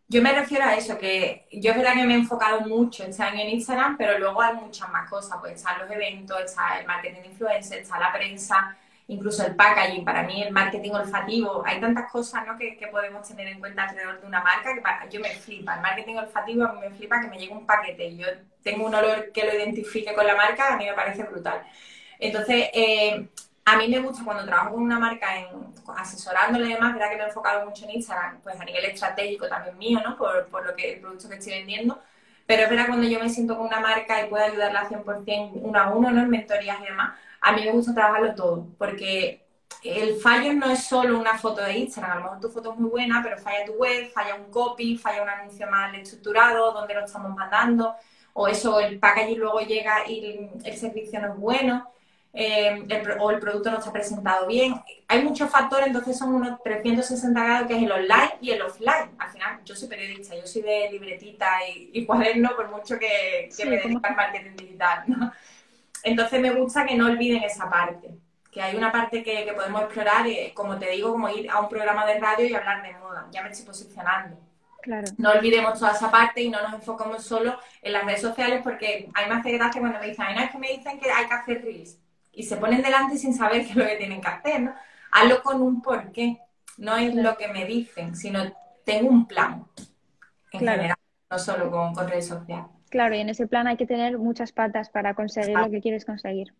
Yo 0.08 0.22
me 0.22 0.32
refiero 0.32 0.64
a 0.64 0.74
eso, 0.74 0.98
que 0.98 1.46
yo 1.52 1.70
es 1.70 1.76
verdad 1.76 1.94
que 1.94 2.04
me 2.04 2.14
he 2.14 2.16
enfocado 2.16 2.62
mucho 2.62 3.04
año 3.04 3.42
en 3.42 3.50
Instagram, 3.50 3.96
pero 3.96 4.18
luego 4.18 4.42
hay 4.42 4.56
muchas 4.56 4.90
más 4.90 5.08
cosas, 5.08 5.38
pues 5.40 5.52
están 5.54 5.78
los 5.78 5.88
eventos, 5.88 6.36
está 6.44 6.80
el 6.80 6.86
marketing 6.88 7.30
influencer, 7.30 7.78
está 7.78 8.00
la 8.00 8.12
prensa, 8.12 8.76
incluso 9.08 9.46
el 9.46 9.54
packaging, 9.54 10.04
para 10.04 10.22
mí 10.22 10.42
el 10.42 10.52
marketing 10.52 10.92
olfativo, 10.92 11.62
hay 11.66 11.80
tantas 11.80 12.10
cosas 12.10 12.46
¿no? 12.46 12.56
que, 12.56 12.78
podemos 12.90 13.26
tener 13.28 13.48
en 13.48 13.60
cuenta 13.60 13.84
alrededor 13.84 14.20
de 14.20 14.26
una 14.26 14.42
marca 14.42 14.74
que 14.74 14.80
para, 14.80 15.08
yo 15.08 15.20
me 15.20 15.30
flipa. 15.30 15.74
El 15.74 15.82
marketing 15.82 16.16
olfativo 16.16 16.64
a 16.64 16.72
mí 16.72 16.80
me 16.80 16.90
flipa 16.90 17.20
que 17.20 17.28
me 17.28 17.38
llegue 17.38 17.52
un 17.52 17.66
paquete 17.66 18.06
y 18.06 18.16
yo 18.18 18.26
tengo 18.62 18.86
un 18.86 18.94
olor 18.94 19.30
que 19.32 19.44
lo 19.44 19.54
identifique 19.54 20.14
con 20.14 20.26
la 20.26 20.36
marca, 20.36 20.72
a 20.72 20.76
mí 20.76 20.86
me 20.86 20.94
parece 20.94 21.22
brutal. 21.24 21.62
Entonces, 22.18 22.70
eh, 22.72 23.28
a 23.66 23.76
mí 23.76 23.88
me 23.88 23.98
gusta 24.00 24.24
cuando 24.24 24.44
trabajo 24.44 24.72
con 24.74 24.82
una 24.82 24.98
marca 24.98 25.38
en 25.38 25.46
asesorándole 25.96 26.66
y 26.66 26.72
demás, 26.74 26.94
verdad 26.94 27.10
que 27.10 27.16
me 27.16 27.22
he 27.24 27.26
enfocado 27.26 27.66
mucho 27.66 27.84
en 27.84 27.92
Instagram, 27.92 28.40
pues 28.42 28.58
a 28.60 28.64
nivel 28.64 28.84
estratégico 28.86 29.48
también 29.48 29.76
mío, 29.78 30.00
¿no? 30.04 30.16
Por, 30.16 30.46
por 30.48 30.66
lo 30.66 30.74
que 30.74 30.94
el 30.94 31.00
producto 31.00 31.28
que 31.28 31.36
estoy 31.36 31.54
vendiendo. 31.54 32.00
Pero 32.46 32.64
es 32.64 32.70
verdad 32.70 32.86
cuando 32.88 33.08
yo 33.08 33.18
me 33.20 33.30
siento 33.30 33.56
con 33.56 33.66
una 33.66 33.80
marca 33.80 34.22
y 34.22 34.28
puedo 34.28 34.44
ayudarla 34.44 34.88
100% 34.88 35.50
uno 35.54 35.78
a 35.78 35.90
uno, 35.90 36.10
¿no? 36.10 36.22
En 36.22 36.30
mentorías 36.30 36.78
y 36.80 36.84
demás, 36.84 37.18
a 37.44 37.52
mí 37.52 37.62
me 37.62 37.72
gusta 37.72 37.94
trabajarlo 37.94 38.34
todo, 38.34 38.66
porque 38.78 39.44
el 39.82 40.16
fallo 40.16 40.54
no 40.54 40.70
es 40.70 40.84
solo 40.84 41.18
una 41.18 41.36
foto 41.36 41.60
de 41.60 41.76
Instagram, 41.76 42.12
a 42.12 42.14
lo 42.16 42.22
mejor 42.22 42.40
tu 42.40 42.48
foto 42.48 42.72
es 42.72 42.78
muy 42.78 42.88
buena, 42.88 43.20
pero 43.22 43.38
falla 43.38 43.66
tu 43.66 43.74
web, 43.74 44.10
falla 44.12 44.34
un 44.34 44.50
copy, 44.50 44.96
falla 44.96 45.22
un 45.22 45.28
anuncio 45.28 45.70
mal 45.70 45.94
estructurado, 45.94 46.72
donde 46.72 46.94
lo 46.94 47.04
estamos 47.04 47.36
mandando, 47.36 47.94
o 48.32 48.48
eso, 48.48 48.80
el 48.80 48.98
packaging 48.98 49.38
luego 49.38 49.60
llega 49.60 50.08
y 50.08 50.48
el 50.64 50.76
servicio 50.78 51.20
no 51.20 51.34
es 51.34 51.38
bueno, 51.38 51.86
eh, 52.32 52.82
o 53.20 53.30
el 53.30 53.38
producto 53.38 53.70
no 53.70 53.78
está 53.78 53.92
presentado 53.92 54.46
bien. 54.46 54.74
Hay 55.06 55.22
muchos 55.22 55.50
factores, 55.50 55.86
entonces 55.86 56.16
son 56.16 56.34
unos 56.34 56.62
360 56.62 57.44
grados 57.44 57.68
que 57.68 57.76
es 57.76 57.82
el 57.82 57.92
online 57.92 58.38
y 58.40 58.50
el 58.52 58.62
offline. 58.62 59.10
Al 59.18 59.30
final, 59.30 59.60
yo 59.66 59.76
soy 59.76 59.88
periodista, 59.88 60.34
yo 60.34 60.46
soy 60.46 60.62
de 60.62 60.88
libretita 60.90 61.46
y, 61.68 61.90
y 61.92 62.06
cuaderno, 62.06 62.56
por 62.56 62.70
mucho 62.70 62.98
que, 62.98 63.50
me 63.66 63.76
dedique 63.76 64.00
al 64.02 64.16
marketing 64.16 64.56
digital, 64.56 65.04
¿no? 65.06 65.30
Entonces 66.04 66.40
me 66.40 66.50
gusta 66.50 66.84
que 66.86 66.94
no 66.94 67.06
olviden 67.06 67.42
esa 67.42 67.68
parte, 67.68 68.10
que 68.52 68.62
hay 68.62 68.76
una 68.76 68.92
parte 68.92 69.22
que, 69.22 69.50
podemos 69.54 69.82
explorar, 69.82 70.26
y, 70.26 70.52
como 70.52 70.78
te 70.78 70.90
digo, 70.90 71.10
como 71.12 71.28
ir 71.30 71.50
a 71.50 71.60
un 71.60 71.68
programa 71.68 72.06
de 72.06 72.20
radio 72.20 72.46
y 72.46 72.54
hablar 72.54 72.82
de 72.82 72.92
moda. 72.98 73.26
Ya 73.32 73.42
me 73.42 73.50
estoy 73.50 73.66
posicionando. 73.66 74.38
Claro. 74.82 75.08
No 75.16 75.30
olvidemos 75.30 75.78
toda 75.78 75.92
esa 75.92 76.10
parte 76.10 76.42
y 76.42 76.50
no 76.50 76.60
nos 76.60 76.74
enfocamos 76.74 77.24
solo 77.24 77.58
en 77.80 77.92
las 77.92 78.04
redes 78.04 78.20
sociales 78.20 78.60
porque 78.62 79.08
hay 79.14 79.28
más 79.30 79.42
de 79.42 79.52
que 79.52 79.80
cuando 79.80 79.98
me 79.98 80.08
dicen, 80.08 80.26
no, 80.34 80.42
es 80.42 80.50
que 80.50 80.58
me 80.58 80.68
dicen 80.68 81.00
que 81.00 81.10
hay 81.10 81.26
que 81.26 81.34
hacer 81.34 81.64
reels 81.64 81.98
y 82.34 82.42
se 82.42 82.58
ponen 82.58 82.82
delante 82.82 83.16
sin 83.16 83.34
saber 83.34 83.64
qué 83.64 83.70
es 83.70 83.76
lo 83.76 83.86
que 83.86 83.96
tienen 83.96 84.20
que 84.20 84.28
hacer, 84.28 84.60
¿no? 84.60 84.74
Hazlo 85.10 85.42
con 85.42 85.62
un 85.62 85.80
porqué, 85.80 86.38
no 86.76 86.96
es 86.96 87.14
lo 87.14 87.36
que 87.36 87.48
me 87.48 87.64
dicen, 87.64 88.14
sino 88.14 88.52
tengo 88.84 89.08
un 89.08 89.26
plan 89.26 89.64
en 90.52 90.60
general, 90.60 90.96
no 91.30 91.38
solo 91.38 91.70
con, 91.70 91.94
con 91.94 92.08
redes 92.08 92.28
sociales. 92.28 92.73
Claro, 92.94 93.16
y 93.16 93.18
en 93.18 93.28
ese 93.28 93.48
plan 93.48 93.66
hay 93.66 93.76
que 93.76 93.86
tener 93.86 94.18
muchas 94.18 94.52
patas 94.52 94.88
para 94.88 95.14
conseguir 95.14 95.58
lo 95.58 95.68
que 95.68 95.80
quieres 95.80 96.04
conseguir. 96.04 96.54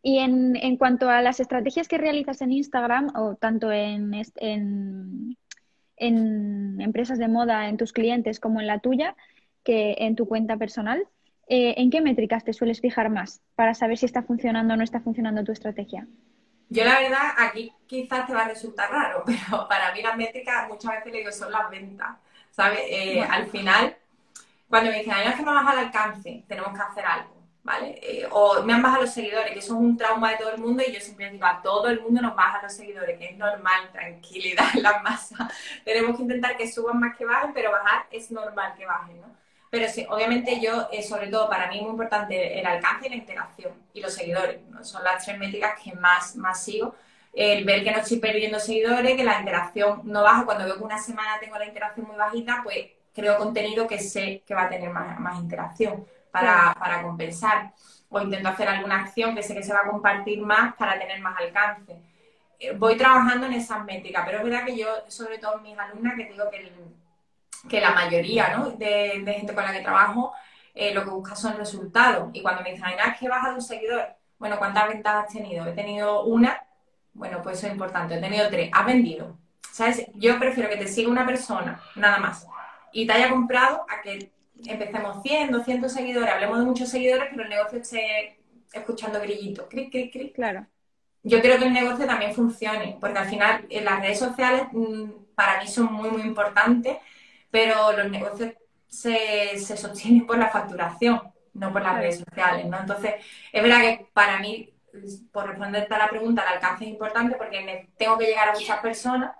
Y 0.00 0.20
en, 0.20 0.56
en, 0.56 0.78
cuanto 0.78 1.10
a 1.10 1.20
las 1.20 1.38
estrategias 1.38 1.86
que 1.86 1.98
realizas 1.98 2.40
en 2.40 2.50
Instagram, 2.50 3.12
o 3.14 3.34
tanto 3.34 3.70
en, 3.70 4.14
en, 4.36 5.36
en, 5.98 6.80
empresas 6.80 7.18
de 7.18 7.28
moda, 7.28 7.68
en 7.68 7.76
tus 7.76 7.92
clientes, 7.92 8.40
como 8.40 8.62
en 8.62 8.66
la 8.66 8.78
tuya, 8.78 9.14
que 9.62 9.96
en 9.98 10.16
tu 10.16 10.26
cuenta 10.26 10.56
personal, 10.56 11.06
eh, 11.46 11.74
¿en 11.76 11.90
qué 11.90 12.00
métricas 12.00 12.42
te 12.42 12.54
sueles 12.54 12.80
fijar 12.80 13.10
más 13.10 13.42
para 13.54 13.74
saber 13.74 13.98
si 13.98 14.06
está 14.06 14.22
funcionando 14.22 14.72
o 14.72 14.76
no 14.78 14.82
está 14.82 15.02
funcionando 15.02 15.44
tu 15.44 15.52
estrategia? 15.52 16.06
Yo 16.70 16.86
la 16.86 17.00
verdad, 17.00 17.32
aquí 17.36 17.70
quizás 17.86 18.26
te 18.26 18.32
va 18.32 18.46
a 18.46 18.48
resultar 18.48 18.90
raro, 18.90 19.24
pero 19.26 19.68
para 19.68 19.92
mí 19.92 20.00
las 20.00 20.16
métricas 20.16 20.66
muchas 20.68 20.92
veces 20.92 21.12
le 21.12 21.18
digo 21.18 21.32
son 21.32 21.52
las 21.52 21.68
ventas, 21.68 22.16
¿sabes? 22.50 22.80
Eh, 22.88 23.20
al 23.20 23.44
final, 23.48 23.94
cuando 24.72 24.90
me 24.90 25.00
dicen, 25.00 25.12
hay 25.12 25.28
es 25.28 25.34
que 25.34 25.42
me 25.42 25.52
baja 25.52 25.74
el 25.74 25.78
alcance, 25.80 26.44
tenemos 26.48 26.72
que 26.72 26.80
hacer 26.80 27.04
algo, 27.04 27.36
¿vale? 27.62 28.00
Eh, 28.02 28.26
o 28.30 28.62
me 28.62 28.72
han 28.72 28.80
bajado 28.80 29.02
los 29.02 29.12
seguidores, 29.12 29.52
que 29.52 29.58
eso 29.58 29.74
es 29.74 29.80
un 29.80 29.98
trauma 29.98 30.30
de 30.30 30.38
todo 30.38 30.50
el 30.50 30.62
mundo 30.62 30.82
y 30.88 30.90
yo 30.90 30.98
siempre 30.98 31.28
digo, 31.28 31.44
a 31.44 31.60
todo 31.60 31.88
el 31.88 32.00
mundo 32.00 32.22
nos 32.22 32.34
baja 32.34 32.62
los 32.62 32.72
seguidores, 32.72 33.18
que 33.18 33.26
es 33.26 33.36
normal, 33.36 33.90
tranquilidad 33.92 34.64
en 34.74 34.82
la 34.82 35.02
masa. 35.02 35.50
tenemos 35.84 36.16
que 36.16 36.22
intentar 36.22 36.56
que 36.56 36.72
suban 36.72 36.98
más 36.98 37.14
que 37.18 37.26
bajen, 37.26 37.52
pero 37.52 37.70
bajar 37.70 38.06
es 38.10 38.30
normal 38.30 38.72
que 38.74 38.86
bajen, 38.86 39.20
¿no? 39.20 39.26
Pero 39.68 39.86
sí, 39.90 40.06
obviamente 40.08 40.58
yo, 40.58 40.88
eh, 40.90 41.02
sobre 41.02 41.26
todo 41.26 41.50
para 41.50 41.68
mí 41.68 41.76
es 41.76 41.82
muy 41.82 41.90
importante 41.90 42.58
el 42.58 42.64
alcance 42.64 43.08
y 43.08 43.10
la 43.10 43.16
interacción 43.16 43.74
y 43.92 44.00
los 44.00 44.14
seguidores. 44.14 44.58
Son 44.84 45.04
las 45.04 45.22
tres 45.22 45.38
métricas 45.38 45.78
que 45.84 45.92
más, 45.92 46.34
más 46.36 46.64
sigo. 46.64 46.94
El 47.34 47.66
ver 47.66 47.84
que 47.84 47.90
no 47.90 47.98
estoy 47.98 48.18
perdiendo 48.20 48.58
seguidores, 48.58 49.16
que 49.16 49.24
la 49.24 49.38
interacción 49.38 50.00
no 50.04 50.22
baja. 50.22 50.46
Cuando 50.46 50.64
veo 50.64 50.78
que 50.78 50.84
una 50.84 50.98
semana 50.98 51.38
tengo 51.40 51.58
la 51.58 51.66
interacción 51.66 52.06
muy 52.06 52.16
bajita, 52.16 52.62
pues 52.64 52.86
creo 53.14 53.38
contenido 53.38 53.86
que 53.86 53.98
sé 53.98 54.42
que 54.46 54.54
va 54.54 54.64
a 54.64 54.68
tener 54.68 54.90
más, 54.90 55.38
interacción 55.38 56.06
para, 56.30 56.74
para, 56.78 57.02
compensar. 57.02 57.72
O 58.08 58.20
intento 58.20 58.48
hacer 58.50 58.68
alguna 58.68 59.00
acción 59.00 59.34
que 59.34 59.42
sé 59.42 59.54
que 59.54 59.62
se 59.62 59.72
va 59.72 59.80
a 59.84 59.90
compartir 59.90 60.40
más 60.42 60.74
para 60.74 60.98
tener 60.98 61.20
más 61.20 61.38
alcance. 61.38 61.98
Eh, 62.58 62.74
voy 62.76 62.96
trabajando 62.96 63.46
en 63.46 63.54
esas 63.54 63.84
métricas, 63.84 64.22
pero 64.26 64.38
es 64.38 64.44
verdad 64.44 64.64
que 64.64 64.76
yo, 64.76 64.86
sobre 65.08 65.38
todo 65.38 65.58
mis 65.60 65.78
alumnas, 65.78 66.14
que 66.16 66.26
digo 66.26 66.50
que 66.50 66.58
el, 66.58 66.72
que 67.68 67.80
la 67.80 67.92
mayoría 67.92 68.56
¿no? 68.56 68.70
de, 68.70 69.22
gente 69.26 69.54
con 69.54 69.64
la 69.64 69.72
que 69.72 69.80
trabajo 69.80 70.32
eh, 70.74 70.94
lo 70.94 71.04
que 71.04 71.10
busca 71.10 71.34
son 71.34 71.56
resultados. 71.56 72.30
Y 72.32 72.42
cuando 72.42 72.62
me 72.62 72.70
dicen, 72.70 72.84
ay, 72.86 72.96
nada, 72.96 73.12
es 73.12 73.18
que 73.18 73.28
baja 73.28 73.50
de 73.50 73.54
un 73.56 73.62
seguidor, 73.62 74.06
bueno, 74.38 74.58
¿cuántas 74.58 74.88
ventas 74.88 75.24
has 75.24 75.32
tenido? 75.32 75.66
He 75.66 75.72
tenido 75.72 76.24
una, 76.24 76.64
bueno, 77.14 77.40
pues 77.42 77.58
eso 77.58 77.66
es 77.66 77.72
importante, 77.72 78.14
he 78.14 78.20
tenido 78.20 78.48
tres, 78.48 78.70
has 78.72 78.86
vendido. 78.86 79.36
¿Sabes? 79.70 80.06
Yo 80.14 80.38
prefiero 80.38 80.68
que 80.68 80.76
te 80.76 80.86
siga 80.86 81.10
una 81.10 81.24
persona, 81.24 81.80
nada 81.96 82.18
más, 82.18 82.46
y 82.92 83.06
te 83.06 83.12
haya 83.12 83.30
comprado 83.30 83.84
a 83.88 84.02
que 84.02 84.30
empecemos 84.66 85.22
100, 85.22 85.50
200 85.50 85.92
seguidores, 85.92 86.30
hablemos 86.30 86.58
de 86.58 86.64
muchos 86.64 86.88
seguidores, 86.88 87.28
pero 87.30 87.42
el 87.44 87.50
negocio 87.50 87.78
esté 87.78 88.38
escuchando 88.72 89.20
grillitos, 89.20 89.66
cric, 89.68 89.90
cric, 89.90 90.12
cric. 90.12 90.34
Claro. 90.34 90.66
Yo 91.24 91.40
creo 91.40 91.58
que 91.58 91.66
el 91.66 91.72
negocio 91.72 92.06
también 92.06 92.34
funcione, 92.34 92.96
porque 93.00 93.18
al 93.18 93.28
final 93.28 93.66
en 93.68 93.84
las 93.84 94.00
redes 94.00 94.18
sociales 94.18 94.64
mm, 94.72 95.10
para 95.34 95.60
mí 95.60 95.68
son 95.68 95.92
muy, 95.92 96.10
muy 96.10 96.22
importantes 96.22 96.96
pero 97.52 97.92
los 97.92 98.10
negocios 98.10 98.54
se, 98.88 99.58
se 99.58 99.76
sostienen 99.76 100.26
por 100.26 100.38
la 100.38 100.48
facturación, 100.48 101.20
no 101.52 101.72
por 101.72 101.82
las 101.82 101.98
redes 101.98 102.18
sociales, 102.18 102.66
¿no? 102.66 102.80
Entonces, 102.80 103.14
es 103.52 103.62
verdad 103.62 103.82
que 103.82 104.08
para 104.14 104.40
mí, 104.40 104.72
por 105.30 105.46
responderte 105.46 105.94
a 105.94 105.98
la 105.98 106.08
pregunta, 106.08 106.42
el 106.42 106.54
alcance 106.54 106.84
es 106.84 106.90
importante 106.90 107.36
porque 107.36 107.88
tengo 107.96 108.16
que 108.16 108.24
llegar 108.24 108.48
a 108.48 108.54
muchas 108.54 108.80
personas, 108.80 109.36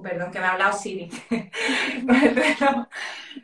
perdón, 0.00 0.30
que 0.30 0.38
me 0.38 0.46
ha 0.46 0.52
hablado 0.52 0.72
Siri, 0.72 1.10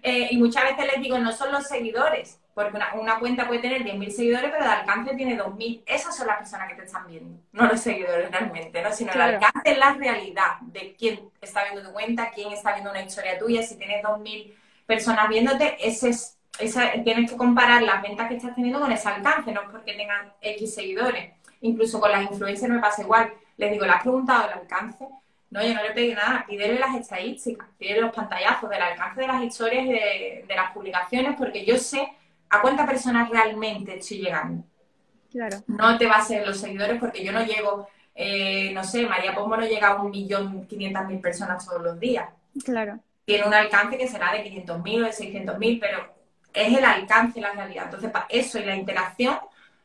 eh, 0.03 0.29
y 0.31 0.39
muchas 0.39 0.65
veces 0.65 0.87
les 0.87 1.03
digo, 1.03 1.19
no 1.19 1.33
son 1.33 1.53
los 1.53 1.67
seguidores, 1.67 2.41
porque 2.59 2.77
una, 2.95 3.21
cuenta 3.21 3.47
puede 3.47 3.61
tener 3.61 3.85
10.000 3.85 4.11
seguidores, 4.11 4.51
pero 4.51 4.65
el 4.65 4.71
alcance 4.71 5.15
tiene 5.15 5.39
2.000. 5.39 5.83
Esas 5.87 6.17
son 6.17 6.27
las 6.27 6.39
personas 6.39 6.69
que 6.69 6.75
te 6.75 6.87
están 6.87 7.07
viendo, 7.07 7.41
no 7.53 7.67
los 7.69 7.81
seguidores 7.81 8.33
realmente, 8.33 8.83
¿no? 8.83 8.93
Sino 8.93 9.13
el 9.13 9.21
alcance 9.21 9.61
es 9.65 9.79
la 9.79 9.93
realidad 9.93 10.59
de 10.63 10.97
quién 10.99 11.21
está 11.41 11.63
viendo 11.63 11.89
tu 11.89 11.93
cuenta, 11.93 12.33
quién 12.35 12.53
está 12.53 12.73
viendo 12.73 12.91
una 12.91 13.03
historia 13.03 13.39
tuya. 13.39 13.63
Si 13.63 13.77
tienes 13.77 14.03
2.000 14.03 14.55
personas 14.87 15.29
viéndote, 15.29 15.77
ese 15.79 16.09
es, 16.09 16.37
esa, 16.59 16.91
tienes 17.05 17.31
que 17.31 17.37
comparar 17.37 17.81
las 17.83 18.03
ventas 18.03 18.27
que 18.27 18.35
estás 18.35 18.57
teniendo 18.57 18.81
con 18.81 18.91
ese 18.91 19.09
alcance, 19.09 19.53
no 19.53 19.63
es 19.63 19.69
porque 19.71 19.93
tengan 19.93 20.33
X 20.41 20.75
seguidores. 20.75 21.35
Incluso 21.61 22.01
con 22.01 22.11
las 22.11 22.23
influencers 22.23 22.73
me 22.73 22.81
pasa 22.81 23.03
igual. 23.03 23.33
Les 23.57 23.71
digo, 23.71 23.85
¿le 23.85 23.93
has 23.93 24.03
preguntado 24.03 24.49
el 24.49 24.59
alcance? 24.59 25.07
No, 25.51 25.63
yo 25.63 25.75
no 25.75 25.83
le 25.83 25.93
pedí 25.93 26.13
nada, 26.13 26.45
pídele 26.47 26.79
las 26.79 26.95
estadísticas, 26.95 27.69
pídele 27.79 28.03
los 28.03 28.15
pantallazos 28.15 28.69
del 28.69 28.83
alcance 28.83 29.23
de 29.23 29.27
las 29.27 29.43
historias 29.43 29.87
y 29.87 29.93
de, 29.93 30.45
de 30.47 30.55
las 30.55 30.73
publicaciones, 30.73 31.37
porque 31.39 31.65
yo 31.65 31.79
sé 31.79 32.07
a 32.51 32.61
cuántas 32.61 32.87
personas 32.87 33.31
realmente 33.31 33.99
estoy 33.99 34.19
llegando. 34.19 34.65
Claro. 35.31 35.59
No 35.67 35.99
te 35.99 36.07
va 36.07 36.17
a 36.17 36.25
ser 36.25 36.47
los 36.47 36.59
seguidores 36.59 36.99
porque 36.99 37.25
yo 37.25 37.33
no 37.33 37.45
llego, 37.45 37.89
eh, 38.15 38.73
no 38.73 38.83
sé, 38.85 39.07
María 39.07 39.35
Pombo 39.35 39.57
no 39.57 39.67
llega 39.67 39.89
a 39.89 40.03
un 40.03 40.11
millón 40.11 40.67
quinientas 40.67 41.07
mil 41.07 41.21
personas 41.21 41.65
todos 41.67 41.83
los 41.83 42.01
días. 42.01 42.29
Claro. 42.65 42.99
Tiene 43.25 43.47
un 43.47 43.55
alcance 43.55 43.99
que 43.99 44.09
será 44.09 44.33
de 44.33 44.43
500 44.43 44.83
mil 44.83 45.03
o 45.03 45.07
de 45.07 45.13
600 45.13 45.59
mil, 45.59 45.79
pero 45.79 46.15
es 46.53 46.77
el 46.77 46.85
alcance 46.85 47.39
y 47.39 47.43
la 47.43 47.53
realidad. 47.53 47.85
Entonces, 47.85 48.11
para 48.11 48.27
eso 48.31 48.59
y 48.59 48.65
la 48.65 48.75
interacción, 48.75 49.39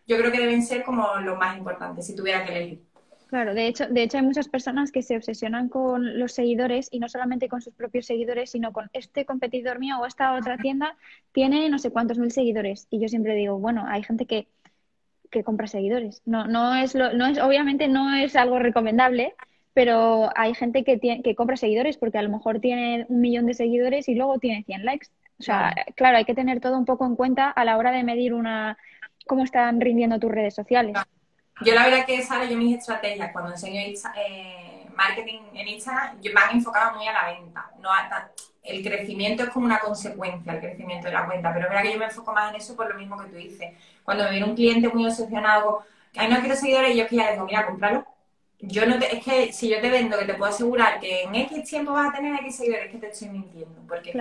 yo 0.08 0.18
creo 0.18 0.32
que 0.32 0.40
deben 0.40 0.64
ser 0.64 0.84
como 0.84 1.16
lo 1.16 1.36
más 1.36 1.58
importante, 1.58 2.02
si 2.02 2.16
tuviera 2.16 2.46
que 2.46 2.56
elegir. 2.56 2.84
Claro, 3.34 3.56
de 3.56 3.66
hecho, 3.66 3.88
de 3.88 4.04
hecho 4.04 4.20
hay 4.20 4.24
muchas 4.24 4.48
personas 4.48 4.92
que 4.92 5.02
se 5.02 5.18
obsesionan 5.18 5.68
con 5.68 6.20
los 6.20 6.34
seguidores 6.34 6.88
y 6.92 7.00
no 7.00 7.10
solamente 7.10 7.50
con 7.50 7.64
sus 7.64 7.74
propios 7.74 8.06
seguidores, 8.06 8.52
sino 8.52 8.72
con 8.72 8.92
este 8.94 9.26
competidor 9.26 9.80
mío 9.80 9.98
o 10.00 10.06
esta 10.06 10.36
otra 10.36 10.60
tienda 10.60 10.96
tiene 11.32 11.68
no 11.68 11.80
sé 11.80 11.90
cuántos 11.90 12.20
mil 12.20 12.30
seguidores. 12.30 12.86
Y 12.92 13.00
yo 13.00 13.08
siempre 13.08 13.34
digo, 13.34 13.58
bueno, 13.58 13.86
hay 13.88 14.04
gente 14.04 14.28
que, 14.28 14.48
que 15.32 15.44
compra 15.44 15.66
seguidores. 15.66 16.22
No, 16.26 16.46
no 16.46 16.76
es 16.76 16.94
lo, 16.94 17.12
no 17.14 17.26
es, 17.26 17.40
obviamente 17.40 17.88
no 17.88 18.14
es 18.14 18.36
algo 18.36 18.60
recomendable, 18.60 19.34
pero 19.74 20.30
hay 20.36 20.54
gente 20.54 20.84
que 20.84 21.00
tiene, 21.00 21.24
que 21.24 21.34
compra 21.34 21.58
seguidores 21.58 21.98
porque 21.98 22.20
a 22.20 22.22
lo 22.22 22.30
mejor 22.30 22.60
tiene 22.60 23.08
un 23.10 23.20
millón 23.20 23.48
de 23.48 23.56
seguidores 23.56 24.08
y 24.10 24.14
luego 24.14 24.38
tiene 24.38 24.64
100 24.64 24.86
likes. 24.86 25.08
O 25.40 25.42
sea, 25.42 25.74
claro, 25.96 26.18
hay 26.18 26.26
que 26.26 26.36
tener 26.36 26.60
todo 26.60 26.78
un 26.78 26.86
poco 26.86 27.04
en 27.08 27.16
cuenta 27.16 27.50
a 27.50 27.66
la 27.66 27.78
hora 27.78 27.90
de 27.90 28.04
medir 28.04 28.36
una 28.36 28.78
cómo 29.26 29.44
están 29.44 29.82
rindiendo 29.82 30.20
tus 30.20 30.32
redes 30.32 30.54
sociales. 30.54 30.96
Yo 31.62 31.76
la 31.76 31.86
verdad 31.86 32.06
que, 32.06 32.22
Sara, 32.24 32.46
yo 32.46 32.58
mis 32.58 32.78
estrategias 32.78 33.32
cuando 33.32 33.52
enseño 33.52 33.80
eh, 33.80 34.88
marketing 34.96 35.42
en 35.54 35.68
Instagram, 35.68 36.20
yo 36.22 36.34
me 36.34 36.42
han 36.42 36.58
enfocado 36.58 36.98
muy 36.98 37.08
a 37.08 37.14
la 37.14 37.26
venta. 37.32 37.70
No 37.80 37.90
el 38.64 38.82
crecimiento 38.82 39.44
es 39.44 39.50
como 39.50 39.66
una 39.66 39.80
consecuencia, 39.80 40.54
el 40.54 40.60
crecimiento 40.62 41.08
de 41.08 41.14
la 41.14 41.26
cuenta, 41.26 41.54
pero 41.54 41.66
es 41.66 41.70
verdad 41.70 41.84
que 41.84 41.94
yo 41.94 42.00
me 42.00 42.06
enfoco 42.06 42.32
más 42.32 42.50
en 42.50 42.62
eso 42.62 42.76
por 42.76 42.90
lo 42.90 42.98
mismo 42.98 43.18
que 43.20 43.30
tú 43.30 43.36
dices. 43.36 43.74
Cuando 44.04 44.24
me 44.24 44.32
viene 44.32 44.46
un 44.46 44.56
cliente 44.56 44.88
muy 44.88 45.06
obsesionado, 45.06 45.84
que 46.14 46.28
no 46.28 46.40
quiero 46.40 46.56
seguidores, 46.56 46.96
yo 46.96 47.04
es 47.04 47.10
que 47.10 47.16
ya 47.18 47.32
digo, 47.32 47.46
mira, 47.46 47.66
cómpralo. 47.66 48.06
Yo 48.60 48.86
no 48.86 48.98
te, 48.98 49.18
es 49.18 49.24
que 49.24 49.52
si 49.52 49.68
yo 49.68 49.82
te 49.82 49.90
vendo 49.90 50.18
que 50.18 50.26
te 50.26 50.36
puedo 50.36 50.50
asegurar 50.50 51.00
que 51.02 51.24
en 51.24 51.36
X 51.36 51.64
tiempo 51.66 51.92
vas 51.92 52.10
a 52.10 52.14
tener 52.14 52.40
X 52.40 52.56
seguidores, 52.56 52.86
es 52.86 52.92
que 52.92 52.98
te 53.00 53.08
estoy 53.08 53.30
mintiendo, 53.30 53.82
porque 53.86 54.18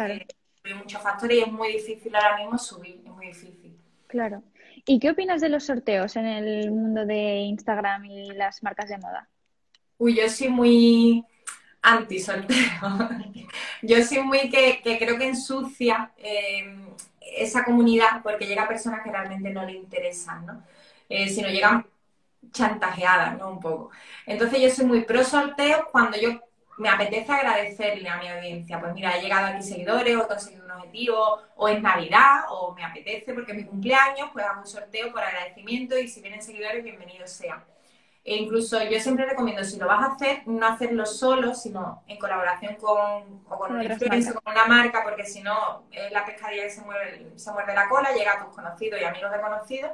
hay 0.64 0.74
muchos 0.74 1.00
factores 1.00 1.38
y 1.38 1.40
es 1.42 1.52
muy 1.52 1.68
difícil 1.72 2.14
ahora 2.16 2.38
mismo 2.38 2.58
subir, 2.58 3.00
es 3.04 3.12
muy 3.12 3.26
difícil. 3.26 3.78
Claro. 4.08 4.42
¿Y 4.84 4.98
qué 4.98 5.10
opinas 5.10 5.40
de 5.40 5.48
los 5.48 5.64
sorteos 5.64 6.16
en 6.16 6.26
el 6.26 6.70
mundo 6.70 7.06
de 7.06 7.36
Instagram 7.36 8.04
y 8.04 8.32
las 8.32 8.62
marcas 8.62 8.88
de 8.88 8.98
moda? 8.98 9.28
Uy, 9.98 10.16
yo 10.16 10.28
soy 10.28 10.48
muy 10.48 11.24
anti 11.82 12.18
sorteo. 12.18 12.56
yo 13.82 14.02
soy 14.04 14.22
muy 14.22 14.50
que, 14.50 14.80
creo 14.82 15.16
que 15.18 15.28
ensucia 15.28 16.12
em, 16.16 16.86
esa 17.20 17.64
comunidad 17.64 18.22
porque 18.22 18.46
llega 18.46 18.64
a 18.64 18.68
personas 18.68 19.02
que 19.04 19.12
realmente 19.12 19.50
no 19.50 19.64
le 19.64 19.72
interesan, 19.72 20.46
¿no? 20.46 20.62
Eh, 21.08 21.28
sino 21.28 21.48
llegan 21.48 21.86
chantajeadas, 22.50 23.38
¿no? 23.38 23.50
Un 23.50 23.60
poco. 23.60 23.90
Entonces 24.26 24.60
yo 24.60 24.70
soy 24.70 24.86
muy 24.86 25.04
pro 25.04 25.22
sorteo 25.22 25.88
cuando 25.92 26.18
yo 26.18 26.40
me 26.78 26.88
apetece 26.88 27.32
agradecerle 27.32 28.08
a 28.08 28.18
mi 28.18 28.28
audiencia. 28.28 28.80
Pues 28.80 28.94
mira, 28.94 29.16
he 29.16 29.22
llegado 29.22 29.46
aquí 29.46 29.62
seguidores, 29.62 30.16
o 30.16 30.24
he 30.24 30.28
conseguido 30.28 30.64
un 30.64 30.70
objetivo, 30.70 31.42
o 31.56 31.68
es 31.68 31.80
Navidad, 31.80 32.44
o 32.50 32.72
me 32.72 32.84
apetece 32.84 33.34
porque 33.34 33.52
es 33.52 33.58
mi 33.58 33.64
cumpleaños, 33.64 34.30
pues 34.32 34.44
hago 34.44 34.60
un 34.60 34.66
sorteo 34.66 35.12
por 35.12 35.22
agradecimiento 35.22 35.98
y 35.98 36.08
si 36.08 36.20
vienen 36.20 36.42
seguidores, 36.42 36.82
bienvenidos 36.82 37.30
sean. 37.30 37.62
E 38.24 38.36
incluso 38.36 38.80
yo 38.84 39.00
siempre 39.00 39.26
recomiendo, 39.26 39.64
si 39.64 39.78
lo 39.80 39.88
vas 39.88 40.08
a 40.08 40.12
hacer, 40.12 40.42
no 40.46 40.64
hacerlo 40.64 41.04
solo, 41.04 41.56
sino 41.56 42.04
en 42.06 42.18
colaboración 42.18 42.76
con, 42.76 43.42
o 43.48 43.58
con 43.58 43.74
un 43.74 43.88
con 43.88 44.52
una 44.52 44.66
marca, 44.66 45.02
porque 45.02 45.26
si 45.26 45.42
no, 45.42 45.86
es 45.90 46.12
la 46.12 46.24
pescadilla 46.24 46.62
que 46.62 46.70
se 46.70 46.82
mueve, 46.82 47.32
se 47.34 47.50
muerde 47.50 47.74
la 47.74 47.88
cola, 47.88 48.12
llega 48.12 48.34
a 48.34 48.44
tus 48.44 48.54
conocidos 48.54 49.00
y 49.00 49.04
amigos 49.04 49.32
de 49.32 49.40
conocidos. 49.40 49.90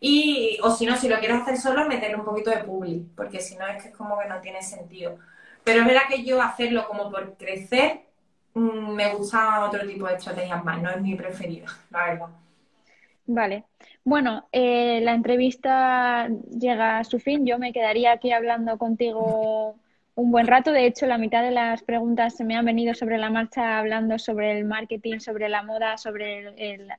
Y, 0.00 0.58
o 0.62 0.70
si 0.72 0.84
no, 0.84 0.96
si 0.96 1.08
lo 1.08 1.18
quieres 1.20 1.42
hacer 1.42 1.56
solo, 1.56 1.86
meterle 1.86 2.16
un 2.16 2.24
poquito 2.24 2.50
de 2.50 2.64
public, 2.64 3.14
porque 3.16 3.40
si 3.40 3.56
no 3.56 3.66
es 3.68 3.80
que 3.80 3.90
es 3.90 3.96
como 3.96 4.18
que 4.18 4.28
no 4.28 4.40
tiene 4.40 4.60
sentido. 4.60 5.16
Pero 5.64 5.80
es 5.80 5.86
verdad 5.86 6.02
que 6.08 6.24
yo 6.24 6.40
hacerlo 6.42 6.86
como 6.86 7.10
por 7.10 7.36
crecer, 7.36 8.02
mm, 8.54 8.94
me 8.94 9.14
gusta 9.14 9.64
otro 9.64 9.86
tipo 9.86 10.06
de 10.06 10.14
estrategias 10.16 10.64
más, 10.64 10.82
no 10.82 10.90
es 10.90 11.00
mi 11.02 11.14
preferido, 11.16 11.66
la 11.90 12.06
verdad. 12.06 12.28
Vale. 13.26 13.64
Bueno, 14.04 14.48
eh, 14.52 15.00
la 15.02 15.14
entrevista 15.14 16.28
llega 16.50 16.98
a 16.98 17.04
su 17.04 17.18
fin. 17.18 17.46
Yo 17.46 17.58
me 17.58 17.72
quedaría 17.72 18.12
aquí 18.12 18.32
hablando 18.32 18.76
contigo 18.78 19.76
un 20.14 20.30
buen 20.30 20.46
rato. 20.46 20.72
De 20.72 20.86
hecho, 20.86 21.06
la 21.06 21.16
mitad 21.18 21.42
de 21.42 21.50
las 21.50 21.82
preguntas 21.82 22.36
se 22.36 22.44
me 22.44 22.56
han 22.56 22.66
venido 22.66 22.94
sobre 22.94 23.16
la 23.18 23.30
marcha 23.30 23.78
hablando 23.78 24.18
sobre 24.18 24.58
el 24.58 24.64
marketing, 24.66 25.20
sobre 25.20 25.48
la 25.48 25.62
moda, 25.62 25.96
sobre 25.96 26.54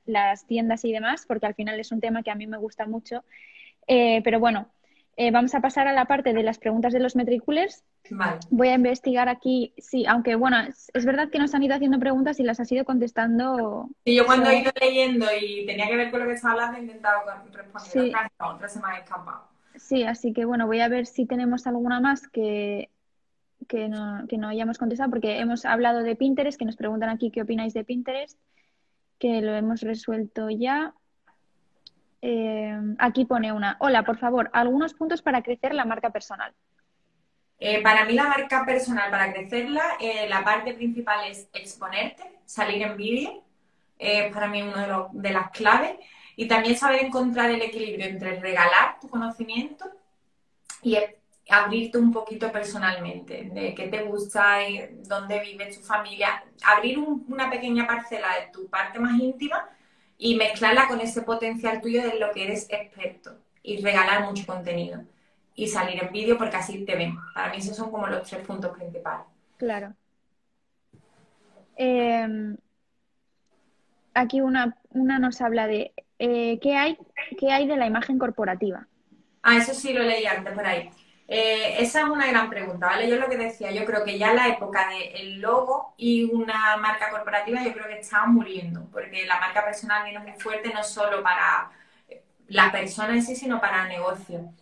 las 0.06 0.46
tiendas 0.46 0.84
y 0.84 0.92
demás, 0.92 1.24
porque 1.28 1.46
al 1.46 1.54
final 1.54 1.78
es 1.78 1.92
un 1.92 2.00
tema 2.00 2.22
que 2.24 2.30
a 2.32 2.34
mí 2.34 2.46
me 2.46 2.58
gusta 2.58 2.86
mucho 2.86 3.24
Eh, 3.88 4.22
pero 4.24 4.40
bueno, 4.40 4.68
eh, 5.16 5.30
vamos 5.32 5.54
a 5.54 5.60
pasar 5.62 5.88
a 5.88 5.94
la 5.94 6.06
parte 6.06 6.32
de 6.34 6.42
las 6.44 6.58
preguntas 6.58 6.92
de 6.92 7.00
los 7.00 7.16
metriculers. 7.16 7.84
Vale. 8.10 8.38
Voy 8.50 8.68
a 8.68 8.74
investigar 8.74 9.28
aquí, 9.28 9.74
sí, 9.78 10.06
aunque 10.06 10.34
bueno, 10.34 10.58
es, 10.60 10.90
es, 10.94 11.04
verdad 11.04 11.28
que 11.30 11.38
nos 11.38 11.54
han 11.54 11.62
ido 11.62 11.74
haciendo 11.74 11.98
preguntas 11.98 12.38
y 12.40 12.42
las 12.42 12.60
has 12.60 12.70
ido 12.70 12.84
contestando. 12.84 13.88
Sí, 14.04 14.14
yo 14.14 14.26
cuando 14.26 14.50
he 14.50 14.60
ido 14.60 14.72
leyendo 14.80 15.26
y 15.40 15.66
tenía 15.66 15.88
que 15.88 15.96
ver 15.96 16.10
con 16.10 16.20
lo 16.20 16.26
que 16.26 16.34
estaba 16.34 16.54
hablando, 16.54 16.78
he 16.78 16.82
intentado 16.82 17.20
responder. 17.52 17.90
Sí. 17.90 18.12
Otra 18.38 18.68
se 18.68 18.80
me 18.80 18.86
ha 18.88 18.98
escapado. 18.98 19.56
Sí, 19.76 20.04
así 20.04 20.32
que 20.32 20.44
bueno, 20.44 20.66
voy 20.66 20.80
a 20.80 20.88
ver 20.88 21.06
si 21.06 21.26
tenemos 21.26 21.66
alguna 21.66 22.00
más 22.00 22.28
que, 22.28 22.90
que, 23.68 23.88
no, 23.88 24.26
que 24.28 24.38
no 24.38 24.48
hayamos 24.48 24.78
contestado, 24.78 25.10
porque 25.10 25.38
hemos 25.38 25.64
hablado 25.64 26.02
de 26.02 26.16
Pinterest, 26.16 26.58
que 26.58 26.64
nos 26.64 26.76
preguntan 26.76 27.10
aquí 27.10 27.30
qué 27.30 27.42
opináis 27.42 27.74
de 27.74 27.84
Pinterest, 27.84 28.38
que 29.18 29.40
lo 29.42 29.54
hemos 29.54 29.82
resuelto 29.82 30.50
ya. 30.50 30.94
Eh, 32.22 32.78
aquí 32.98 33.24
pone 33.24 33.52
una. 33.52 33.76
Hola, 33.80 34.04
por 34.04 34.18
favor, 34.18 34.50
algunos 34.52 34.94
puntos 34.94 35.22
para 35.22 35.42
crecer 35.42 35.74
la 35.74 35.84
marca 35.84 36.10
personal. 36.10 36.54
Eh, 37.58 37.82
para 37.82 38.04
mí 38.04 38.12
la 38.12 38.24
marca 38.24 38.64
personal, 38.66 39.10
para 39.10 39.32
crecerla, 39.32 39.96
eh, 40.00 40.28
la 40.28 40.44
parte 40.44 40.74
principal 40.74 41.30
es 41.30 41.48
exponerte, 41.52 42.22
salir 42.44 42.82
en 42.82 42.96
vídeo. 42.96 43.42
Es 43.98 44.32
para 44.32 44.46
mí 44.48 44.62
una 44.62 45.08
de, 45.12 45.30
las 45.30 45.50
claves. 45.50 45.96
Y 46.36 46.46
también 46.48 46.76
saber 46.76 47.04
encontrar 47.04 47.50
el 47.50 47.62
equilibrio 47.62 48.06
entre 48.06 48.38
regalar 48.40 49.00
tu 49.00 49.08
conocimiento 49.08 49.86
y 50.82 50.98
abrirte 51.48 51.96
un 51.96 52.12
poquito 52.12 52.52
personalmente, 52.52 53.48
de 53.52 53.74
qué 53.74 53.88
te 53.88 54.02
gusta, 54.02 54.58
dónde 55.04 55.40
vive 55.40 55.74
tu 55.74 55.80
familia. 55.80 56.44
Abrir 56.62 56.98
un, 56.98 57.24
una 57.28 57.48
pequeña 57.50 57.86
parcela 57.86 58.28
de 58.38 58.52
tu 58.52 58.68
parte 58.68 58.98
más 58.98 59.18
íntima 59.18 59.66
y 60.18 60.36
mezclarla 60.36 60.88
con 60.88 61.00
ese 61.00 61.22
potencial 61.22 61.80
tuyo 61.80 62.02
de 62.02 62.18
lo 62.18 62.32
que 62.32 62.44
eres 62.44 62.66
experto 62.68 63.38
y 63.62 63.80
regalar 63.80 64.24
mucho 64.24 64.44
contenido 64.46 65.02
y 65.56 65.66
salir 65.66 66.04
en 66.04 66.12
vídeo 66.12 66.36
porque 66.36 66.56
así 66.56 66.84
te 66.84 66.94
ven. 66.94 67.16
Para 67.34 67.50
mí 67.50 67.56
esos 67.56 67.74
son 67.74 67.90
como 67.90 68.06
los 68.06 68.28
tres 68.28 68.46
puntos 68.46 68.76
principales. 68.76 69.26
Claro. 69.56 69.94
Eh, 71.76 72.56
aquí 74.14 74.40
una, 74.40 74.76
una, 74.90 75.18
nos 75.18 75.40
habla 75.40 75.66
de 75.66 75.92
eh, 76.18 76.58
¿qué, 76.60 76.76
hay, 76.76 76.98
qué 77.38 77.52
hay 77.52 77.66
de 77.66 77.76
la 77.76 77.86
imagen 77.86 78.18
corporativa. 78.18 78.86
Ah, 79.42 79.56
eso 79.56 79.74
sí 79.74 79.92
lo 79.92 80.02
leí 80.02 80.26
antes 80.26 80.52
por 80.52 80.66
ahí. 80.66 80.90
Eh, 81.28 81.76
esa 81.80 82.00
es 82.00 82.06
una 82.06 82.26
gran 82.26 82.48
pregunta, 82.48 82.86
¿vale? 82.86 83.08
Yo 83.08 83.16
lo 83.16 83.28
que 83.28 83.36
decía, 83.36 83.72
yo 83.72 83.84
creo 83.84 84.04
que 84.04 84.18
ya 84.18 84.32
la 84.32 84.48
época 84.48 84.88
del 84.88 85.40
logo 85.40 85.94
y 85.96 86.24
una 86.24 86.76
marca 86.76 87.10
corporativa 87.10 87.62
yo 87.64 87.72
creo 87.72 87.86
que 87.86 87.98
está 87.98 88.26
muriendo, 88.26 88.86
porque 88.92 89.26
la 89.26 89.40
marca 89.40 89.64
personal 89.64 90.04
viene 90.04 90.20
muy 90.20 90.32
fuerte 90.38 90.72
no 90.72 90.84
solo 90.84 91.22
para 91.22 91.70
la 92.46 92.70
persona 92.70 93.14
en 93.14 93.22
sí, 93.22 93.34
sino 93.34 93.60
para 93.60 93.82
el 93.82 93.88
negocio 93.88 94.52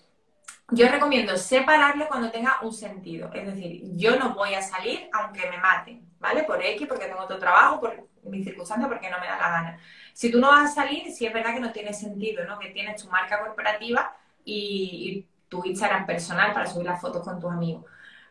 yo 0.70 0.88
recomiendo 0.88 1.36
separarlo 1.36 2.08
cuando 2.08 2.30
tenga 2.30 2.58
un 2.62 2.72
sentido. 2.72 3.30
Es 3.32 3.46
decir, 3.46 3.82
yo 3.96 4.16
no 4.18 4.34
voy 4.34 4.54
a 4.54 4.62
salir 4.62 5.08
aunque 5.12 5.48
me 5.50 5.58
maten, 5.58 6.06
¿vale? 6.18 6.42
Por 6.44 6.62
X, 6.62 6.86
porque 6.88 7.06
tengo 7.06 7.20
otro 7.20 7.38
trabajo, 7.38 7.80
por 7.80 8.08
mis 8.24 8.44
circunstancias, 8.44 8.88
porque 8.88 9.10
no 9.10 9.20
me 9.20 9.26
da 9.26 9.36
la 9.36 9.50
gana. 9.50 9.78
Si 10.12 10.30
tú 10.30 10.40
no 10.40 10.48
vas 10.48 10.70
a 10.70 10.74
salir, 10.74 11.10
sí 11.12 11.26
es 11.26 11.32
verdad 11.32 11.54
que 11.54 11.60
no 11.60 11.72
tiene 11.72 11.92
sentido, 11.92 12.44
¿no? 12.44 12.58
Que 12.58 12.70
tienes 12.70 13.02
tu 13.02 13.10
marca 13.10 13.40
corporativa 13.40 14.16
y, 14.44 15.26
tu 15.48 15.64
Instagram 15.64 16.06
personal 16.06 16.52
para 16.52 16.66
subir 16.66 16.86
las 16.86 17.00
fotos 17.00 17.22
con 17.22 17.38
tus 17.38 17.52
amigos. 17.52 17.84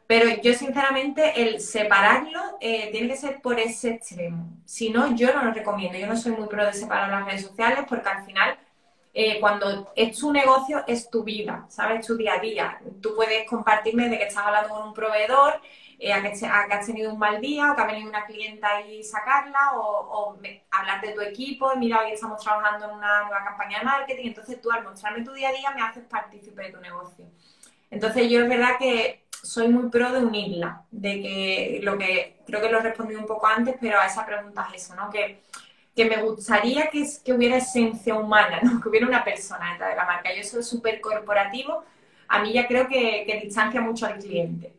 Pero 0.07 0.41
yo, 0.41 0.53
sinceramente, 0.53 1.41
el 1.41 1.61
separarlo 1.61 2.57
eh, 2.59 2.89
tiene 2.91 3.07
que 3.07 3.15
ser 3.15 3.41
por 3.41 3.59
ese 3.59 3.91
extremo. 3.91 4.57
Si 4.65 4.89
no, 4.89 5.15
yo 5.15 5.33
no 5.33 5.45
lo 5.45 5.53
recomiendo. 5.53 5.97
Yo 5.97 6.07
no 6.07 6.17
soy 6.17 6.33
muy 6.33 6.47
pro 6.47 6.65
de 6.65 6.73
separar 6.73 7.09
las 7.09 7.25
redes 7.25 7.43
sociales 7.43 7.85
porque 7.87 8.09
al 8.09 8.25
final 8.25 8.57
eh, 9.13 9.39
cuando 9.39 9.91
es 9.95 10.17
tu 10.17 10.33
negocio, 10.33 10.83
es 10.87 11.09
tu 11.09 11.23
vida, 11.23 11.65
¿sabes? 11.69 12.05
Tu 12.05 12.17
día 12.17 12.33
a 12.33 12.39
día. 12.39 12.79
Tú 12.99 13.13
puedes 13.15 13.47
compartirme 13.47 14.09
de 14.09 14.17
que 14.17 14.23
estás 14.23 14.45
hablando 14.45 14.69
con 14.69 14.87
un 14.87 14.93
proveedor, 14.93 15.61
eh, 15.99 16.11
a, 16.11 16.21
que, 16.23 16.29
has 16.29 16.85
tenido 16.85 17.13
un 17.13 17.19
mal 17.19 17.39
día, 17.39 17.71
o 17.71 17.75
que 17.75 17.81
ha 17.83 17.85
venido 17.85 18.09
una 18.09 18.25
clienta 18.25 18.81
y 18.81 19.03
sacarla, 19.03 19.73
o, 19.75 20.35
hablar 20.71 21.01
de 21.01 21.11
tu 21.11 21.21
equipo, 21.21 21.71
y 21.75 21.77
mira, 21.77 22.01
hoy 22.01 22.11
estamos 22.11 22.41
trabajando 22.41 22.85
en 22.85 22.95
una 22.95 23.21
nueva 23.21 23.43
campaña 23.43 23.79
de 23.79 23.85
marketing, 23.85 24.27
entonces 24.29 24.59
tú 24.59 24.71
al 24.71 24.83
mostrarme 24.83 25.23
tu 25.23 25.31
día 25.31 25.49
a 25.49 25.53
día 25.53 25.71
me 25.75 25.83
haces 25.83 26.05
partícipe 26.05 26.63
de 26.63 26.71
tu 26.71 26.81
negocio. 26.81 27.25
Entonces 27.91 28.27
yo 28.29 28.41
es 28.41 28.49
verdad 28.49 28.77
que 28.79 29.25
soy 29.43 29.67
muy 29.67 29.89
pro 29.89 30.11
de 30.11 30.25
unirla, 30.25 30.85
de 30.89 31.21
que 31.21 31.79
lo 31.83 31.97
que 31.99 32.41
creo 32.47 32.61
que 32.61 32.69
lo 32.69 32.79
he 32.79 32.81
respondido 32.81 33.19
un 33.19 33.27
poco 33.27 33.45
antes, 33.45 33.75
pero 33.79 33.99
a 33.99 34.07
esa 34.07 34.25
pregunta 34.25 34.67
es 34.73 34.83
eso, 34.83 34.95
¿no? 34.95 35.11
Que 35.11 35.43
que 35.95 36.05
me 36.05 36.21
gustaría 36.21 36.89
que, 36.89 37.05
que 37.23 37.33
hubiera 37.33 37.57
esencia 37.57 38.15
humana, 38.15 38.59
¿no? 38.61 38.79
que 38.81 38.89
hubiera 38.89 39.07
una 39.07 39.23
persona 39.23 39.69
dentro 39.69 39.87
de 39.87 39.95
la 39.95 40.05
marca. 40.05 40.33
Yo 40.35 40.43
soy 40.43 40.63
súper 40.63 40.99
corporativo, 41.01 41.83
a 42.27 42.41
mí 42.41 42.53
ya 42.53 42.67
creo 42.67 42.87
que, 42.87 43.25
que, 43.27 43.41
distancia 43.41 43.81
mucho 43.81 44.05
al 44.05 44.17
cliente. 44.17 44.73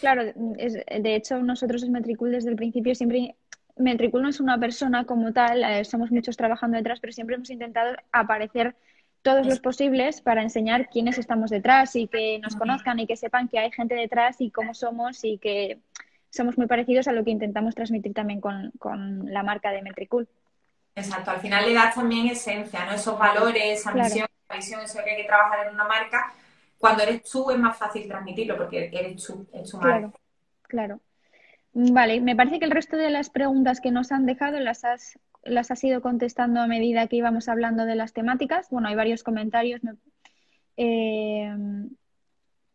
Claro, 0.00 0.22
es, 0.58 0.74
de 0.74 1.14
hecho 1.14 1.42
nosotros 1.42 1.82
en 1.82 1.92
Metricool 1.92 2.32
desde 2.32 2.50
el 2.50 2.56
principio 2.56 2.94
siempre, 2.94 3.34
Metricool 3.76 4.22
no 4.22 4.28
es 4.28 4.40
una 4.40 4.58
persona 4.58 5.04
como 5.04 5.32
tal, 5.32 5.62
eh, 5.64 5.84
somos 5.84 6.10
muchos 6.10 6.36
trabajando 6.36 6.76
detrás, 6.76 7.00
pero 7.00 7.12
siempre 7.12 7.36
hemos 7.36 7.50
intentado 7.50 7.96
aparecer 8.12 8.74
todos 9.22 9.44
los 9.44 9.58
posibles 9.58 10.20
para 10.20 10.42
enseñar 10.42 10.88
quiénes 10.88 11.18
estamos 11.18 11.50
detrás 11.50 11.96
y 11.96 12.06
que 12.06 12.38
nos 12.38 12.54
conozcan 12.54 13.00
y 13.00 13.08
que 13.08 13.16
sepan 13.16 13.48
que 13.48 13.58
hay 13.58 13.72
gente 13.72 13.96
detrás 13.96 14.40
y 14.40 14.50
cómo 14.50 14.72
somos 14.72 15.24
y 15.24 15.38
que 15.38 15.80
somos 16.30 16.58
muy 16.58 16.66
parecidos 16.66 17.08
a 17.08 17.12
lo 17.12 17.24
que 17.24 17.30
intentamos 17.30 17.74
transmitir 17.74 18.12
también 18.14 18.40
con, 18.40 18.72
con 18.78 19.32
la 19.32 19.42
marca 19.42 19.70
de 19.70 19.82
Metricool. 19.82 20.28
Exacto, 20.94 21.30
al 21.30 21.40
final 21.40 21.66
le 21.66 21.74
das 21.74 21.94
también 21.94 22.26
esencia, 22.28 22.86
¿no? 22.86 22.92
Esos 22.92 23.18
valores, 23.18 23.80
esa 23.80 23.92
misión, 23.92 24.26
esa 24.44 24.56
visión, 24.56 24.80
eso 24.80 25.04
que 25.04 25.10
hay 25.10 25.16
que 25.16 25.28
trabajar 25.28 25.66
en 25.66 25.74
una 25.74 25.84
marca. 25.84 26.32
Cuando 26.78 27.02
eres 27.02 27.22
tú 27.22 27.50
es 27.50 27.58
más 27.58 27.76
fácil 27.76 28.08
transmitirlo 28.08 28.56
porque 28.56 28.90
eres 28.92 29.22
tú, 29.22 29.46
es 29.52 29.70
tu 29.70 29.76
marca. 29.76 29.98
Claro, 29.98 30.12
claro. 30.62 31.00
Vale, 31.72 32.22
me 32.22 32.34
parece 32.34 32.58
que 32.58 32.64
el 32.64 32.70
resto 32.70 32.96
de 32.96 33.10
las 33.10 33.28
preguntas 33.28 33.82
que 33.82 33.90
nos 33.90 34.10
han 34.10 34.24
dejado 34.24 34.58
las 34.60 34.84
has, 34.84 35.18
las 35.42 35.70
has 35.70 35.84
ido 35.84 36.00
contestando 36.00 36.60
a 36.60 36.66
medida 36.66 37.06
que 37.06 37.16
íbamos 37.16 37.50
hablando 37.50 37.84
de 37.84 37.96
las 37.96 38.14
temáticas. 38.14 38.70
Bueno, 38.70 38.88
hay 38.88 38.94
varios 38.94 39.22
comentarios. 39.22 39.82
Eh, 40.78 41.54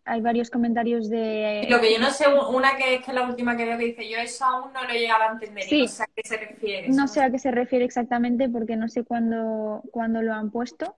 hay 0.05 0.21
varios 0.21 0.49
comentarios 0.49 1.09
de... 1.09 1.67
Lo 1.69 1.79
que 1.79 1.93
yo 1.93 1.99
no 1.99 2.11
sé, 2.11 2.25
una 2.27 2.75
que 2.75 2.95
es 2.95 3.05
que 3.05 3.13
la 3.13 3.23
última 3.23 3.55
que 3.55 3.65
veo 3.65 3.77
que 3.77 3.85
dice, 3.85 4.09
yo 4.09 4.17
eso 4.17 4.45
aún 4.45 4.73
no 4.73 4.83
lo 4.83 4.89
he 4.89 4.99
llegado 4.99 5.23
a 5.23 5.31
entender, 5.33 5.65
no 5.71 5.87
sé 5.87 6.03
a 6.03 6.07
qué 6.15 6.21
se 6.23 6.37
refiere. 6.37 6.89
No 6.89 7.07
sé 7.07 7.21
a 7.21 7.31
qué 7.31 7.39
se 7.39 7.51
refiere 7.51 7.85
exactamente 7.85 8.49
porque 8.49 8.75
no 8.75 8.87
sé 8.87 9.03
cuándo, 9.03 9.83
cuándo 9.91 10.21
lo 10.21 10.33
han 10.33 10.49
puesto. 10.49 10.97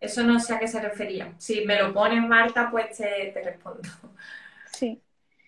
Eso 0.00 0.24
no 0.24 0.40
sé 0.40 0.54
a 0.54 0.58
qué 0.58 0.66
se 0.66 0.80
refería. 0.80 1.32
Si 1.38 1.64
me 1.64 1.78
lo 1.78 1.92
pones 1.92 2.26
Marta, 2.26 2.70
pues 2.70 2.96
te, 2.96 3.32
respondo. 3.44 3.88
Sí. 4.72 5.00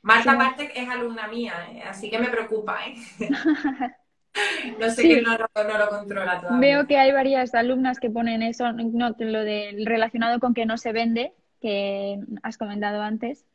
Marta 0.03 0.33
aparte 0.33 0.71
es 0.79 0.89
alumna 0.89 1.27
mía, 1.29 1.55
¿eh? 1.73 1.83
así 1.83 2.11
que 2.11 2.19
me 2.19 2.29
preocupa, 2.29 2.79
¿eh? 2.87 2.95
no 4.79 4.91
sé 4.91 5.03
que 5.03 5.23
no, 5.23 5.39
no, 5.39 5.79
lo 5.79 5.89
controla 5.89 6.41
todavía. 6.41 6.61
Veo 6.61 6.87
que 6.87 6.99
hay 6.99 7.11
varias 7.11 7.55
alumnas 7.55 7.99
que 7.99 8.11
ponen 8.11 8.43
eso, 8.43 8.71
no, 8.73 9.17
lo 9.19 9.41
de 9.41 9.83
relacionado 9.87 10.39
con 10.41 10.53
que 10.53 10.67
no 10.67 10.77
se 10.77 10.93
vende, 10.93 11.33
que 11.65 12.21
has 12.43 12.59
comentado 12.59 13.01
antes. 13.01 13.47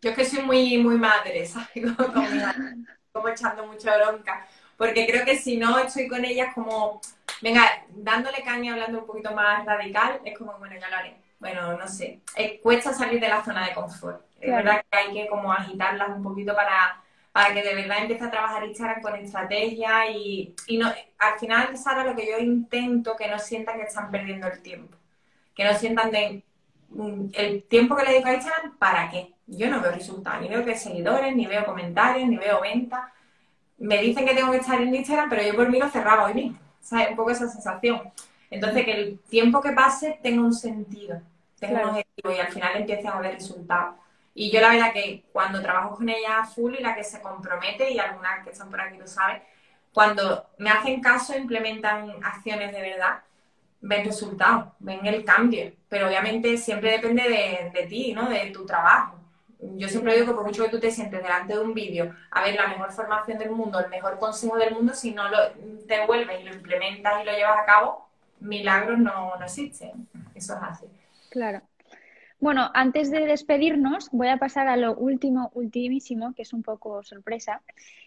Yo 0.00 0.10
es 0.10 0.16
que 0.16 0.24
soy 0.24 0.42
muy, 0.44 0.78
muy 0.78 0.96
madre, 0.96 1.44
¿sabes? 1.44 1.68
Como, 3.12 3.28
echando 3.28 3.66
mucha 3.66 3.98
bronca. 3.98 4.46
Porque 4.78 5.06
creo 5.06 5.26
que 5.26 5.36
si 5.36 5.58
no 5.58 5.78
estoy 5.78 6.08
con 6.08 6.24
ellas 6.24 6.54
como, 6.54 7.00
venga, 7.42 7.84
dándole 7.90 8.42
caña, 8.44 8.72
hablando 8.74 9.00
un 9.00 9.06
poquito 9.06 9.32
más 9.32 9.66
radical, 9.66 10.20
es 10.24 10.38
como, 10.38 10.56
bueno, 10.58 10.76
ya 10.80 10.88
lo 10.88 10.96
haré. 10.96 11.16
Bueno, 11.40 11.76
no 11.76 11.88
sé. 11.88 12.20
cuesta 12.62 12.94
salir 12.94 13.20
de 13.20 13.28
la 13.28 13.44
zona 13.44 13.66
de 13.66 13.74
confort. 13.74 14.24
Es 14.40 14.50
verdad 14.50 14.84
que 14.88 14.96
hay 14.96 15.12
que 15.12 15.26
como 15.26 15.52
agitarlas 15.52 16.10
un 16.10 16.22
poquito 16.22 16.54
para, 16.54 17.02
para 17.32 17.52
que 17.52 17.62
de 17.62 17.74
verdad 17.74 17.98
empiece 17.98 18.24
a 18.24 18.30
trabajar 18.30 18.64
Instagram 18.64 19.02
con 19.02 19.16
estrategia 19.16 20.08
y, 20.10 20.54
y 20.68 20.78
no, 20.78 20.92
al 21.18 21.38
final, 21.40 21.76
Sara, 21.76 22.04
lo 22.04 22.14
que 22.14 22.26
yo 22.26 22.38
intento 22.38 23.16
que 23.16 23.28
no 23.28 23.38
sientan 23.40 23.78
que 23.78 23.86
están 23.86 24.12
perdiendo 24.12 24.46
el 24.46 24.62
tiempo. 24.62 24.96
Que 25.56 25.64
no 25.64 25.74
sientan 25.74 26.12
de, 26.12 26.44
el 27.34 27.62
tiempo 27.64 27.96
que 27.96 28.04
le 28.04 28.12
dedico 28.12 28.28
a 28.28 28.34
Instagram, 28.34 28.78
¿para 28.78 29.10
qué? 29.10 29.34
Yo 29.46 29.68
no 29.70 29.80
veo 29.80 29.92
resultados, 29.92 30.40
ni 30.40 30.48
veo 30.48 30.64
que 30.64 30.76
seguidores, 30.76 31.34
ni 31.34 31.46
veo 31.46 31.64
comentarios, 31.64 32.28
ni 32.28 32.36
veo 32.36 32.60
ventas. 32.60 33.00
Me 33.78 33.98
dicen 33.98 34.26
que 34.26 34.34
tengo 34.34 34.50
que 34.50 34.58
estar 34.58 34.80
en 34.80 34.94
Instagram, 34.94 35.30
pero 35.30 35.42
yo 35.42 35.54
por 35.54 35.68
mí 35.70 35.78
lo 35.78 35.88
cerraba 35.88 36.24
hoy 36.24 36.34
mismo. 36.34 36.58
¿Sabes? 36.80 37.10
Un 37.10 37.16
poco 37.16 37.30
esa 37.30 37.48
sensación. 37.48 38.00
Entonces, 38.50 38.84
que 38.84 38.92
el 38.92 39.18
tiempo 39.20 39.60
que 39.60 39.72
pase 39.72 40.18
tenga 40.22 40.42
un 40.42 40.54
sentido, 40.54 41.20
tenga 41.58 41.82
un 41.82 41.90
objetivo 41.90 42.32
y 42.32 42.38
al 42.38 42.48
final 42.48 42.76
empiecen 42.76 43.08
a 43.08 43.20
ver 43.20 43.34
resultados. 43.34 43.96
Y 44.34 44.50
yo 44.50 44.60
la 44.60 44.70
verdad 44.70 44.92
que 44.92 45.24
cuando 45.32 45.60
trabajo 45.60 45.96
con 45.96 46.08
ella 46.08 46.44
full 46.44 46.74
y 46.74 46.82
la 46.82 46.94
que 46.94 47.04
se 47.04 47.20
compromete, 47.20 47.90
y 47.90 47.98
algunas 47.98 48.44
que 48.44 48.50
están 48.50 48.70
por 48.70 48.80
aquí 48.80 48.96
lo 48.96 49.06
saben, 49.06 49.42
cuando 49.92 50.46
me 50.58 50.70
hacen 50.70 51.00
caso, 51.00 51.36
implementan 51.36 52.14
acciones 52.22 52.72
de 52.72 52.80
verdad, 52.80 53.20
ven 53.80 54.04
resultados, 54.04 54.72
ven 54.78 55.04
el 55.06 55.24
cambio, 55.24 55.72
pero 55.88 56.08
obviamente 56.08 56.56
siempre 56.56 56.92
depende 56.92 57.70
de, 57.72 57.86
ti, 57.86 58.12
¿no? 58.12 58.28
De 58.28 58.50
tu 58.50 58.66
trabajo. 58.66 59.18
Yo 59.76 59.88
siempre 59.88 60.14
digo 60.14 60.26
que 60.26 60.32
por 60.32 60.46
mucho 60.46 60.64
que 60.64 60.70
tú 60.70 60.78
te 60.78 60.90
sientes 60.90 61.22
delante 61.22 61.54
de 61.54 61.60
un 61.60 61.74
vídeo 61.74 62.14
a 62.30 62.42
ver 62.42 62.54
la 62.54 62.68
mejor 62.68 62.92
formación 62.92 63.38
del 63.38 63.50
mundo, 63.50 63.80
el 63.80 63.90
mejor 63.90 64.18
consejo 64.18 64.56
del 64.56 64.74
mundo, 64.74 64.94
si 64.94 65.12
no 65.12 65.28
lo, 65.28 65.38
te 65.86 66.06
vuelves 66.06 66.40
y 66.40 66.44
lo 66.44 66.54
implementas 66.54 67.22
y 67.22 67.26
lo 67.26 67.32
llevas 67.32 67.58
a 67.58 67.66
cabo, 67.66 68.08
milagros 68.40 68.98
no, 68.98 69.36
no 69.36 69.44
existen. 69.44 70.08
Eso 70.34 70.54
es 70.54 70.60
así. 70.62 70.86
Claro. 71.30 71.62
Bueno, 72.40 72.70
antes 72.72 73.10
de 73.10 73.26
despedirnos, 73.26 74.10
voy 74.12 74.28
a 74.28 74.36
pasar 74.36 74.68
a 74.68 74.76
lo 74.76 74.94
último, 74.94 75.50
ultimísimo, 75.54 76.34
que 76.34 76.42
es 76.42 76.52
un 76.52 76.62
poco 76.62 77.02
sorpresa. 77.02 77.62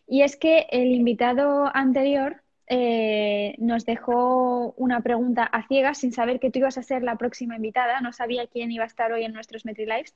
Y 0.08 0.22
es 0.22 0.38
que 0.38 0.68
el 0.72 0.88
invitado 0.88 1.70
anterior 1.74 2.42
eh, 2.74 3.56
nos 3.58 3.86
dejó 3.86 4.74
una 4.78 5.02
pregunta 5.02 5.44
a 5.44 5.68
ciegas 5.68 5.98
sin 5.98 6.14
saber 6.14 6.40
que 6.40 6.52
tú 6.52 6.60
ibas 6.60 6.78
a 6.78 6.84
ser 6.84 7.04
la 7.04 7.18
próxima 7.18 7.58
invitada. 7.58 8.00
No 8.00 8.14
sabía 8.14 8.48
quién 8.48 8.72
iba 8.72 8.86
a 8.86 8.88
estar 8.88 9.12
hoy 9.12 9.26
en 9.26 9.34
nuestros 9.34 9.66
MetriLives. 9.66 10.16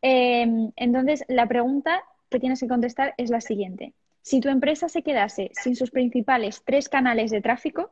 Eh, 0.00 0.70
entonces, 0.76 1.24
la 1.26 1.48
pregunta 1.48 2.00
que 2.30 2.38
tienes 2.38 2.60
que 2.60 2.68
contestar 2.68 3.14
es 3.16 3.30
la 3.30 3.40
siguiente. 3.40 3.92
Si 4.22 4.40
tu 4.40 4.48
empresa 4.48 4.88
se 4.88 5.02
quedase 5.02 5.50
sin 5.52 5.74
sus 5.74 5.90
principales 5.90 6.62
tres 6.64 6.88
canales 6.88 7.32
de 7.32 7.40
tráfico, 7.40 7.90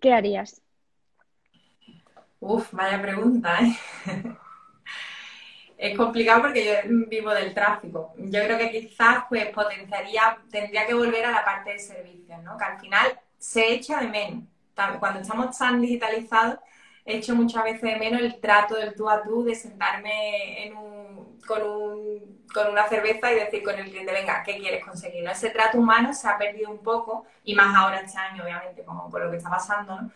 ¿qué 0.00 0.14
harías? 0.14 0.62
Uf, 2.40 2.72
vaya 2.72 3.02
pregunta, 3.02 3.58
¿eh? 3.60 3.76
es 5.78 5.96
complicado 5.96 6.42
porque 6.42 6.64
yo 6.64 6.72
vivo 7.08 7.30
del 7.30 7.54
tráfico. 7.54 8.12
Yo 8.18 8.42
creo 8.42 8.58
que 8.58 8.70
quizás 8.70 9.24
pues 9.28 9.46
potenciaría, 9.50 10.36
tendría 10.50 10.84
que 10.86 10.94
volver 10.94 11.24
a 11.24 11.30
la 11.30 11.44
parte 11.44 11.70
de 11.70 11.78
servicios, 11.78 12.42
¿no? 12.42 12.58
Que 12.58 12.64
al 12.64 12.80
final 12.80 13.20
se 13.38 13.72
echa 13.74 14.00
de 14.00 14.08
menos. 14.08 14.44
Cuando 14.98 15.20
estamos 15.20 15.56
tan 15.56 15.80
digitalizados, 15.80 16.58
he 17.04 17.18
hecho 17.18 17.34
muchas 17.36 17.62
veces 17.62 17.82
de 17.82 17.96
menos 17.96 18.20
el 18.20 18.40
trato 18.40 18.74
del 18.74 18.94
tú 18.94 19.08
a 19.08 19.22
tú, 19.22 19.44
de 19.44 19.54
sentarme 19.54 20.72
con, 21.46 21.62
una 22.72 22.88
cerveza 22.88 23.32
y 23.32 23.36
decir 23.36 23.62
con 23.62 23.76
el 23.76 23.88
cliente, 23.88 24.12
venga, 24.12 24.42
¿qué 24.42 24.58
quieres 24.58 24.84
conseguir? 24.84 25.28
Ese 25.28 25.50
trato 25.50 25.78
humano 25.78 26.12
se 26.12 26.28
ha 26.28 26.36
perdido 26.36 26.70
un 26.70 26.82
poco, 26.82 27.24
y 27.44 27.54
más 27.54 27.74
ahora 27.74 28.00
este 28.00 28.18
año, 28.18 28.42
obviamente, 28.42 28.84
como 28.84 29.08
por 29.08 29.24
lo 29.24 29.30
que 29.30 29.36
está 29.36 29.50
pasando, 29.50 30.00
¿no? 30.00 30.10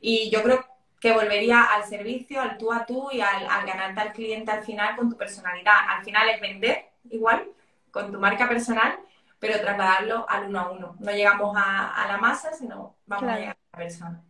Y 0.00 0.30
yo 0.30 0.42
creo 0.42 0.64
que 1.00 1.12
volvería 1.12 1.62
al 1.62 1.84
servicio, 1.84 2.40
al 2.40 2.58
tú 2.58 2.72
a 2.72 2.84
tú 2.84 3.08
y 3.12 3.20
al, 3.20 3.46
ganarte 3.66 4.00
al 4.00 4.12
cliente 4.12 4.50
al 4.50 4.62
final 4.62 4.96
con 4.96 5.08
tu 5.08 5.16
personalidad. 5.16 5.76
Al 5.88 6.04
final 6.04 6.28
es 6.28 6.40
vender 6.40 6.86
igual, 7.10 7.44
con 7.90 8.10
tu 8.10 8.18
marca 8.18 8.48
personal, 8.48 8.98
pero 9.38 9.60
trasladarlo 9.60 10.26
al 10.28 10.48
uno 10.48 10.60
a 10.60 10.70
uno. 10.70 10.96
No 10.98 11.12
llegamos 11.12 11.56
a, 11.56 12.06
la 12.08 12.18
masa, 12.18 12.52
sino 12.52 12.96
vamos 13.06 13.30
a 13.30 13.38
llegar 13.38 13.56
a 13.72 13.76
la 13.76 13.84
persona. 13.84 14.22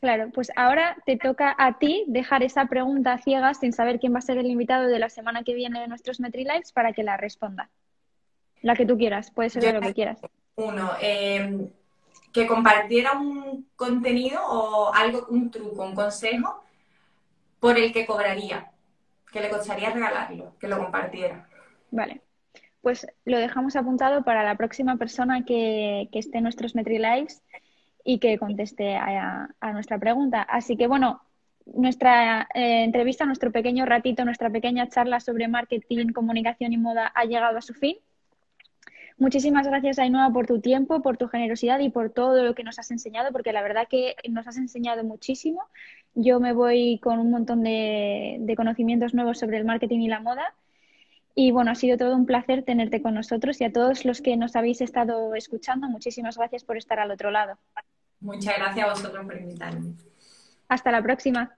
Claro, 0.00 0.30
pues 0.32 0.52
ahora 0.54 0.96
te 1.04 1.16
toca 1.16 1.54
a 1.58 1.78
ti 1.78 2.04
dejar 2.06 2.42
esa 2.42 2.66
pregunta 2.66 3.18
ciega 3.18 3.54
sin 3.54 3.72
saber 3.72 3.98
quién 3.98 4.14
va 4.14 4.18
a 4.18 4.22
ser 4.22 4.38
el 4.38 4.46
invitado 4.46 4.86
de 4.86 4.98
la 4.98 5.08
semana 5.08 5.42
que 5.42 5.54
viene 5.54 5.80
de 5.80 5.88
nuestros 5.88 6.20
MetriLives 6.20 6.70
para 6.72 6.92
que 6.92 7.02
la 7.02 7.16
responda. 7.16 7.70
La 8.62 8.76
que 8.76 8.86
tú 8.86 8.96
quieras, 8.96 9.30
puede 9.30 9.50
ser 9.50 9.62
de 9.62 9.72
lo 9.72 9.80
que 9.80 9.94
quieras. 9.94 10.20
Uno, 10.56 10.92
eh, 11.00 11.70
que 12.36 12.46
compartiera 12.46 13.12
un 13.12 13.66
contenido 13.76 14.38
o 14.46 14.92
algo, 14.92 15.26
un 15.30 15.50
truco, 15.50 15.82
un 15.84 15.94
consejo 15.94 16.62
por 17.58 17.78
el 17.78 17.94
que 17.94 18.04
cobraría, 18.04 18.70
que 19.32 19.40
le 19.40 19.48
costaría 19.48 19.88
regalarlo, 19.88 20.54
que 20.60 20.68
lo 20.68 20.76
compartiera. 20.76 21.48
Vale, 21.90 22.20
pues 22.82 23.06
lo 23.24 23.38
dejamos 23.38 23.74
apuntado 23.74 24.22
para 24.22 24.44
la 24.44 24.54
próxima 24.54 24.98
persona 24.98 25.46
que, 25.46 26.10
esté 26.12 26.36
en 26.36 26.42
nuestros 26.42 26.74
MetriLives 26.74 27.42
y 28.04 28.18
que 28.18 28.38
conteste 28.38 28.96
a, 28.96 29.48
nuestra 29.72 29.98
pregunta. 29.98 30.42
Así 30.42 30.76
que 30.76 30.88
bueno, 30.88 31.22
nuestra 31.64 32.48
eh, 32.54 32.84
entrevista, 32.84 33.24
nuestro 33.24 33.50
pequeño 33.50 33.86
ratito, 33.86 34.26
nuestra 34.26 34.50
pequeña 34.50 34.90
charla 34.90 35.20
sobre 35.20 35.48
marketing, 35.48 36.08
comunicación 36.08 36.74
y 36.74 36.76
moda 36.76 37.10
ha 37.14 37.24
llegado 37.24 37.56
a 37.56 37.62
su 37.62 37.72
fin. 37.72 37.96
Muchísimas 39.18 39.66
gracias, 39.66 39.98
Ainhoa, 39.98 40.30
por 40.30 40.46
tu 40.46 40.60
tiempo, 40.60 41.00
por 41.00 41.16
tu 41.16 41.26
generosidad 41.28 41.78
y 41.78 41.88
por 41.88 42.10
todo 42.10 42.44
lo 42.44 42.54
que 42.54 42.62
nos 42.62 42.78
has 42.78 42.90
enseñado, 42.90 43.32
porque 43.32 43.52
la 43.52 43.62
verdad 43.62 43.88
que 43.88 44.14
nos 44.28 44.46
has 44.46 44.58
enseñado 44.58 45.04
muchísimo. 45.04 45.62
Yo 46.14 46.38
me 46.38 46.52
voy 46.52 46.98
con 47.02 47.18
un 47.18 47.30
montón 47.30 47.62
de, 47.62 48.54
conocimientos 48.56 49.14
nuevos 49.14 49.38
sobre 49.38 49.56
el 49.56 49.64
marketing 49.64 50.00
y 50.00 50.08
la 50.08 50.20
moda. 50.20 50.54
Y 51.34 51.50
bueno, 51.50 51.70
ha 51.70 51.74
sido 51.74 51.96
todo 51.96 52.14
un 52.14 52.26
placer 52.26 52.62
tenerte 52.62 53.00
con 53.00 53.14
nosotros 53.14 53.60
y 53.60 53.64
a 53.64 53.72
todos 53.72 54.04
los 54.04 54.20
que 54.20 54.36
nos 54.36 54.54
habéis 54.54 54.82
estado 54.82 55.34
escuchando, 55.34 55.88
muchísimas 55.88 56.36
gracias 56.36 56.64
por 56.64 56.76
estar 56.76 56.98
al 56.98 57.10
otro 57.10 57.30
lado. 57.30 57.58
Muchas 58.20 58.56
gracias 58.56 58.86
a 58.86 58.90
vosotros 58.90 59.24
por 59.24 59.36
invitarme. 59.40 59.94
Hasta 60.68 60.90
la 60.90 61.02
próxima. 61.02 61.56